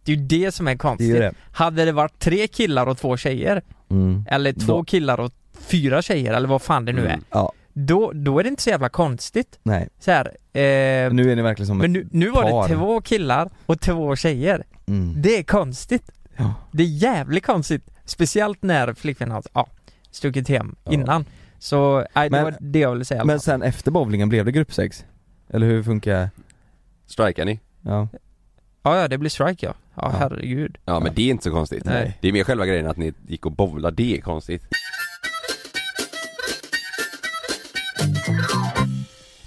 Det 0.03 0.11
är 0.11 0.15
ju 0.15 0.23
det 0.23 0.51
som 0.51 0.67
är 0.67 0.75
konstigt. 0.77 1.07
Det 1.11 1.17
är 1.17 1.23
ju 1.23 1.29
det. 1.29 1.33
Hade 1.51 1.85
det 1.85 1.91
varit 1.91 2.19
tre 2.19 2.47
killar 2.47 2.85
och 2.87 2.97
två 2.97 3.17
tjejer, 3.17 3.61
Mm. 3.91 4.25
eller 4.29 4.53
två 4.53 4.73
Då- 4.77 4.83
killar 4.83 5.19
och 5.19 5.31
fyra 5.71 6.01
tjejer, 6.01 6.33
eller 6.33 6.47
vad 6.47 6.61
fan 6.61 6.85
det 6.85 6.93
nu 6.93 7.01
Mm. 7.01 7.11
är. 7.11 7.19
Ja, 7.31 7.53
Då, 7.73 8.11
då 8.15 8.39
är 8.39 8.43
det 8.43 8.49
inte 8.49 8.61
så 8.63 8.69
jävla 8.69 8.89
konstigt. 8.89 9.59
nej. 9.63 9.89
Så 9.99 10.11
här, 10.11 10.25
eh, 10.53 11.13
Nu 11.13 11.31
är 11.31 11.35
ni 11.35 11.41
verkligen 11.41 11.67
som 11.67 11.77
men 11.77 11.93
nu, 11.93 12.07
nu 12.11 12.29
var 12.29 12.43
par. 12.49 12.67
det 12.69 12.75
två 12.75 13.01
killar 13.01 13.49
och 13.65 13.79
två 13.81 14.15
tjejer. 14.15 14.63
mm. 14.87 15.21
Det 15.21 15.37
är 15.37 15.43
konstigt. 15.43 16.11
Ja. 16.37 16.53
Det 16.71 16.83
är 16.83 16.87
jävligt 16.87 17.45
konstigt. 17.45 17.89
Speciellt 18.05 18.63
när 18.63 18.93
flickvännen 18.93 19.35
har 19.35 19.43
ja, 19.53 19.67
stuckit 20.11 20.49
hem 20.49 20.75
Ja. 20.83 20.91
innan. 20.91 21.25
Så, 21.59 22.05
nej, 22.15 22.29
det 22.29 22.35
Men- 22.35 22.43
var 22.43 22.55
det 22.59 22.79
jag 22.79 22.91
ville 22.91 23.05
säga 23.05 23.25
Men 23.25 23.39
sen 23.39 23.61
efter 23.63 23.91
bowlingen 23.91 24.29
blev 24.29 24.45
det 24.45 24.51
gruppsex? 24.51 25.05
Eller 25.49 25.67
hur 25.67 25.83
funkar 25.83 26.29
Strikar 27.05 27.45
ni? 27.45 27.59
Ja, 27.81 28.07
Ja, 28.83 28.97
ja, 29.01 29.07
det 29.07 29.17
blir 29.17 29.29
strike 29.29 29.65
ja. 29.65 29.73
Ja, 29.95 30.01
Ja. 30.13 30.17
herregud. 30.19 30.77
Ja 30.85 30.99
men 30.99 31.13
det 31.15 31.21
är 31.21 31.29
inte 31.29 31.43
så 31.43 31.51
konstigt. 31.51 31.85
Nej. 31.85 32.17
Det 32.21 32.27
är 32.27 32.33
mer 32.33 32.43
själva 32.43 32.65
grejen 32.65 32.87
att 32.87 32.97
ni 32.97 33.13
gick 33.27 33.45
och 33.45 33.51
bowlade, 33.51 33.95
det 33.95 34.17
är 34.17 34.21
konstigt. 34.21 34.63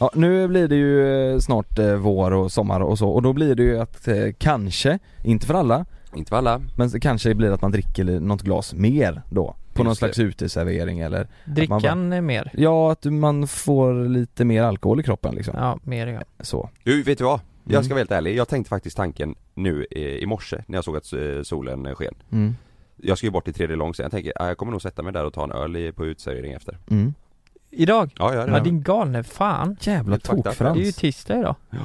Ja, 0.02 0.10
nu 0.14 0.48
blir 0.48 0.68
det 0.68 0.76
ju 0.76 1.32
eh, 1.32 1.38
snart 1.38 1.78
eh, 1.78 1.94
vår 1.94 2.30
och 2.32 2.52
sommar 2.52 2.80
och 2.80 2.98
så 2.98 3.08
och 3.10 3.22
då 3.22 3.32
blir 3.32 3.54
det 3.54 3.62
ju 3.62 3.78
att 3.80 4.08
eh, 4.08 4.14
kanske, 4.38 4.98
inte 5.24 5.46
för 5.46 5.54
alla, 5.54 5.84
Inte 6.14 6.28
för 6.28 6.36
alla. 6.36 6.60
men 6.76 6.88
det 6.90 7.00
kanske 7.00 7.34
blir 7.34 7.50
att 7.50 7.62
man 7.62 7.72
dricker 7.72 8.04
något 8.20 8.42
glas 8.42 8.74
mer 8.74 9.22
då 9.30 9.56
På 9.72 9.82
någon 9.82 9.90
Just 9.90 10.00
det. 10.00 10.06
slags 10.06 10.18
uteservering 10.18 11.00
eller 11.00 11.28
Drickan 11.44 12.12
är 12.12 12.20
mer. 12.20 12.50
Ja, 12.54 12.92
att 12.92 13.04
man 13.04 13.46
får 13.46 14.08
lite 14.08 14.44
mer 14.44 14.62
alkohol 14.62 15.00
i 15.00 15.02
kroppen 15.02 15.34
liksom 15.34 15.54
Ja, 15.58 15.78
mer 15.82 16.06
ja. 16.06 16.20
Så 16.40 16.70
Du, 16.84 17.02
vet 17.02 17.18
du 17.18 17.24
vad? 17.24 17.40
Jag 17.64 17.72
Mm. 17.72 17.84
ska 17.84 17.94
vara 17.94 18.00
helt 18.00 18.10
ärlig, 18.12 18.36
jag 18.36 18.48
tänkte 18.48 18.68
faktiskt 18.68 18.96
tanken 18.96 19.34
nu 19.54 19.84
i 19.90 20.26
morse 20.26 20.56
när 20.66 20.78
jag 20.78 20.84
såg 20.84 20.96
att 20.96 21.12
solen 21.42 21.94
sken. 21.94 22.14
mm. 22.32 22.54
Jag 22.96 23.18
ska 23.18 23.26
ju 23.26 23.30
bort 23.30 23.44
till 23.44 23.54
tredje 23.54 23.76
lång 23.76 23.92
jag 23.98 24.10
tänker, 24.10 24.32
jag 24.36 24.56
kommer 24.58 24.72
nog 24.72 24.82
sätta 24.82 25.02
mig 25.02 25.12
där 25.12 25.24
och 25.24 25.32
ta 25.32 25.44
en 25.44 25.52
öl 25.52 25.92
på 25.92 26.06
uteservering 26.06 26.52
efter. 26.52 26.78
Mm. 26.90 27.14
Idag? 27.72 28.10
Ja, 28.18 28.34
jag 28.34 28.48
Ja, 28.48 28.52
det. 28.54 28.60
din 28.60 28.82
galne 28.82 29.22
fan. 29.22 29.76
Jävla 29.80 30.18
tokfrans 30.18 30.76
Det 30.78 30.82
är 30.82 30.86
ju 30.86 30.92
tisdag 30.92 31.38
idag. 31.38 31.54
Ja, 31.70 31.78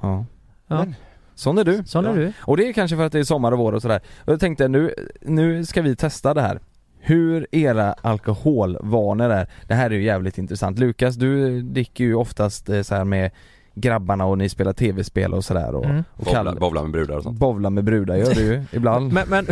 Ja. 0.00 0.24
Men- 0.66 0.94
sån 1.34 1.58
är 1.58 1.64
du 1.64 1.82
Sån 1.86 2.04
är 2.06 2.08
Ja. 2.10 2.14
du. 2.16 2.32
Och 2.38 2.56
det 2.56 2.68
är 2.68 2.72
kanske 2.72 2.96
för 2.96 3.06
att 3.06 3.12
det 3.12 3.18
är 3.18 3.24
sommar 3.24 3.52
och 3.52 3.58
vår 3.58 3.72
och 3.72 3.82
sådär 3.82 4.00
Och 4.24 4.32
jag 4.32 4.40
tänkte 4.40 4.68
nu, 4.68 4.94
nu 5.20 5.64
ska 5.66 5.82
vi 5.82 5.96
testa 5.96 6.34
det 6.34 6.40
här 6.42 6.60
Hur 7.00 7.46
era 7.52 7.92
alkoholvanor 8.02 9.30
är 9.30 9.48
Det 9.66 9.74
här 9.74 9.90
är 9.90 9.94
ju 9.94 10.02
jävligt 10.04 10.38
intressant 10.38 10.78
Lukas, 10.78 11.14
du 11.14 11.62
dricker 11.62 12.04
ju 12.04 12.14
oftast 12.14 12.68
eh, 12.68 12.82
så 12.82 12.94
här 12.94 13.04
med 13.04 13.30
grabbarna 13.74 14.24
och 14.24 14.38
ni 14.38 14.48
spelar 14.48 14.72
tv-spel 14.72 15.34
och 15.34 15.44
sådär 15.44 15.74
och, 15.74 15.84
Mm. 15.84 16.04
och 16.16 16.24
Bowla, 16.24 16.32
Kalle 16.44 16.60
bowla 16.60 16.82
med 16.82 16.90
brudar 16.92 17.16
och 17.16 17.22
sånt. 17.22 17.38
Bowla 17.38 17.70
med 17.70 17.84
brudar 17.84 18.16
gör 18.16 18.34
du 18.34 18.40
ju 18.40 18.62
ibland 18.72 19.12
Men, 19.12 19.28
men 19.28 19.46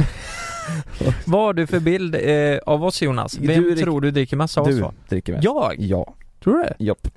vad 1.26 1.40
har 1.40 1.52
du 1.54 1.66
för 1.66 1.80
bild 1.80 2.14
eh, 2.14 2.58
av 2.66 2.84
oss 2.84 3.02
Jonas? 3.02 3.32
Du 3.32 3.46
Vem 3.46 3.62
drick- 3.64 3.80
tror 3.82 4.00
du 4.00 4.10
dricker 4.10 4.36
mest 4.36 4.58
av 4.58 4.64
oss 4.68 4.74
Du 4.74 4.80
va? 4.80 4.92
dricker 5.08 5.32
mest 5.32 5.44
Jag? 5.44 5.74
Ja, 5.78 6.14
Tror 6.44 6.54
du 6.56 6.62
det? 6.62 6.74
jopp 6.78 7.08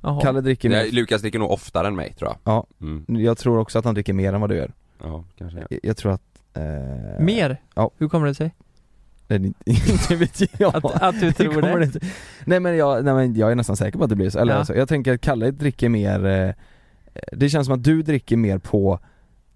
Jaha. 0.00 0.20
Kalle 0.20 0.40
dricker 0.40 0.68
Nej, 0.68 0.84
mer 0.84 0.92
Lukas 0.92 1.20
dricker 1.20 1.38
nog 1.38 1.50
oftare 1.50 1.86
än 1.86 1.96
mig 1.96 2.14
tror 2.18 2.30
jag. 2.30 2.38
Ja. 2.54 2.66
Mm. 2.80 3.04
Jag 3.08 3.38
tror 3.38 3.58
också 3.58 3.78
att 3.78 3.84
han 3.84 3.94
dricker 3.94 4.12
mer 4.12 4.32
än 4.32 4.40
vad 4.40 4.50
du 4.50 4.56
gör 4.56 4.72
Ja, 5.02 5.24
kanske. 5.38 5.58
Jag, 5.70 5.80
jag 5.82 5.96
tror 5.96 6.12
att 6.12 6.22
Eh, 6.56 7.24
Mer? 7.24 7.60
Ja. 7.74 7.90
Hur 7.98 8.08
kommer 8.08 8.26
det 8.26 8.34
sig? 8.34 8.54
Nej, 9.28 9.52
inte 9.66 10.16
vet 10.16 10.60
jag. 10.60 10.76
Att, 10.76 11.02
att 11.02 11.20
du 11.20 11.32
tror 11.32 11.52
kommer 11.54 11.78
det? 11.78 11.84
inte- 11.84 12.00
Nej 12.44 12.60
men, 12.60 12.76
jag, 12.76 13.04
nej 13.04 13.14
men 13.14 13.34
jag 13.34 13.50
är 13.50 13.54
nästan 13.54 13.76
säker 13.76 13.98
på 13.98 14.04
att 14.04 14.10
det 14.10 14.16
blir 14.16 14.30
så, 14.30 14.38
eller 14.38 14.52
Ja. 14.52 14.58
alltså, 14.58 14.74
jag 14.74 14.88
tänker 14.88 15.14
att 15.14 15.20
Kalle 15.20 15.50
dricker 15.50 15.88
mer 15.88 16.26
eh, 16.26 16.50
Det 17.32 17.48
känns 17.48 17.66
som 17.66 17.74
att 17.74 17.84
du 17.84 18.02
dricker 18.02 18.36
mer 18.36 18.58
på 18.58 18.98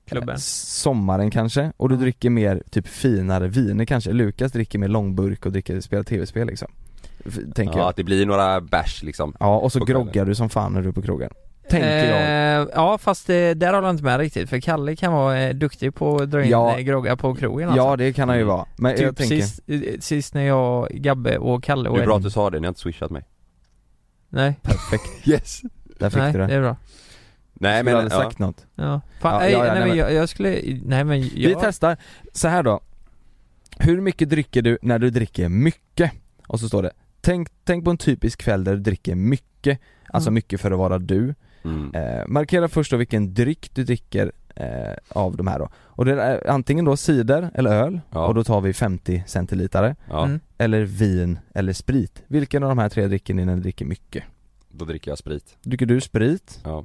Klubben. 0.09 0.35
eh, 0.35 0.38
sommaren 0.38 1.31
kanske, 1.31 1.73
och 1.77 1.88
du 1.88 1.97
dricker 1.97 2.31
mer 2.31 2.62
typ 2.71 2.87
finare 2.88 3.49
viner 3.49 3.85
kanske. 3.85 4.12
Lukas 4.12 4.53
dricker 4.53 4.79
mer 4.79 4.88
långburk 4.88 5.47
och 5.47 5.53
dricker, 5.53 5.81
spelar 5.81 6.03
tv-spel 6.03 6.47
liksom. 6.47 6.68
Tänker 7.55 7.64
Ja 7.64 7.79
jag. 7.79 7.88
att 7.88 7.97
det 7.97 8.05
blir 8.05 8.27
några 8.27 8.61
bärs 8.61 9.03
liksom. 9.03 9.35
Ja, 9.40 9.59
och 9.59 9.73
så 9.73 9.79
på 9.79 9.87
kvällen. 9.87 10.05
groggar 10.05 10.25
du 10.25 10.35
som 10.35 10.49
fan 10.49 10.73
när 10.73 10.83
du 10.83 10.88
är 10.88 10.92
på 10.92 11.03
krogen. 11.03 11.31
Tänker 11.71 12.05
jag. 12.05 12.61
Eh, 12.62 12.68
ja 12.75 12.99
fast 12.99 13.31
eh, 13.31 13.35
där 13.35 13.73
håller 13.75 13.88
jag 13.88 13.94
inte 13.94 14.05
med 14.05 14.18
riktigt 14.18 14.51
för 14.51 14.61
Kalle 14.61 14.97
kan 14.97 15.12
vara 15.12 15.40
eh, 15.40 15.55
duktig 15.55 15.94
på 15.94 16.16
att 16.16 16.31
dra 16.31 16.44
in 16.44 16.51
Ja. 16.51 16.73
ja. 16.77 16.79
groggar 16.83 17.16
på 17.16 17.35
krogen 17.35 17.68
alltså. 17.68 17.85
Ja 17.85 17.97
det 17.97 18.12
kan 18.12 18.29
han 18.29 18.38
ju 18.38 18.44
vara, 18.44 18.66
men 18.77 18.92
Typ 18.97 19.03
jag 19.05 19.16
tänker 19.16 19.37
sist, 19.37 19.61
eh, 19.66 19.81
sist 20.01 20.35
när 20.35 20.42
jag, 20.42 20.88
Gabbe 20.90 21.38
och 21.38 21.62
Kalle 21.64 21.88
och 21.88 21.97
Det 21.97 22.03
är 22.03 22.07
bra 22.07 22.16
att 22.16 22.23
du 22.23 22.31
sa 22.31 22.51
det, 22.51 22.61
ni 22.61 22.66
har 22.66 22.68
inte 22.68 22.81
swishat 22.81 23.11
mig. 23.11 23.25
Nej, 24.29 24.55
Perfekt, 24.62 25.09
Yes! 25.29 25.61
där 25.99 26.11
fick 26.11 26.18
nej 26.18 26.33
du 26.33 26.38
det. 26.38 26.47
det 26.47 26.55
är 26.55 26.61
bra 26.61 26.77
Nej 27.61 27.79
Skulle 27.81 27.94
men, 27.94 28.05
aldrig 28.05 28.21
ja. 28.21 28.25
sagt 28.25 28.38
något 28.38 28.66
Ja, 28.75 29.01
Fan, 29.21 29.42
Ja, 29.42 29.49
ja, 29.49 29.66
ja, 29.66 29.73
nej, 29.73 29.81
nej, 29.81 29.88
men 29.88 29.99
jag, 29.99 30.12
jag 30.14 30.29
skulle, 30.29 30.51
nej 30.85 31.05
men 31.05 31.21
jag, 31.21 31.29
Vi 31.31 31.57
testar, 31.61 31.97
så 32.33 32.49
här 32.49 32.62
då 32.62 32.81
Hur 33.79 34.01
mycket 34.01 34.29
dricker 34.31 34.62
du 34.62 34.79
när 34.83 34.99
du 34.99 35.11
dricker 35.11 35.49
mycket? 35.49 36.12
Och 36.47 36.61
så 36.61 36.68
står 36.68 36.83
det 36.83 36.90
Tänk, 37.21 37.49
tänk 37.64 37.85
på 37.85 37.90
en 37.90 37.99
typisk 37.99 38.38
kväll 38.42 38.64
där 38.64 38.75
du 38.75 38.81
dricker 38.81 39.14
mycket 39.14 39.81
Alltså 40.12 40.29
Mm. 40.29 40.35
mycket 40.35 40.61
för 40.61 40.71
att 40.71 40.79
vara 40.79 40.99
du 40.99 41.35
Mm. 41.64 41.94
eh, 41.94 42.27
Markera 42.27 42.68
först 42.68 42.90
då 42.90 42.97
vilken 42.97 43.35
dryck 43.35 43.71
du 43.75 43.85
dricker 43.85 44.33
eh, 44.55 44.92
av 45.09 45.37
de 45.37 45.47
här 45.47 45.59
då 45.59 45.68
Och 45.77 46.05
det 46.05 46.23
är 46.23 46.51
antingen 46.51 46.85
då 46.85 46.97
cider 46.97 47.51
eller 47.55 47.71
öl 47.71 48.01
Ja. 48.11 48.27
och 48.27 48.35
då 48.35 48.44
tar 48.44 48.61
vi 48.61 48.73
50 48.73 49.25
centilitare 49.27 49.97
Ja, 50.11 50.25
Mm. 50.25 50.40
Eller 50.59 50.83
vin 50.83 51.38
eller 51.55 51.73
sprit 51.73 52.23
Vilken 52.27 52.62
av 52.62 52.68
de 52.68 52.79
här 52.79 52.88
tre 52.88 53.07
dricker 53.07 53.35
ni 53.35 53.44
när 53.44 53.55
ni 53.57 53.62
dricker 53.62 53.85
mycket? 53.85 54.25
då 54.68 54.85
dricker 54.85 55.11
jag 55.11 55.18
sprit 55.18 55.57
Dricker 55.62 55.87
du 55.87 56.01
sprit? 56.01 56.61
Ja. 56.64 56.85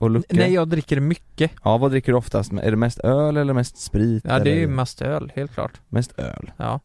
Och 0.00 0.10
Lucke? 0.10 0.26
Nej 0.36 0.52
jag 0.52 0.68
dricker 0.68 1.00
mycket 1.00 1.50
Ja 1.64 1.78
vad 1.78 1.90
dricker 1.90 2.12
du 2.12 2.18
oftast? 2.18 2.52
Är 2.52 2.70
det 2.70 2.76
mest 2.76 2.98
öl 2.98 3.36
eller 3.36 3.52
mest 3.54 3.76
sprit? 3.76 4.24
Ja 4.28 4.38
det 4.38 4.50
är 4.50 4.54
ju 4.54 4.62
eller 4.64 4.72
mest 4.72 5.02
öl, 5.02 5.32
helt 5.34 5.54
klart 5.54 5.80
mest 5.88 6.18
öl 6.18 6.50
Ja 6.56 6.80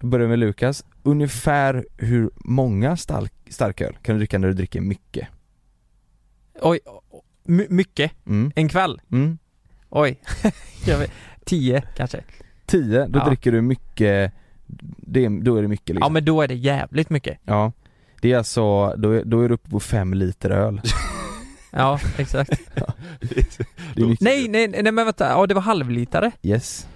Då 0.00 0.06
börjar 0.06 0.26
vi 0.26 0.30
med 0.30 0.38
Lukas. 0.38 0.84
Ungefär 1.02 1.86
hur 1.96 2.30
många 2.36 2.96
stark, 2.96 3.32
starköl 3.50 3.96
kan 4.02 4.14
du 4.14 4.18
dricka 4.18 4.38
när 4.38 4.48
du 4.48 4.54
dricker 4.54 4.80
mycket? 4.80 5.28
Oj, 6.62 6.80
my, 7.44 7.66
mycket, 7.68 8.12
Mm. 8.26 8.52
en 8.54 8.68
kväll? 8.68 9.00
Mm. 9.12 9.38
Oj, 9.88 10.20
vet, 10.86 11.10
tio 11.44 11.82
kanske 11.96 12.20
Tio, 12.66 13.06
då 13.06 13.18
Ja. 13.18 13.26
dricker 13.28 13.52
du 13.52 13.60
mycket, 13.62 14.32
det 14.96 15.28
då 15.28 15.56
är 15.56 15.62
det 15.62 15.68
mycket 15.68 15.88
Ja 15.88 15.94
liksom. 15.94 16.12
men 16.12 16.24
då 16.24 16.42
är 16.42 16.48
det 16.48 16.54
jävligt 16.54 17.10
mycket 17.10 17.38
Ja. 17.44 17.72
Det 18.20 18.32
är 18.32 18.38
alltså, 18.38 18.94
då 18.96 19.10
är, 19.10 19.24
då 19.24 19.40
är 19.40 19.48
du 19.48 19.54
uppe 19.54 19.70
på 19.70 19.80
fem 19.80 20.14
liter 20.14 20.50
öl. 20.50 20.80
Ja, 21.76 22.00
exakt 22.18 22.50
Det 23.94 24.02
är 24.02 24.06
mycket. 24.06 24.20
Nej, 24.20 24.48
nej, 24.48 24.68
nej 24.68 24.82
men 24.92 25.04
vänta, 25.04 25.28
ja 25.28 25.46
det 25.46 25.54
var 25.54 25.62
halvlitare 25.62 26.30
Yes. 26.42 26.86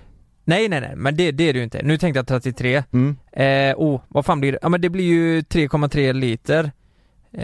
Nej 0.44 0.68
nej 0.68 0.80
nej, 0.80 0.92
men 0.96 1.16
det, 1.16 1.30
det 1.32 1.44
är 1.48 1.52
det 1.52 1.58
ju 1.58 1.64
inte. 1.64 1.82
Nu 1.82 1.98
tänkte 1.98 2.18
jag 2.18 2.26
33 2.26 2.82
Mm. 2.92 3.16
Eh, 3.32 3.74
oh, 3.76 4.00
vad 4.08 4.24
fan 4.26 4.40
blir 4.40 4.52
det? 4.52 4.58
Ja 4.62 4.68
men 4.68 4.80
det 4.80 4.88
blir 4.88 5.04
ju 5.04 5.40
3,3 5.40 6.12
liter 6.12 6.72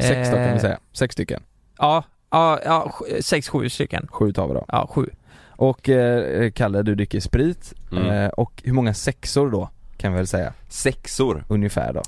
Sex 0.01 0.31
då 0.31 0.37
kan 0.37 0.45
vi 0.45 0.51
Eh, 0.51 0.59
säga. 0.61 0.79
Sex 0.93 1.13
stycken. 1.13 1.43
Ja, 1.79 2.05
ja, 2.31 2.61
ja, 2.65 2.93
sex, 3.21 3.49
sju 3.49 3.69
stycken 3.69 4.07
Sju 4.11 4.33
tar 4.33 4.49
vi 4.49 4.55
då. 4.55 4.65
Ja, 4.69 4.87
sju 4.91 5.11
Och 5.49 5.89
eh, 5.89 6.51
Kalle, 6.51 6.83
du 6.83 6.95
dricker 6.95 7.21
sprit. 7.21 7.73
Mm. 7.93 8.07
Eh, 8.07 8.29
och 8.29 8.63
hur 8.65 8.73
många 8.73 8.95
sexor 8.95 9.51
då? 9.51 9.69
Kan 9.97 10.13
vi 10.13 10.17
väl 10.17 10.27
säga. 10.27 10.53
Sexor? 10.69 11.45
Ungefär 11.49 11.93
då. 11.93 12.03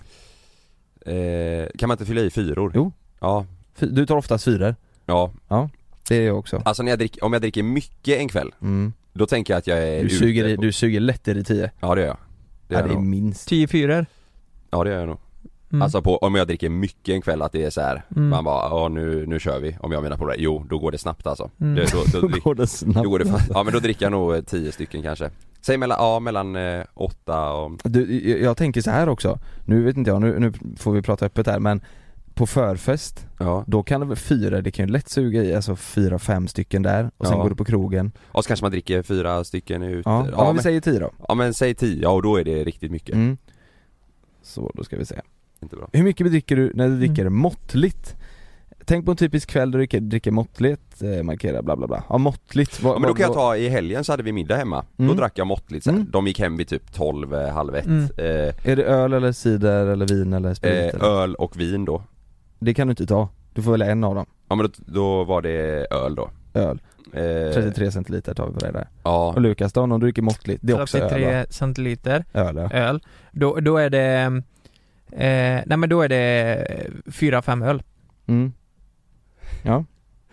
Eh, 1.12 1.68
kan 1.78 1.88
man 1.88 1.94
inte 1.94 2.06
fylla 2.06 2.20
i 2.20 2.30
fyror? 2.30 2.72
Jo. 2.74 2.92
Ja, 3.20 3.46
Du 3.78 4.06
tar 4.06 4.16
oftast 4.16 4.44
fyror. 4.44 4.74
Ja 5.08 5.30
Ja, 5.48 5.68
det 6.08 6.16
är 6.16 6.22
jag 6.26 6.38
också. 6.38 6.62
Alltså 6.64 6.82
när 6.82 6.90
jag 6.92 6.98
dricker, 6.98 7.24
om 7.24 7.32
jag 7.32 7.42
dricker 7.42 7.62
mycket 7.62 8.18
en 8.18 8.28
kväll 8.28 8.50
Mm. 8.62 8.92
Då 9.12 9.26
tänker 9.26 9.52
jag 9.54 9.58
att 9.58 9.66
jag 9.66 9.78
är 9.88 10.02
Du 10.02 10.08
suger, 10.10 10.44
i, 10.48 10.56
du 10.56 10.72
suger 10.72 11.00
lätt 11.00 11.28
i 11.28 11.34
det 11.34 11.44
tio. 11.44 11.70
Ja 11.80 11.94
det 11.94 12.00
gör 12.00 12.08
jag 12.08 12.16
Det 12.68 12.74
ja, 12.74 12.80
gör 12.80 12.86
det 12.88 12.92
är 12.92 12.94
nog. 12.94 13.04
minst. 13.04 13.48
10 13.48 13.66
fyror 13.68 14.06
Ja 14.70 14.84
det 14.84 14.90
gör 14.90 14.98
jag 14.98 15.08
nog 15.08 15.18
Mm. 15.72 15.82
Alltså 15.82 16.02
på, 16.02 16.16
om 16.18 16.34
jag 16.34 16.46
dricker 16.46 16.68
mycket 16.68 17.12
en 17.14 17.22
kväll 17.22 17.42
att 17.42 17.52
det 17.52 17.64
är 17.64 17.70
så 17.70 17.80
här, 17.80 18.02
Mm. 18.16 18.28
man 18.28 18.44
bara 18.44 18.68
ja 18.70 18.88
nu, 18.88 19.26
nu 19.26 19.40
kör 19.40 19.60
vi 19.60 19.76
Om 19.80 19.92
jag 19.92 20.02
menar 20.02 20.16
på 20.16 20.26
det, 20.28 20.34
jo 20.38 20.64
då 20.70 20.78
går 20.78 20.92
det 20.92 20.98
snabbt 20.98 21.26
alltså 21.26 21.50
Mm. 21.60 21.74
det, 21.74 21.92
då, 21.92 22.20
då, 22.20 22.28
Då 22.28 22.38
går 22.40 22.54
det 22.54 22.66
snabbt. 22.66 23.02
då 23.04 23.10
går 23.10 23.18
det 23.18 23.32
Ja 23.50 23.62
men 23.62 23.72
då 23.72 23.78
dricker 23.80 24.04
jag 24.04 24.12
nog 24.12 24.34
eh, 24.34 24.40
tio 24.40 24.72
stycken 24.72 25.02
kanske 25.02 25.30
Säg 25.60 25.76
mellan, 25.76 25.98
ja 26.00 26.20
mellan 26.20 26.56
eh, 26.56 26.84
åtta 26.94 27.52
och 27.52 27.70
Du, 27.84 28.28
jag- 28.30 28.40
jag 28.40 28.56
tänker 28.56 28.80
så 28.80 28.90
här 28.90 29.08
också, 29.08 29.38
nu 29.64 29.82
vet 29.82 29.96
inte 29.96 30.10
jag, 30.10 30.20
nu, 30.20 30.38
nu 30.38 30.52
får 30.76 30.92
vi 30.92 31.02
prata 31.02 31.26
öppet 31.26 31.46
här 31.46 31.58
men 31.60 31.80
På 32.38 32.46
förfest, 32.46 33.26
Ja, 33.38 33.64
då 33.66 33.82
kan 33.82 34.00
det 34.00 34.06
väl 34.06 34.16
fyra, 34.16 34.60
det 34.60 34.70
kan 34.70 34.86
ju 34.86 34.92
lätt 34.92 35.08
suga 35.08 35.44
i 35.44 35.54
alltså 35.54 35.76
fyra, 35.76 36.18
fem 36.18 36.48
stycken 36.48 36.82
där 36.82 37.10
och 37.16 37.26
sen 37.26 37.36
Ja. 37.36 37.42
går 37.42 37.50
du 37.50 37.56
på 37.56 37.64
krogen 37.64 38.12
och 38.26 38.44
så 38.44 38.48
kanske 38.48 38.64
man 38.64 38.70
dricker 38.72 39.02
fyra 39.02 39.44
stycken 39.44 39.82
ute 39.82 40.08
Ja, 40.10 40.26
ja, 40.32 40.44
men 40.46 40.56
vi 40.56 40.62
säger 40.62 40.80
tio 40.80 40.98
då 41.00 41.10
ja 41.28 41.34
men 41.34 41.54
säg 41.54 41.74
tio, 41.74 42.02
ja 42.02 42.10
och 42.10 42.22
då 42.22 42.36
är 42.40 42.44
det 42.44 42.64
riktigt 42.64 42.90
mycket 42.90 43.14
mm. 43.14 43.36
Så 44.42 44.72
då 44.74 44.84
ska 44.84 44.96
vi 44.96 45.04
se 45.06 45.20
Inte 45.62 45.76
bra 45.76 45.88
Hur 45.92 46.02
mycket 46.04 46.26
dricker 46.26 46.56
du 46.56 46.72
när 46.74 46.88
du 46.88 46.96
dricker 46.98 47.22
Mm. 47.22 47.34
måttligt? 47.36 48.16
Tänk 48.84 49.04
på 49.04 49.10
en 49.10 49.16
typisk 49.16 49.48
kväll 49.50 49.70
där 49.70 49.78
du 49.78 49.82
dricker, 49.84 50.00
dricker 50.00 50.30
måttligt, 50.30 51.02
eh, 51.02 51.22
markera 51.22 51.62
bla 51.62 51.76
bla 51.76 51.86
bla 51.86 52.04
Ja 52.08 52.18
måttligt, 52.18 52.82
vad, 52.82 52.94
Ja 52.94 52.98
men 52.98 53.08
då 53.08 53.14
kan 53.14 53.22
jag 53.26 53.34
ta, 53.34 53.56
i 53.56 53.68
helgen 53.68 54.04
så 54.04 54.12
hade 54.12 54.22
vi 54.22 54.32
middag 54.32 54.56
hemma, 54.56 54.84
Mm. 54.98 55.08
då 55.08 55.14
drack 55.20 55.38
jag 55.38 55.46
måttligt 55.46 55.84
så 55.84 55.90
här. 55.90 55.96
Mm. 55.98 56.10
De 56.10 56.26
gick 56.26 56.38
hem 56.40 56.56
vid 56.56 56.68
typ 56.68 56.92
12, 56.92 57.34
eh, 57.34 57.48
halv 57.52 57.74
ett 57.76 57.86
Mm. 57.86 58.04
eh, 58.04 58.70
Är 58.70 58.76
det 58.76 58.84
öl 58.84 59.12
eller 59.12 59.32
cider 59.32 59.86
eller 59.86 60.06
vin 60.06 60.32
eller 60.32 60.54
sprit? 60.54 60.94
eh? 60.94 61.02
Öl 61.02 61.34
och 61.34 61.60
vin 61.60 61.84
då 61.84 62.02
Det 62.58 62.74
kan 62.74 62.86
du 62.86 62.90
inte 62.90 63.06
ta, 63.06 63.28
du 63.54 63.62
får 63.62 63.70
välja 63.70 63.86
en 63.86 64.04
av 64.04 64.14
dem 64.14 64.26
Ja 64.48 64.54
men 64.56 64.66
då, 64.66 64.72
då 64.86 65.24
var 65.24 65.42
det 65.42 65.86
öl 65.90 66.14
då 66.14 66.30
Öl, 66.54 66.80
eh, 67.12 67.54
33 67.54 67.90
centiliter 67.92 68.34
tar 68.34 68.46
vi 68.46 68.52
på 68.52 68.58
det 68.60 68.72
där 68.72 68.88
Ja, 69.02 69.32
Och 69.32 69.40
Lukas 69.40 69.72
då, 69.72 69.80
om 69.80 69.90
du 69.90 69.98
dricker 69.98 70.22
måttligt, 70.22 70.60
det 70.64 70.72
är 70.72 70.82
också 70.82 70.98
öl 70.98 71.08
33 71.10 71.36
va? 71.38 71.44
centiliter 71.50 72.24
Öl 72.32 72.56
ja. 72.56 72.70
öl 72.72 73.00
Då, 73.32 73.60
då 73.60 73.76
är 73.76 73.90
det 73.90 74.42
eh, 75.12 75.62
Nej 75.66 75.76
men 75.76 75.88
då 75.88 76.02
är 76.02 76.08
det 76.08 76.66
4-5 77.06 77.66
öl 77.68 77.82
Mm. 78.26 78.52
Ja. 79.62 79.84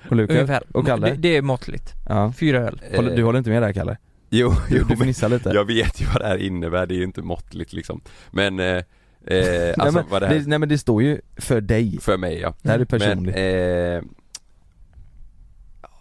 Och 0.09 0.15
Lukas? 0.15 0.35
Ungefär 0.35 0.63
Och 0.71 0.85
Kalle? 0.85 1.09
det, 1.09 1.15
det 1.15 1.37
är 1.37 1.41
måttligt, 1.41 1.93
Ja. 2.09 2.33
fyra 2.37 2.59
öl 2.59 2.81
Håller, 2.95 3.09
Eh, 3.11 3.15
du 3.15 3.23
håller 3.23 3.37
inte 3.37 3.49
med 3.49 3.61
där 3.61 3.73
Kalle? 3.73 3.97
Jo, 4.29 4.51
jo 4.69 4.83
du 4.89 4.95
fnissar 4.97 5.29
lite? 5.29 5.49
jag 5.49 5.65
vet 5.65 6.01
ju 6.01 6.05
vad 6.05 6.21
det 6.21 6.27
här 6.27 6.37
innebär, 6.37 6.85
det 6.85 6.93
är 6.93 6.97
ju 6.97 7.03
inte 7.03 7.21
måttligt 7.21 7.73
liksom 7.73 8.01
Men, 8.31 8.59
eh, 8.59 8.83
eh, 9.27 9.37
nej, 9.41 9.73
alltså 9.77 9.99
men, 9.99 10.09
vad 10.09 10.21
det 10.21 10.27
här, 10.27 10.35
det, 10.35 10.47
nej 10.47 10.59
men 10.59 10.69
det 10.69 10.77
står 10.77 11.03
ju 11.03 11.21
för 11.37 11.61
dig, 11.61 11.97
för 12.01 12.17
mig 12.17 12.39
ja. 12.39 12.53
Det 12.61 12.69
här 12.69 12.75
är 12.75 12.79
Men, 12.79 12.87
personligt. 12.87 13.35
eh, 13.35 14.01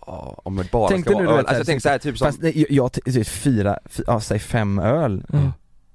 ja, 0.06 0.40
om 0.44 0.56
det 0.56 0.70
bara 0.70 0.88
Tänkte 0.88 1.10
ska 1.10 1.20
nu, 1.20 1.26
vara 1.26 1.36
du 1.36 1.40
öl, 1.40 1.46
alltså 1.46 1.72
jag 1.72 1.82
så 1.82 1.88
här, 1.88 1.98
tänker 1.98 2.08
såhär 2.08 2.12
typ 2.12 2.18
som 2.18 2.26
Fast 2.26 2.42
nej, 2.42 2.66
jag, 2.70 2.90
jag 3.14 3.26
fyra, 3.26 3.78
fy- 3.86 4.02
ja 4.06 4.20
säg 4.20 4.38
fem 4.38 4.78
öl. 4.78 5.24
Mm. 5.32 5.52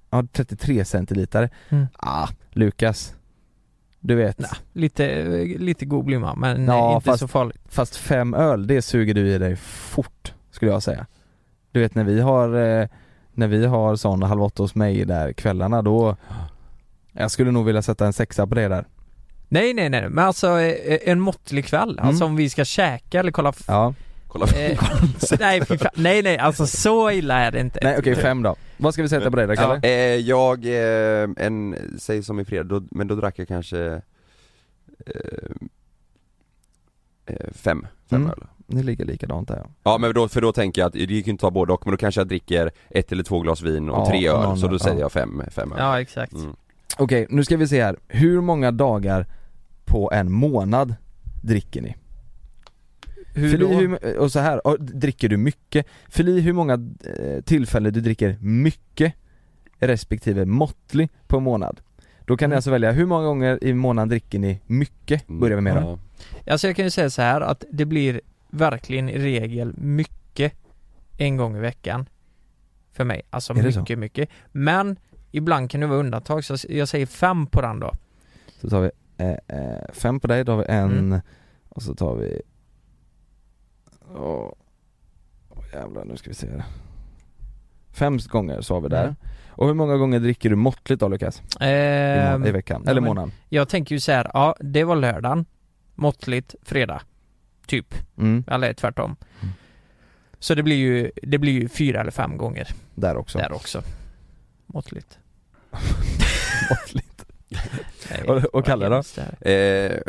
Ja 0.10 0.24
33 0.32 0.86
centiliter. 0.86 1.50
Mm. 1.70 1.88
Ah, 1.98 2.28
Lukas. 2.52 3.16
Du 4.00 4.16
vet, 4.16 4.40
Nej, 4.40 4.50
lite, 4.74 5.24
lite 5.60 5.86
god 5.86 6.06
blir 6.06 6.20
man 6.20 6.40
men 6.40 6.66
Ja, 6.66 6.96
inte 6.96 7.06
fast- 7.06 7.20
så 7.20 7.28
farligt. 7.28 7.58
fast 7.70 7.96
fem 7.96 8.34
öl, 8.34 8.68
det 8.68 8.82
suger 8.82 9.14
du 9.14 9.28
i 9.30 9.38
dig 9.38 9.56
fort 9.56 10.34
Skulle 10.52 10.72
jag 10.72 10.84
säga. 10.84 11.06
Du 11.72 11.80
vet 11.80 11.96
när 11.96 12.04
vi 12.04 12.22
har, 12.22 12.56
eh, 12.82 12.88
när 13.34 13.48
vi 13.48 13.66
har 13.66 13.96
sån 13.96 14.24
halv 14.24 14.44
åtta 14.44 14.64
hos 14.64 14.76
mig 14.76 15.06
där 15.06 15.34
kvällarna 15.34 15.82
då 15.82 16.16
Jag 17.20 17.32
skulle 17.32 17.52
nog 17.52 17.66
vilja 17.66 17.82
sätta 17.82 18.06
en 18.06 18.14
sexa 18.14 18.48
på 18.48 18.56
det 18.56 18.68
där. 18.68 18.86
Nej 19.50 19.74
nej 19.74 19.90
nej, 19.90 20.10
men 20.10 20.26
alltså 20.26 20.60
eh, 20.60 21.12
en 21.12 21.20
måttlig 21.20 21.66
kväll, 21.66 22.00
alltså 22.00 22.26
om 22.26 22.36
vi 22.36 22.50
ska 22.50 22.66
käka 22.66 23.20
eller 23.20 23.32
kolla 23.32 23.50
f- 23.50 23.64
Ja, 23.68 23.94
Kolla 24.28 24.46
eh, 24.46 24.80
nej, 25.40 25.66
fan, 25.66 25.78
nej 25.96 26.22
nej, 26.22 26.38
alltså 26.38 26.68
så 26.68 27.12
illa 27.12 27.36
är 27.40 27.52
det 27.52 27.60
inte. 27.60 27.80
Nej 27.84 27.96
okej 28.00 28.16
fem 28.16 28.44
då. 28.44 28.56
Vad 28.78 28.94
ska 28.94 29.04
vi 29.04 29.10
sätta 29.10 29.30
på 29.32 29.38
dig 29.38 29.48
då 29.48 29.56
Kalle? 29.56 29.80
Eh, 29.84 30.16
jag, 30.16 30.66
eh, 30.66 31.30
en, 31.38 31.76
säg 32.00 32.24
som 32.24 32.40
i 32.40 32.46
fredag, 32.46 32.64
då, 32.80 32.84
men 32.92 33.08
då 33.08 33.16
drack 33.16 33.40
jag 33.40 33.48
kanske 33.48 33.80
eh, 33.86 34.02
eh, 37.26 37.36
Fem, 37.52 37.88
fem 38.10 38.22
Mm. 38.22 38.30
öl. 38.32 38.44
Det 38.68 38.84
ligger 38.84 39.06
likadant 39.06 39.48
där 39.48 39.58
ja. 39.58 39.70
Ja 39.84 39.98
men 39.98 40.14
då, 40.14 40.28
för 40.28 40.42
då 40.42 40.52
tänker 40.52 40.82
jag 40.82 40.88
att 40.88 40.94
det 40.94 41.00
gick 41.00 41.28
ju 41.28 41.32
inte 41.32 41.48
att 41.48 41.50
ta 41.50 41.52
både 41.52 41.74
och, 41.74 41.82
men 41.86 41.92
då 41.92 41.98
kanske 41.98 42.22
jag 42.22 42.28
dricker 42.28 42.72
ett 42.90 43.12
eller 43.12 43.24
två 43.24 43.40
glas 43.40 43.62
vin 43.62 43.90
och 43.90 43.98
Ja, 43.98 44.06
tre 44.10 44.28
öl, 44.30 44.58
så 44.58 44.68
då 44.68 44.74
öl, 44.74 44.80
säger 44.80 44.96
ja. 44.96 45.02
jag 45.02 45.12
fem, 45.12 45.44
fem 45.52 45.72
öl. 45.72 45.78
Ja 45.82 46.02
exakt. 46.02 46.34
Mm. 46.34 46.56
Okej, 47.00 47.28
nu 47.30 47.44
ska 47.44 47.58
vi 47.58 47.68
se 47.68 47.84
här. 47.84 47.98
Hur 48.08 48.42
många 48.42 48.72
dagar 48.72 49.26
på 49.86 50.12
en 50.14 50.32
månad 50.32 50.96
dricker 51.42 51.82
ni? 51.82 51.96
Hur 53.34 53.50
Fyll 53.52 53.62
i 53.62 53.66
då? 53.66 53.74
hur, 53.74 54.18
och 54.18 54.32
så 54.32 54.40
här, 54.40 54.68
och 54.68 54.78
dricker 54.82 55.30
du 55.30 55.38
mycket? 55.38 55.86
Fyll 56.10 56.30
i 56.30 56.40
hur 56.42 56.54
många 56.54 56.74
eh, 56.74 57.42
tillfällen 57.44 57.94
du 57.94 58.02
dricker 58.02 58.38
mycket 58.40 59.14
respektive 59.80 60.46
måttlig 60.46 61.10
på 61.28 61.38
en 61.38 61.44
månad. 61.44 61.80
Då 62.26 62.38
kan 62.38 62.50
ni 62.50 62.54
Mm. 62.54 62.58
alltså 62.58 62.72
välja 62.72 62.92
hur 62.92 63.06
många 63.06 63.26
gånger 63.26 63.64
i 63.64 63.74
månaden 63.74 64.10
dricker 64.10 64.40
ni 64.40 64.62
mycket, 64.66 65.28
börjar 65.28 65.56
vi 65.56 65.62
med 65.62 65.76
då. 65.76 66.00
Ja. 66.44 66.52
Alltså 66.52 66.68
jag 66.68 66.76
kan 66.76 66.86
ju 66.86 66.92
säga 66.92 67.10
så 67.10 67.22
här 67.22 67.42
att 67.42 67.64
det 67.72 67.86
blir 67.86 68.22
verkligen 68.50 69.10
i 69.10 69.18
regel 69.18 69.74
mycket 69.78 70.54
en 71.18 71.38
gång 71.38 71.58
i 71.58 71.60
veckan 71.60 72.06
för 72.92 73.04
mig. 73.04 73.22
Alltså 73.30 73.54
så? 73.56 73.80
mycket, 73.80 74.00
mycket. 74.00 74.30
Men 74.52 74.96
ibland 75.32 75.70
kan 75.72 75.82
det 75.82 75.88
vara 75.88 76.00
undantag, 76.00 76.44
så 76.44 76.56
jag 76.70 76.88
säger 76.88 77.06
fem 77.06 77.48
på 77.48 77.62
den 77.62 77.80
då. 77.80 77.92
Så 78.62 78.70
tar 78.70 78.82
vi 78.82 78.92
eh, 79.18 79.58
eh, 79.60 79.84
fem 79.94 80.20
på 80.20 80.28
dig, 80.28 80.44
då 80.46 80.52
har 80.52 80.58
vi 80.60 80.66
en 80.68 80.92
Mm. 80.92 81.22
och 81.70 81.82
så 81.82 81.96
tar 81.96 82.16
vi 82.16 82.42
Åh 84.16 84.52
åh, 85.50 85.64
jävlar 85.74 86.06
nu 86.06 86.18
ska 86.18 86.30
vi 86.30 86.34
se 86.36 86.48
här. 86.50 86.64
Fem 87.92 88.18
gånger 88.18 88.62
sa 88.62 88.80
vi 88.80 88.90
där. 88.90 89.04
Mm. 89.04 89.16
Och 89.50 89.68
hur 89.68 89.74
många 89.74 89.98
gånger 89.98 90.20
dricker 90.20 90.50
du 90.50 90.56
måttligt 90.56 91.00
då 91.00 91.08
Lukas? 91.08 91.42
Ehm, 91.60 92.46
I 92.46 92.52
veckan, 92.52 92.82
ja, 92.86 92.92
eller 92.92 93.02
men 93.02 93.08
månaden? 93.08 93.32
Jag 93.50 93.70
tänker 93.70 93.96
ju 93.96 94.00
så 94.00 94.12
här, 94.12 94.32
ja 94.34 94.56
det 94.60 94.84
var 94.84 94.96
lördagen, 94.96 95.46
måttligt, 95.96 96.56
fredag, 96.62 97.02
typ. 97.68 97.96
Mm. 98.18 98.44
Eller 98.48 98.74
tvärtom. 98.74 99.16
Så 100.40 100.56
det 100.56 100.64
blir 100.64 100.76
ju, 100.76 101.12
det 101.24 101.38
blir 101.38 101.54
ju 101.62 101.70
fyra 101.70 102.02
eller 102.02 102.12
fem 102.12 102.38
gånger. 102.38 102.68
Där 102.96 103.18
också. 103.18 103.38
Där 103.38 103.52
också. 103.52 103.82
Måttligt. 104.74 105.20
måttligt. 106.70 107.26
Nej, 108.12 108.24
Och, 108.28 108.44
och 108.56 108.66
Kalle 108.66 108.90
då? 108.90 108.96
Eh, 109.50 110.00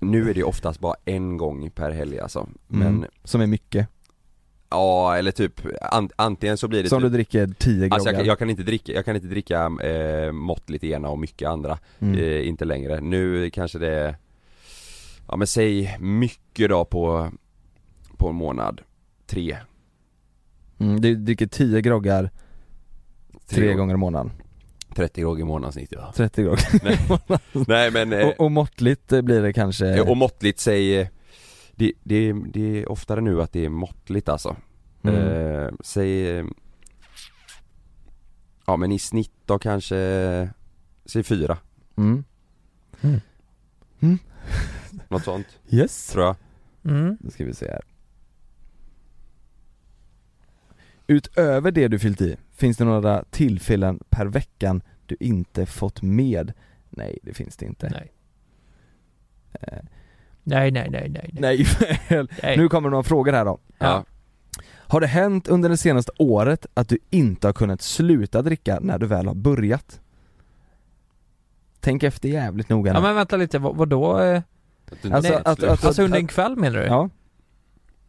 nu 0.00 0.30
är 0.30 0.34
det 0.34 0.42
oftast 0.44 0.80
bara 0.80 0.94
en 1.04 1.36
gång 1.36 1.70
per 1.70 1.90
helg 1.90 2.20
alltså. 2.20 2.48
Men 2.66 2.88
Mm. 2.88 3.10
Som 3.24 3.40
är 3.40 3.46
mycket. 3.46 3.88
ja, 4.70 5.16
eller 5.16 5.30
typ 5.30 5.60
an, 5.80 6.10
antingen 6.16 6.58
så 6.58 6.68
blir 6.68 6.82
det 6.82 6.88
Som 6.88 7.02
typ, 7.02 7.10
du 7.10 7.16
dricker 7.16 7.46
tio 7.58 7.88
Alltså 7.90 8.08
jag, 8.08 8.14
groggar. 8.14 8.18
kan- 8.18 8.26
jag 8.26 8.38
kan 8.38 8.50
inte 8.50 8.62
dricka, 8.62 8.92
jag 8.92 9.04
kan 9.04 9.16
inte 9.16 9.28
dricka 9.28 9.64
eh, 9.82 10.32
måttligt 10.32 10.84
ena 10.84 11.08
och 11.08 11.18
mycket 11.18 11.48
andra. 11.48 11.78
Mm. 11.98 12.18
Eh, 12.18 12.48
inte 12.48 12.64
längre. 12.64 13.00
Nu 13.00 13.50
kanske 13.50 13.78
det 13.78 13.88
är, 13.94 14.16
ja 15.28 15.36
men 15.36 15.46
säg 15.46 15.96
mycket 16.00 16.68
då 16.68 16.84
på, 16.84 17.30
på 18.16 18.28
en 18.28 18.34
månad. 18.34 18.80
Tre. 19.26 19.56
Mm, 20.82 21.00
du 21.00 21.14
dricker 21.14 21.46
tio 21.46 21.80
groggar 21.80 22.30
tre 23.48 23.66
grogg- 23.68 23.76
gånger 23.76 23.94
i 23.94 23.96
månaden. 23.96 24.32
30 24.94 25.20
grogg 25.20 25.40
i 25.40 25.44
månadssnitt 25.44 25.92
ja. 25.92 26.12
30 26.16 26.42
groggar 26.42 26.84
Nej. 26.84 26.98
Nej 27.68 27.90
men 27.90 28.12
eh, 28.12 28.26
och, 28.28 28.40
och 28.40 28.52
måttligt 28.52 29.12
eh, 29.12 29.22
blir 29.22 29.42
det 29.42 29.52
kanske 29.52 30.00
Och 30.00 30.16
måttligt 30.16 30.58
säg 30.60 31.00
eh, 31.00 31.08
det, 31.74 31.92
det, 32.02 32.32
det 32.52 32.78
är 32.82 32.92
oftare 32.92 33.20
nu 33.20 33.42
att 33.42 33.52
det 33.52 33.64
är 33.64 33.68
måttligt 33.68 34.28
alltså 34.28 34.56
Mm. 35.04 35.16
eh, 35.16 35.70
Säg 35.84 36.44
Ja 38.66 38.76
men 38.76 38.92
i 38.92 38.98
snitt 38.98 39.32
då 39.46 39.58
kanske 39.58 39.96
Säg 41.06 41.22
fyra 41.22 41.58
mm. 41.96 42.24
Något 45.08 45.24
sånt 45.24 45.46
Yes 45.70 46.06
Tror 46.08 46.24
jag 46.24 46.36
Mm. 46.84 47.16
Då 47.20 47.30
ska 47.30 47.44
vi 47.44 47.54
se 47.54 47.66
här 47.70 47.80
Utöver 51.12 51.70
det 51.70 51.88
du 51.88 51.98
fyllt 51.98 52.20
i, 52.20 52.36
finns 52.54 52.76
det 52.76 52.84
några 52.84 53.24
tillfällen 53.30 54.00
per 54.10 54.26
veckan 54.26 54.82
du 55.06 55.16
inte 55.20 55.66
fått 55.66 56.02
med? 56.02 56.52
Nej 56.90 57.18
det 57.22 57.34
finns 57.34 57.56
det 57.56 57.66
inte 57.66 57.88
Nej. 57.90 58.12
Eh, 59.52 59.78
Nej, 60.42 60.70
nej, 60.70 60.88
nej, 60.90 61.10
nej. 61.12 61.30
Nej, 61.32 61.66
väl. 62.08 62.28
Nej. 62.42 62.56
nu 62.56 62.68
kommer 62.68 62.90
några 62.90 63.02
frågor 63.04 63.32
här 63.32 63.44
då 63.44 63.58
Ja. 63.78 64.04
Har 64.68 65.00
det 65.00 65.06
hänt 65.06 65.48
under 65.48 65.68
det 65.68 65.76
senaste 65.76 66.12
året 66.18 66.66
att 66.74 66.88
du 66.88 66.98
inte 67.10 67.48
har 67.48 67.52
kunnat 67.52 67.82
sluta 67.82 68.42
dricka 68.42 68.78
när 68.82 68.98
du 68.98 69.06
väl 69.06 69.26
har 69.26 69.34
börjat? 69.34 70.00
Tänk 71.80 72.02
efter 72.02 72.28
jävligt 72.28 72.68
noga 72.68 72.92
nu 72.92 72.98
Ja 72.98 73.02
men 73.02 73.14
vänta 73.14 73.36
lite, 73.36 73.58
vad, 73.58 73.76
vadå? 73.76 74.20
eh? 74.20 74.42
Alltså, 74.90 75.08
nej, 75.08 75.34
att- 75.34 75.46
att- 75.46 75.64
alltså 75.64 75.88
att- 75.88 75.98
under 75.98 76.18
en 76.18 76.26
kväll 76.26 76.56
menar 76.56 76.78
du? 76.78 76.84
Ja 76.86 77.10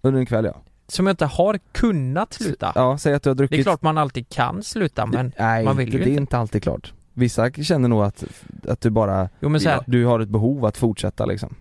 Under 0.02 0.20
en 0.20 0.26
kväll 0.26 0.46
ja 0.46 0.62
Som 0.88 1.08
jag 1.08 1.14
inte 1.14 1.26
har 1.26 1.60
kunnat 1.72 2.34
sluta? 2.34 2.72
Ja, 2.76 2.98
säg 2.98 3.14
att 3.14 3.24
du 3.24 3.30
har 3.30 3.36
druckit 3.36 3.58
Det 3.58 3.62
är 3.62 3.64
klart 3.64 3.82
man 3.82 3.98
alltid 3.98 4.30
kan 4.30 4.64
sluta 4.64 5.06
men 5.06 5.32
Nej, 5.40 5.66
man 5.66 5.78
vill 5.78 5.92
det, 5.92 5.98
ju 5.98 6.04
det 6.04 6.12
är 6.12 6.18
inte. 6.18 6.38
alltid 6.38 6.64
klart 6.64 6.94
Vissa 7.14 7.52
känner 7.52 7.90
nog 7.90 8.04
att, 8.04 8.24
att 8.68 8.82
du 8.82 8.90
bara, 8.90 9.30
Jo, 9.40 9.50
men 9.50 9.62
så 9.62 9.70
här- 9.70 9.84
du 9.88 10.06
har 10.06 10.20
ett 10.20 10.30
behov 10.30 10.66
att 10.66 10.78
fortsätta 10.78 11.26
liksom 11.26 11.56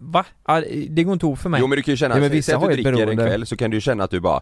Va? 0.00 0.24
Ja, 0.46 0.62
det 0.90 1.04
går 1.04 1.12
inte 1.12 1.26
ihop 1.26 1.38
för 1.38 1.48
mig. 1.48 1.60
Jo 1.60 1.66
men 1.66 1.76
du 1.76 1.82
kan 1.82 1.92
ju 1.92 1.96
känna, 1.96 2.14
Ja, 2.14 2.20
men 2.20 2.28
säg 2.30 2.36
vissa 2.36 2.54
att 2.56 2.60
har 2.60 2.68
du 2.68 2.72
ett 2.74 2.76
dricker 2.76 2.90
en 2.92 2.96
beroende. 2.98 3.24
kväll 3.26 3.46
så 3.46 3.56
kan 3.56 3.70
du 3.70 3.76
ju 3.76 3.80
känna 3.80 4.04
att 4.04 4.10
du 4.10 4.20
bara 4.20 4.40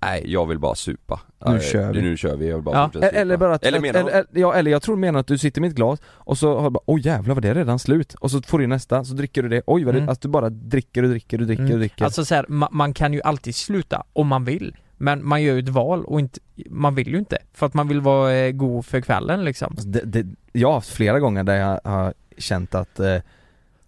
Nej 0.00 0.22
jag 0.26 0.46
vill 0.46 0.58
bara 0.58 0.74
supa 0.74 1.20
Nu 1.46 1.52
Ja, 1.52 1.60
kör 1.60 1.92
vi. 1.92 2.02
Nu 2.02 2.16
kör 2.16 2.36
vi, 2.36 2.48
jag 2.48 2.54
vill 2.56 2.64
bara 2.64 2.76
Ja. 2.76 2.84
fortsätta 2.86 3.06
supa. 3.06 3.18
Eller 3.20 3.36
bara 3.36 3.54
att, 3.54 3.64
Eller 3.64 3.78
att, 3.78 3.82
menar 3.82 4.00
eller, 4.00 4.10
eller, 4.10 4.26
ja, 4.32 4.54
eller 4.54 4.70
jag 4.70 4.82
tror 4.82 4.96
du 4.96 5.00
menar 5.00 5.20
att 5.20 5.26
du 5.26 5.38
sitter 5.38 5.60
med 5.60 5.68
ett 5.68 5.76
glas 5.76 6.00
och 6.04 6.38
så 6.38 6.56
har 6.58 6.64
du 6.64 6.70
bara 6.70 6.80
oj 6.86 7.00
jävlar 7.06 7.34
var 7.34 7.42
det 7.42 7.54
redan 7.54 7.78
slut? 7.78 8.14
Och 8.14 8.30
så 8.30 8.42
får 8.42 8.58
du 8.58 8.66
nästa, 8.66 9.04
så 9.04 9.14
dricker 9.14 9.42
du 9.42 9.48
det, 9.48 9.62
oj 9.66 9.84
vad 9.84 9.94
det, 9.94 9.98
Mm. 9.98 10.08
alltså 10.08 10.28
du 10.28 10.32
bara 10.32 10.50
dricker 10.50 11.02
och 11.02 11.08
dricker 11.08 11.40
och 11.40 11.46
dricker 11.46 11.62
och 11.64 11.68
Mm. 11.68 11.78
dricker 11.78 12.04
Alltså 12.04 12.24
så 12.24 12.34
här, 12.34 12.44
ma- 12.44 12.68
man 12.72 12.94
kan 12.94 13.12
ju 13.12 13.20
alltid 13.22 13.54
sluta 13.54 14.02
om 14.12 14.26
man 14.26 14.44
vill 14.44 14.76
Men 15.00 15.26
man 15.28 15.42
gör 15.42 15.54
ju 15.54 15.60
ett 15.60 15.68
val 15.68 16.04
och 16.04 16.20
inte, 16.20 16.40
man 16.70 16.94
vill 16.94 17.08
ju 17.08 17.18
inte 17.18 17.38
För 17.52 17.66
att 17.66 17.74
man 17.74 17.88
vill 17.88 18.00
vara 18.00 18.32
eh, 18.34 18.50
god 18.52 18.86
för 18.86 19.00
kvällen 19.00 19.44
liksom 19.44 19.70
Alltså, 19.72 19.88
det, 19.88 20.00
det, 20.04 20.26
jag 20.52 20.68
har 20.68 20.74
haft 20.74 20.90
flera 20.90 21.20
gånger 21.20 21.44
där 21.44 21.56
jag 21.56 21.80
har 21.84 22.14
känt 22.38 22.74
att 22.74 23.00
eh, 23.00 23.14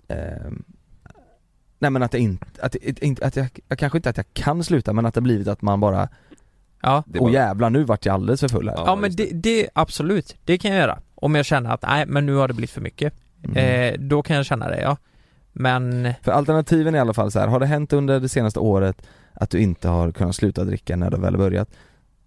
eh, 0.09 0.51
Nej 1.83 1.91
men 1.91 2.03
att 2.03 2.12
jag 2.12 2.22
inte, 2.22 2.47
att, 2.62 2.74
inte, 2.74 3.26
att 3.26 3.37
jag, 3.37 3.49
jag, 3.68 3.78
kanske 3.78 3.99
inte 3.99 4.11
att 4.11 4.16
jag 4.16 4.26
kan 4.33 4.64
sluta 4.64 4.93
men 4.93 5.07
att 5.07 5.14
det 5.14 5.20
har 5.20 5.22
blivit 5.22 5.49
att 5.49 5.62
man 5.62 5.81
bara 5.81 6.09
Ja, 6.83 7.05
Åh 7.14 7.22
var- 7.22 7.31
jävlar 7.31 7.70
nu 7.70 7.85
vart 7.85 8.07
jag 8.07 8.12
alldeles 8.14 8.41
för 8.41 8.49
full 8.49 8.68
här 8.68 8.76
ja 8.76 8.97
men 8.97 9.16
det, 9.16 9.31
det, 9.33 9.68
absolut, 9.72 10.37
det 10.45 10.59
kan 10.59 10.70
jag 10.70 10.81
göra 10.81 10.99
Om 11.14 11.35
jag 11.35 11.45
känner 11.47 11.70
att 11.70 11.83
nej 11.83 12.07
men 12.07 12.26
nu 12.26 12.35
har 12.35 12.49
det 12.49 12.55
blivit 12.55 12.70
för 12.70 12.81
mycket 12.81 13.14
Mm. 13.45 13.57
eh, 13.95 14.01
Då 14.01 14.22
kan 14.22 14.37
jag 14.37 14.47
känna 14.47 14.68
det 14.68 14.81
ja 14.81 14.97
Men, 15.53 16.12
För 16.22 16.33
alternativen 16.33 16.95
i 16.95 16.99
alla 16.99 17.14
fall 17.14 17.31
så 17.31 17.39
här. 17.41 17.47
har 17.49 17.61
det 17.61 17.66
hänt 17.66 17.93
under 17.93 18.20
det 18.20 18.28
senaste 18.28 18.61
året 18.61 19.03
att 19.33 19.51
du 19.51 19.59
inte 19.59 19.89
har 19.89 20.12
kunnat 20.12 20.35
sluta 20.37 20.64
dricka 20.64 20.97
när 20.97 21.11
du 21.11 21.16
väl 21.16 21.35
har 21.35 21.39
börjat? 21.39 21.68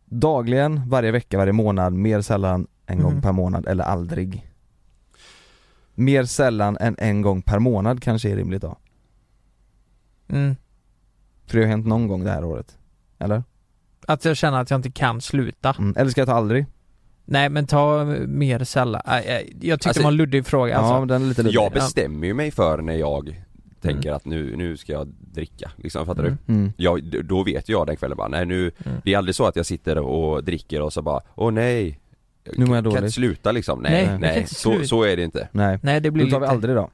Dagligen, 0.05 0.81
varje 0.89 1.11
vecka, 1.11 1.37
varje 1.37 1.53
månad, 1.53 1.93
mer 1.93 2.21
sällan 2.21 2.67
en 2.85 3.01
gång 3.01 3.11
Mhm. 3.13 3.21
per 3.21 3.31
månad 3.31 3.67
eller 3.67 3.83
aldrig? 3.83 4.47
Mer 5.95 6.23
sällan 6.23 6.77
än 6.79 6.95
en 6.99 7.21
gång 7.21 7.41
per 7.41 7.59
månad 7.59 8.03
kanske 8.03 8.29
är 8.29 8.35
rimligt 8.35 8.61
då? 8.61 8.77
Mm, 10.27 10.55
För 11.45 11.57
det 11.57 11.63
har 11.63 11.69
hänt 11.69 11.85
någon 11.87 12.07
gång 12.07 12.23
det 12.23 12.29
här 12.31 12.43
året, 12.43 12.77
eller? 13.19 13.43
att 14.07 14.25
jag 14.25 14.37
känner 14.37 14.61
att 14.61 14.69
jag 14.69 14.77
inte 14.77 14.91
kan 14.91 15.21
sluta 15.21 15.75
Mm. 15.79 15.93
Eller 15.97 16.11
ska 16.11 16.21
jag 16.21 16.27
ta 16.27 16.33
aldrig? 16.33 16.65
Nej 17.25 17.49
men 17.49 17.67
ta 17.67 18.05
mer 18.27 18.63
sällan, 18.63 19.01
Nej, 19.05 19.25
eh, 19.27 19.33
jag 19.35 19.45
tyckte 19.79 19.89
Alltså- 19.89 19.99
det 19.99 20.03
var 20.03 20.11
en 20.11 20.17
luddig 20.17 20.45
fråga 20.45 20.77
alltså. 20.77 20.93
Ja, 20.93 21.05
den 21.05 21.21
är 21.23 21.27
lite 21.27 21.43
luddig. 21.43 21.55
Jag 21.55 21.71
bestämmer 21.71 22.27
ju 22.27 22.33
mig 22.33 22.51
för 22.51 22.81
när 22.81 22.93
jag 22.93 23.43
tänker 23.81 24.11
att 24.11 24.25
nu, 24.25 24.55
nu 24.57 24.77
ska 24.77 24.93
jag 24.93 25.07
dricka, 25.07 25.71
liksom, 25.75 26.05
fattar 26.05 26.23
Mm. 26.23 26.37
du? 26.45 26.53
Mm. 26.53 26.73
Jag, 26.77 27.03
d- 27.03 27.21
då 27.23 27.43
vet 27.43 27.69
jag 27.69 27.87
den 27.87 27.95
kvällen 27.95 28.17
bara, 28.17 28.27
nej 28.27 28.45
nu, 28.45 28.71
Mm. 28.85 28.97
det 29.03 29.13
är 29.13 29.17
aldrig 29.17 29.35
så 29.35 29.45
att 29.45 29.55
jag 29.55 29.65
sitter 29.65 29.97
och 29.97 30.43
dricker 30.43 30.81
och 30.81 30.93
så 30.93 31.01
bara, 31.01 31.21
åh 31.35 31.51
nej 31.51 31.99
Nu 32.57 32.65
mår 32.65 32.75
jag 32.75 32.83
Kan 32.83 32.91
jag 32.91 32.91
inte 32.91 32.99
dåligt. 33.01 33.13
sluta 33.13 33.51
liksom? 33.51 33.79
Nej, 33.79 33.91
Nej, 33.91 34.01
jag 34.01 34.09
kan 34.11 34.19
nej, 34.21 34.45
så, 34.47 34.83
så 34.85 35.03
är 35.03 35.15
det 35.17 35.23
inte 35.23 35.47
Nej, 35.51 35.79
Nej 35.83 36.01
det 36.01 36.11
blir 36.11 36.25
då 36.25 36.31
tar 36.31 36.39
vi 36.39 36.45
lite 36.45 36.51
aldrig 36.53 36.75
då, 36.75 36.89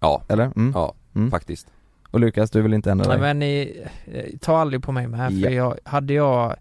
Ja, 0.00 0.22
eller? 0.28 0.44
Mm. 0.44 0.72
ja, 0.74 0.94
Mm. 1.14 1.30
faktiskt 1.30 1.66
Och 2.10 2.20
Lukas, 2.20 2.50
du 2.50 2.62
vill 2.62 2.74
inte 2.74 2.90
ändra 2.90 3.08
Nej 3.08 3.16
dig? 3.18 3.20
men 3.20 3.38
ni, 3.38 3.84
eh, 4.06 4.38
ta 4.40 4.58
aldrig 4.58 4.82
på 4.82 4.92
mig 4.92 5.06
med 5.06 5.20
här 5.20 5.30
för 5.30 5.36
Ja. 5.36 5.50
jag, 5.50 5.78
hade 5.84 6.14
jag 6.14 6.56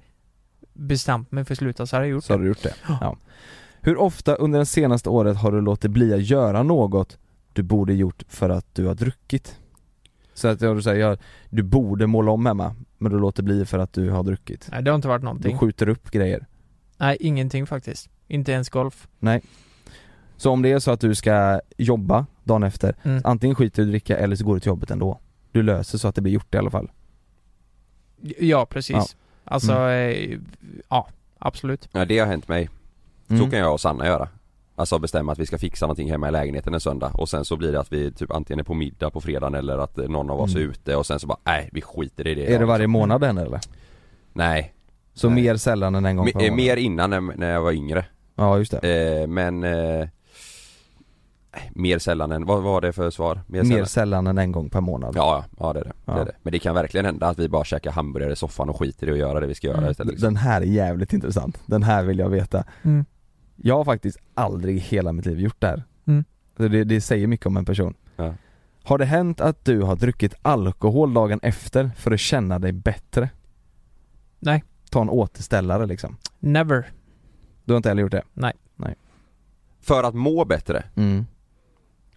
bestämt 0.73 1.31
mig 1.31 1.45
för 1.45 1.53
att 1.53 1.57
sluta 1.57 1.85
så 1.85 1.95
hade 1.95 2.07
jag 2.07 2.11
gjort 2.11 2.23
Så 2.23 2.33
har 2.33 2.37
det 2.37 2.43
du 2.43 2.47
gjort 2.47 2.63
det? 2.63 2.73
Ja. 3.01 3.17
Hur 3.81 3.97
ofta 3.97 4.35
under 4.35 4.59
det 4.59 4.65
senaste 4.65 5.09
året 5.09 5.37
har 5.37 5.51
du 5.51 5.61
låtit 5.61 5.91
bli 5.91 6.13
att 6.13 6.23
göra 6.23 6.63
något 6.63 7.17
du 7.53 7.63
borde 7.63 7.93
gjort 7.93 8.23
för 8.27 8.49
att 8.49 8.75
du 8.75 8.85
har 8.85 8.95
druckit? 8.95 9.59
Så 10.33 10.47
att 10.47 10.61
jag 10.61 10.83
säger, 10.83 10.99
jag, 10.99 11.17
du 11.49 11.63
borde 11.63 12.07
måla 12.07 12.31
om 12.31 12.45
hemma, 12.45 12.75
men 12.97 13.11
du 13.11 13.19
låter 13.19 13.43
bli 13.43 13.65
för 13.65 13.79
att 13.79 13.93
du 13.93 14.09
har 14.09 14.23
druckit. 14.23 14.67
Nej 14.71 14.83
det 14.83 14.91
har 14.91 14.95
inte 14.95 15.07
varit 15.07 15.21
Du 15.21 15.25
någonting 15.25 15.57
skjuter 15.57 15.89
upp 15.89 16.11
grejer. 16.11 16.45
Nej 16.97 17.17
ingenting 17.19 17.67
faktiskt, 17.67 18.09
inte 18.27 18.51
ens 18.51 18.69
golf 18.69 19.07
Nej. 19.19 19.41
Så 20.37 20.51
om 20.51 20.61
det 20.61 20.71
är 20.71 20.79
så 20.79 20.91
att 20.91 20.99
du 20.99 21.15
ska 21.15 21.59
jobba 21.77 22.25
dagen 22.43 22.63
efter, 22.63 22.95
mm. 23.03 23.21
antingen 23.25 23.55
skiter 23.55 23.81
du 23.81 23.85
i 23.85 23.89
att 23.89 23.91
dricka 23.91 24.17
eller 24.17 24.35
så 24.35 24.45
går 24.45 24.53
du 24.53 24.59
till 24.59 24.67
jobbet 24.67 24.91
ändå. 24.91 25.19
Du 25.57 25.63
löser 25.63 25.97
så 25.97 26.07
att 26.07 26.15
det 26.15 26.21
blir 26.21 26.33
gjort 26.33 26.55
i 26.55 26.57
alla 26.57 26.69
fall. 26.69 26.89
Ja 28.39 28.65
precis, 28.65 28.95
Ja. 28.95 29.05
alltså 29.43 29.73
eh, 29.89 30.37
ja, 30.89 31.07
absolut 31.39 31.89
Ja 31.91 32.05
det 32.05 32.19
har 32.19 32.27
hänt 32.27 32.47
mig, 32.47 32.69
Mm. 33.29 33.43
så 33.43 33.49
kan 33.51 33.59
jag 33.59 33.73
och 33.73 33.81
Sanna 33.81 34.05
göra 34.05 34.29
Alltså 34.75 34.99
bestämma 34.99 35.31
att 35.31 35.39
vi 35.39 35.45
ska 35.45 35.57
fixa 35.57 35.85
någonting 35.85 36.11
hemma 36.11 36.27
i 36.27 36.31
lägenheten 36.31 36.73
en 36.73 36.79
söndag 36.79 37.11
och 37.13 37.29
sen 37.29 37.45
så 37.45 37.57
blir 37.57 37.71
det 37.71 37.79
att 37.79 37.93
vi 37.93 38.11
typ 38.11 38.31
antingen 38.31 38.59
är 38.59 38.63
på 38.63 38.73
middag 38.73 39.09
på 39.09 39.21
fredagen 39.21 39.55
eller 39.55 39.77
att 39.77 39.97
någon 39.97 40.29
av 40.29 40.41
oss 40.41 40.55
Mm. 40.55 40.63
är 40.67 40.71
ute 40.71 40.95
och 40.95 41.05
sen 41.05 41.19
så 41.19 41.27
bara, 41.27 41.37
nej 41.43 41.69
vi 41.73 41.81
skiter 41.81 42.27
i 42.27 42.35
det 42.35 42.53
Är 42.53 42.59
det 42.59 42.65
varje 42.65 42.87
månad 42.87 43.23
än 43.23 43.37
eller? 43.37 43.59
Nej, 44.33 44.73
Så 45.13 45.29
Nej. 45.29 45.43
mer 45.43 45.55
sällan 45.57 45.95
än 45.95 46.05
en 46.05 46.15
gång 46.15 46.25
per 46.31 46.39
månad? 46.39 46.55
mer 46.55 46.77
innan 46.77 47.09
när, 47.09 47.21
när 47.21 47.51
jag 47.53 47.61
var 47.61 47.71
yngre 47.71 48.05
Ja 48.35 48.57
just 48.57 48.71
det. 48.81 49.21
eh, 49.21 49.27
Men 49.27 49.63
eh, 49.63 50.07
Mer 51.73 51.99
sällan 51.99 52.31
än, 52.31 52.45
vad 52.45 52.63
var 52.63 52.81
det 52.81 52.93
för 52.93 53.09
svar? 53.09 53.41
Mer 53.47 53.63
Mer 53.63 53.69
sällan? 53.69 53.85
sällan 53.87 54.27
än 54.27 54.37
en 54.37 54.51
gång 54.51 54.69
per 54.69 54.81
månad. 54.81 55.13
Ja, 55.15 55.45
ja 55.59 55.73
det 55.73 55.79
är 55.79 55.83
det. 55.83 55.89
det 55.89 55.95
Ja. 56.05 56.19
är 56.21 56.25
det. 56.25 56.35
Men 56.43 56.51
det 56.51 56.59
kan 56.59 56.75
verkligen 56.75 57.05
hända 57.05 57.27
att 57.27 57.39
vi 57.39 57.49
bara 57.49 57.63
käkar 57.63 57.91
hamburgare 57.91 58.33
i 58.33 58.35
soffan 58.35 58.69
och 58.69 58.79
skiter 58.79 59.07
i 59.09 59.11
att 59.11 59.17
göra 59.17 59.39
det 59.39 59.47
vi 59.47 59.55
ska 59.55 59.67
göra 59.67 59.77
Mm. 59.77 59.91
istället 59.91 60.11
liksom. 60.11 60.27
Den 60.27 60.35
här 60.35 60.61
är 60.61 60.65
jävligt 60.65 61.13
intressant. 61.13 61.61
Den 61.65 61.83
här 61.83 62.03
vill 62.03 62.19
jag 62.19 62.29
veta. 62.29 62.63
mm. 62.83 63.05
Jag 63.55 63.77
har 63.77 63.85
faktiskt 63.85 64.17
aldrig 64.33 64.75
i 64.75 64.79
hela 64.79 65.11
mitt 65.13 65.25
liv 65.25 65.39
gjort 65.39 65.55
det 65.59 65.67
här. 65.67 65.83
Mm. 66.07 66.23
Så 66.57 66.67
det, 66.67 66.83
det 66.83 67.01
säger 67.01 67.27
mycket 67.27 67.45
om 67.47 67.57
en 67.57 67.65
person. 67.65 67.93
Ja. 68.15 68.33
Har 68.83 68.97
det 68.97 69.05
hänt 69.05 69.41
att 69.41 69.65
du 69.65 69.81
har 69.81 69.95
druckit 69.95 70.33
alkohol 70.41 71.13
dagen 71.13 71.39
efter 71.43 71.91
för 71.97 72.11
att 72.11 72.19
känna 72.19 72.59
dig 72.59 72.71
bättre? 72.71 73.29
Nej. 74.39 74.63
Ta 74.91 75.01
en 75.01 75.09
återställare 75.09 75.85
liksom. 75.85 76.17
Never. 76.39 76.91
Du 77.65 77.73
har 77.73 77.77
inte 77.77 77.89
heller 77.89 78.01
gjort 78.01 78.11
det? 78.11 78.23
Nej. 78.33 78.53
Nej. 78.75 78.95
För 79.81 80.03
att 80.03 80.15
må 80.15 80.45
bättre? 80.45 80.83
Mm. 80.95 81.25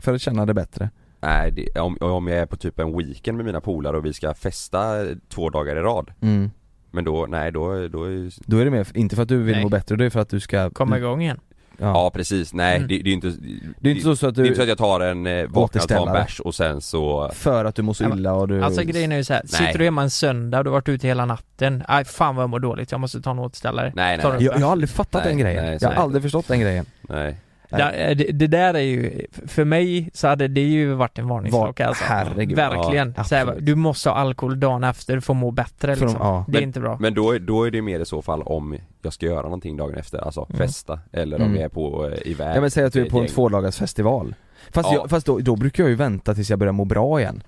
För 0.00 0.14
att 0.14 0.20
känna 0.20 0.46
dig 0.46 0.54
bättre? 0.54 0.90
Nej, 1.20 1.50
det, 1.50 1.80
om, 1.80 1.96
om 2.00 2.28
jag 2.28 2.38
är 2.38 2.46
på 2.46 2.56
typ 2.56 2.78
en 2.78 2.96
weekend 2.98 3.36
med 3.36 3.46
mina 3.46 3.60
polare 3.60 3.96
och 3.96 4.04
vi 4.04 4.12
ska 4.12 4.34
festa 4.34 4.94
två 5.28 5.50
dagar 5.50 5.76
i 5.76 5.80
rad 5.80 6.10
Mm. 6.20 6.50
Men 6.92 7.04
då, 7.04 7.26
nej 7.28 7.52
då, 7.52 7.88
då 7.88 8.04
är 8.04 8.32
Då 8.50 8.58
är 8.58 8.64
det 8.64 8.70
mer, 8.70 8.86
inte 8.94 9.16
för 9.16 9.22
att 9.22 9.28
du 9.28 9.42
vill 9.42 9.54
Nej. 9.54 9.62
må 9.62 9.68
bättre, 9.68 9.96
det 9.96 10.04
är 10.04 10.10
för 10.10 10.20
att 10.20 10.28
du 10.28 10.40
ska 10.40 10.70
Komma 10.70 10.98
igång 10.98 11.22
igen. 11.22 11.40
Ja, 11.78 11.86
Ja 11.86 12.10
precis, 12.14 12.54
nej 12.54 12.76
Mm. 12.76 12.88
det, 12.88 12.98
det 12.98 13.10
är 13.10 13.14
inte 13.14 13.32
Det 13.80 13.88
är 13.88 13.92
inte 13.92 14.02
så, 14.04 14.16
så 14.16 14.26
att 14.26 14.34
Det 14.34 14.40
är 14.40 14.42
du, 14.42 14.48
inte 14.48 14.56
så 14.56 14.62
att 14.62 14.68
jag 14.68 14.78
tar 14.78 15.00
en, 15.00 15.26
eh, 15.26 15.46
vaknar 15.46 15.82
och 15.82 15.88
tar 15.88 16.06
en 16.06 16.12
bärs 16.12 16.40
och 16.40 16.54
sen 16.54 16.80
så 16.80 17.30
för 17.34 17.64
att 17.64 17.74
du 17.74 17.82
mår 17.82 17.92
så 17.92 18.04
illa 18.04 18.34
och 18.34 18.48
du 18.48 18.62
Alltså 18.62 18.82
grejen 18.82 19.12
är 19.12 19.16
ju 19.16 19.24
så 19.24 19.32
här, 19.34 19.42
sitter 19.46 19.62
Nej. 19.64 19.74
du 19.78 19.84
hemma 19.84 20.02
en 20.02 20.10
söndag, 20.10 20.62
du 20.62 20.68
har 20.70 20.72
varit 20.72 20.88
ute 20.88 21.06
hela 21.06 21.24
natten, 21.26 21.82
aj 21.88 22.04
fan 22.04 22.36
vad 22.36 22.42
jag 22.42 22.50
mår 22.50 22.58
dåligt, 22.60 22.90
jag 22.92 23.00
måste 23.00 23.20
ta 23.22 23.30
en 23.30 23.38
återställare. 23.38 23.92
Nej 23.96 24.16
nej, 24.16 24.26
nej, 24.30 24.38
du- 24.38 24.44
jag, 24.44 24.60
jag 24.60 24.66
har 24.66 24.72
aldrig 24.72 24.90
fattat 24.90 25.24
Nej, 25.24 25.32
den 25.32 25.38
grejen, 25.38 25.64
nej, 25.64 25.78
jag 25.80 25.88
har 25.88 25.94
nej. 25.94 26.02
aldrig 26.04 26.22
förstått 26.22 26.48
den 26.48 26.60
grejen 26.60 26.84
nej. 27.00 27.36
Det, 27.70 28.14
det, 28.14 28.24
det 28.32 28.46
där 28.46 28.74
är 28.74 28.78
ju, 28.80 29.26
för 29.46 29.64
mig 29.64 30.10
så 30.14 30.28
hade 30.28 30.48
det 30.48 30.60
ju 30.60 30.92
varit 30.94 31.18
en 31.18 31.28
varningsklocka 31.28 31.86
alltså. 31.88 32.04
herregud. 32.06 32.56
Verkligen. 32.56 33.14
Ja, 33.16 33.24
så 33.24 33.34
här, 33.34 33.56
du 33.60 33.74
måste 33.74 34.08
ha 34.08 34.16
alkohol 34.16 34.60
dagen 34.60 34.84
efter 34.84 35.20
för 35.20 35.32
att 35.32 35.36
må 35.36 35.50
bättre 35.50 35.90
liksom. 35.90 36.06
de- 36.08 36.16
ja. 36.20 36.44
Det 36.48 36.52
är 36.58 36.60
Men- 36.60 36.68
inte 36.68 36.80
bra. 36.80 36.96
Men 37.00 37.14
då, 37.14 37.32
är- 37.32 37.38
då 37.38 37.64
är 37.64 37.70
det 37.70 37.82
mer 37.82 38.00
i 38.00 38.06
så 38.06 38.22
fall 38.22 38.42
om 38.42 38.76
jag 39.02 39.12
ska 39.12 39.26
göra 39.26 39.42
någonting 39.42 39.76
dagen 39.76 39.94
efter, 39.94 40.18
alltså 40.18 40.46
Mm. 40.48 40.58
festa 40.58 41.00
eller 41.12 41.36
om 41.36 41.42
Mm. 41.42 41.54
jag 41.56 41.64
är 41.64 41.68
på 41.68 42.06
eh, 42.06 42.30
iväg 42.30 42.56
Ja 42.56 42.60
men 42.60 42.70
säg 42.70 42.84
att 42.84 42.92
du 42.92 43.00
är 43.06 43.10
på 43.10 43.18
en 43.18 43.24
ett 43.24 43.30
gäng. 43.30 43.34
tvådagars 43.34 43.76
festival 43.76 44.34
Fast, 44.72 44.88
Ja. 44.92 44.98
jag, 44.98 45.10
fast 45.10 45.26
då, 45.26 45.38
då 45.38 45.56
brukar 45.56 45.82
jag 45.84 45.90
ju 45.90 45.96
vänta 45.96 46.34
tills 46.34 46.50
jag 46.50 46.58
börjar 46.58 46.72
må 46.72 46.84
bra 46.84 47.20
igen 47.20 47.42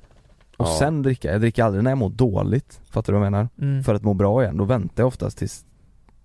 Och 0.56 0.66
Ja. 0.66 0.76
sen 0.78 1.02
dricka, 1.02 1.32
jag 1.32 1.40
dricker 1.40 1.64
aldrig 1.64 1.84
när 1.84 1.90
jag 1.90 1.98
mår 1.98 2.10
dåligt 2.10 2.80
Fattar 2.90 3.12
du 3.12 3.18
vad 3.18 3.26
jag 3.26 3.32
menar? 3.32 3.48
Mm. 3.60 3.84
För 3.84 3.94
att 3.94 4.02
må 4.02 4.14
bra 4.14 4.42
igen, 4.42 4.56
då 4.56 4.64
väntar 4.64 5.02
jag 5.02 5.08
oftast 5.08 5.38
tills 5.38 5.64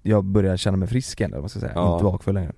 jag 0.03 0.23
börjar 0.25 0.57
känna 0.57 0.77
mig 0.77 0.87
frisk 0.87 1.19
igen 1.21 1.31
eller 1.31 1.37
vad 1.37 1.43
man 1.43 1.49
ska 1.49 1.59
säga, 1.59 1.71
Ja. 1.75 1.93
inte 1.93 2.03
bakfull 2.03 2.33
längre 2.33 2.51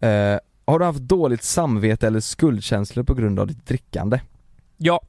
eh, 0.00 0.38
Har 0.64 0.78
du 0.78 0.84
haft 0.84 1.00
dåligt 1.00 1.42
samvete 1.42 2.06
eller 2.06 2.20
skuldkänslor 2.20 3.04
på 3.04 3.14
grund 3.14 3.40
av 3.40 3.46
ditt 3.46 3.66
drickande? 3.66 4.20
Ja, 4.76 5.00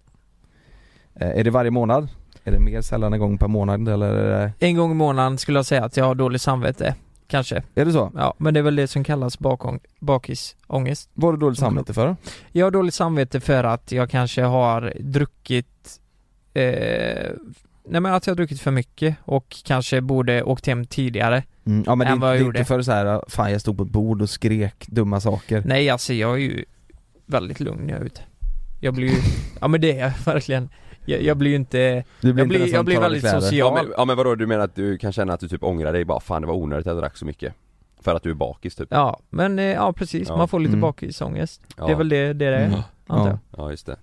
Eh, 1.20 1.40
är 1.40 1.44
det 1.44 1.50
varje 1.50 1.72
månad? 1.72 2.08
Är 2.44 2.52
det 2.52 2.60
mer 2.60 2.82
sällan 2.82 3.14
en 3.14 3.20
gång 3.20 3.38
per 3.38 3.48
månad 3.48 3.88
eller 3.88 4.10
är 4.14 4.52
det, 4.60 4.68
en 4.68 4.76
gång 4.76 4.92
i 4.92 4.96
månaden 4.96 5.38
skulle 5.38 5.58
jag 5.58 5.66
säga 5.66 5.86
att 5.86 5.98
jag 5.98 6.06
har 6.06 6.16
dåligt 6.16 6.42
samvete. 6.42 6.96
Kanske. 7.28 7.64
är 7.76 7.86
det 7.86 7.92
så? 7.92 8.12
Ja, 8.16 8.34
men 8.38 8.54
det 8.54 8.60
är 8.60 8.62
väl 8.62 8.76
det 8.76 8.88
som 8.88 9.04
kallas 9.04 9.40
bakång, 9.40 9.80
bakisångest. 10.00 11.10
Vad 11.14 11.28
har 11.28 11.34
du 11.34 11.40
dåligt 11.40 11.60
samvete 11.60 11.94
för? 11.94 12.16
Jag 12.52 12.66
har 12.66 12.72
dåligt 12.72 12.94
samvete 12.94 13.40
för 13.40 13.64
att 13.64 13.92
jag 13.92 14.10
kanske 14.10 14.42
har 14.42 14.94
druckit 15.00 16.00
eh, 16.54 17.32
Nej 17.90 18.02
men 18.02 18.06
att 18.06 18.28
jag 18.28 18.32
har 18.32 18.36
druckit 18.36 18.62
för 18.62 18.72
mycket 18.72 19.16
och 19.24 19.56
kanske 19.66 20.02
borde 20.02 20.44
åkt 20.44 20.68
hem 20.68 20.86
tidigare. 20.86 21.44
Mm, 21.68 21.84
ja 21.88 21.96
men 21.96 22.08
det, 22.08 22.14
Än 22.14 22.20
vad 22.20 22.30
jag 22.30 22.38
det 22.40 22.44
är 22.44 22.48
inte 22.48 22.64
för 22.66 22.82
så 22.82 22.92
här, 22.92 23.22
fan 23.28 23.52
jag 23.52 23.62
stod 23.62 23.78
på 23.78 23.84
ett 23.84 23.90
bord 23.90 24.22
och 24.22 24.30
skrek 24.30 24.88
dumma 24.88 25.20
saker 25.20 25.64
Nej 25.66 25.90
alltså 25.90 26.14
jag 26.14 26.34
är 26.34 26.38
ju 26.38 26.66
väldigt 27.26 27.60
lugn 27.60 27.86
när 27.86 27.94
jag 27.94 28.02
är 28.02 28.06
ute. 28.06 28.22
Jag 28.80 28.94
blir 28.94 29.08
ju, 29.08 29.16
ja 29.62 29.68
men 29.68 29.82
det 29.82 30.00
är 30.00 30.04
jag 30.06 30.34
verkligen. 30.34 30.70
Jag, 31.06 31.22
jag 31.22 31.38
blir 31.38 31.50
ju 31.52 31.56
inte, 31.56 32.04
Du 32.22 32.34
blir 32.34 32.44
jag 32.44 32.46
inte 32.56 32.60
blir, 32.66 32.74
jag 32.74 32.86
blir 32.86 33.00
väldigt 33.00 33.22
kläder. 33.22 33.40
social. 33.40 33.60
Ja 33.78 33.84
men, 33.84 33.94
ja 33.98 34.06
men 34.06 34.18
vadå, 34.18 34.36
du 34.36 34.48
menar 34.48 34.64
att 34.64 34.76
du 34.76 34.98
kan 34.98 35.12
känna 35.12 35.34
att 35.34 35.40
du 35.40 35.48
typ 35.48 35.64
ångrar 35.64 35.94
dig 35.94 36.06
bara, 36.06 36.20
fan 36.20 36.42
det 36.42 36.48
var 36.48 36.56
onödigt 36.56 36.88
att 36.88 36.94
jag 36.94 37.02
drack 37.04 37.18
så 37.18 37.26
mycket? 37.26 37.54
För 38.02 38.16
att 38.16 38.24
du 38.24 38.30
är 38.30 38.34
bakis 38.34 38.76
typ? 38.76 38.88
Ja, 38.92 39.20
men 39.30 39.60
eh, 39.60 39.66
ja 39.66 39.94
precis, 39.94 40.28
Ja. 40.30 40.38
man 40.38 40.48
får 40.48 40.60
lite 40.60 40.70
Mm. 40.70 40.82
bakisångest. 40.82 41.62
Ja. 41.78 41.86
Det 41.86 41.92
är 41.92 41.96
väl 41.96 42.10
det 42.10 42.34
det 42.34 42.46
är, 42.46 42.66
Mm. 42.66 42.80
antar 43.08 43.28
Ja. 43.30 43.40
jag. 43.52 43.64
Ja 43.66 43.72
just 43.72 43.86
det 43.86 43.98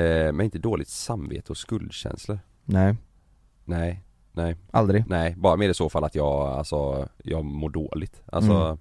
eh, 0.00 0.32
Men 0.32 0.40
inte 0.40 0.58
dåligt 0.58 0.88
samvete 0.88 1.52
och 1.52 1.56
skuldkänslor? 1.56 2.38
Nej, 2.64 2.94
Nej, 3.64 4.02
nej, 4.32 4.56
aldrig 4.70 5.04
nej, 5.08 5.34
bara 5.36 5.56
med 5.56 5.70
i 5.70 5.74
så 5.74 5.88
fall 5.88 6.04
att 6.04 6.14
jag, 6.14 6.48
alltså, 6.48 7.08
jag 7.24 7.44
mår 7.44 7.70
dåligt 7.70 8.22
Alltså, 8.32 8.52
Mm. 8.52 8.78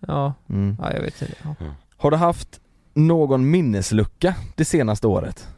Ja, 0.00 0.34
mm. 0.48 0.76
ja 0.80 0.92
jag 0.92 1.00
vet 1.00 1.22
inte. 1.22 1.34
Ja. 1.42 1.54
Har 1.96 2.10
du 2.10 2.16
haft 2.16 2.60
någon 2.94 3.50
minneslucka 3.50 4.34
det 4.54 4.64
senaste 4.64 5.06
året? 5.06 5.48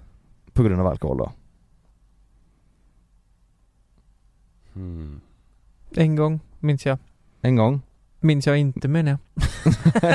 På 0.52 0.62
grund 0.62 0.80
av 0.80 0.86
alkohol 0.86 1.18
då? 1.18 1.32
hmm. 4.72 5.20
En 5.90 6.16
gång, 6.16 6.40
minns 6.58 6.86
jag. 6.86 6.98
En 7.40 7.56
gång? 7.56 7.82
Minns 8.20 8.46
jag 8.46 8.58
inte 8.58 8.88
menar 8.88 9.10
jag. 9.10 9.18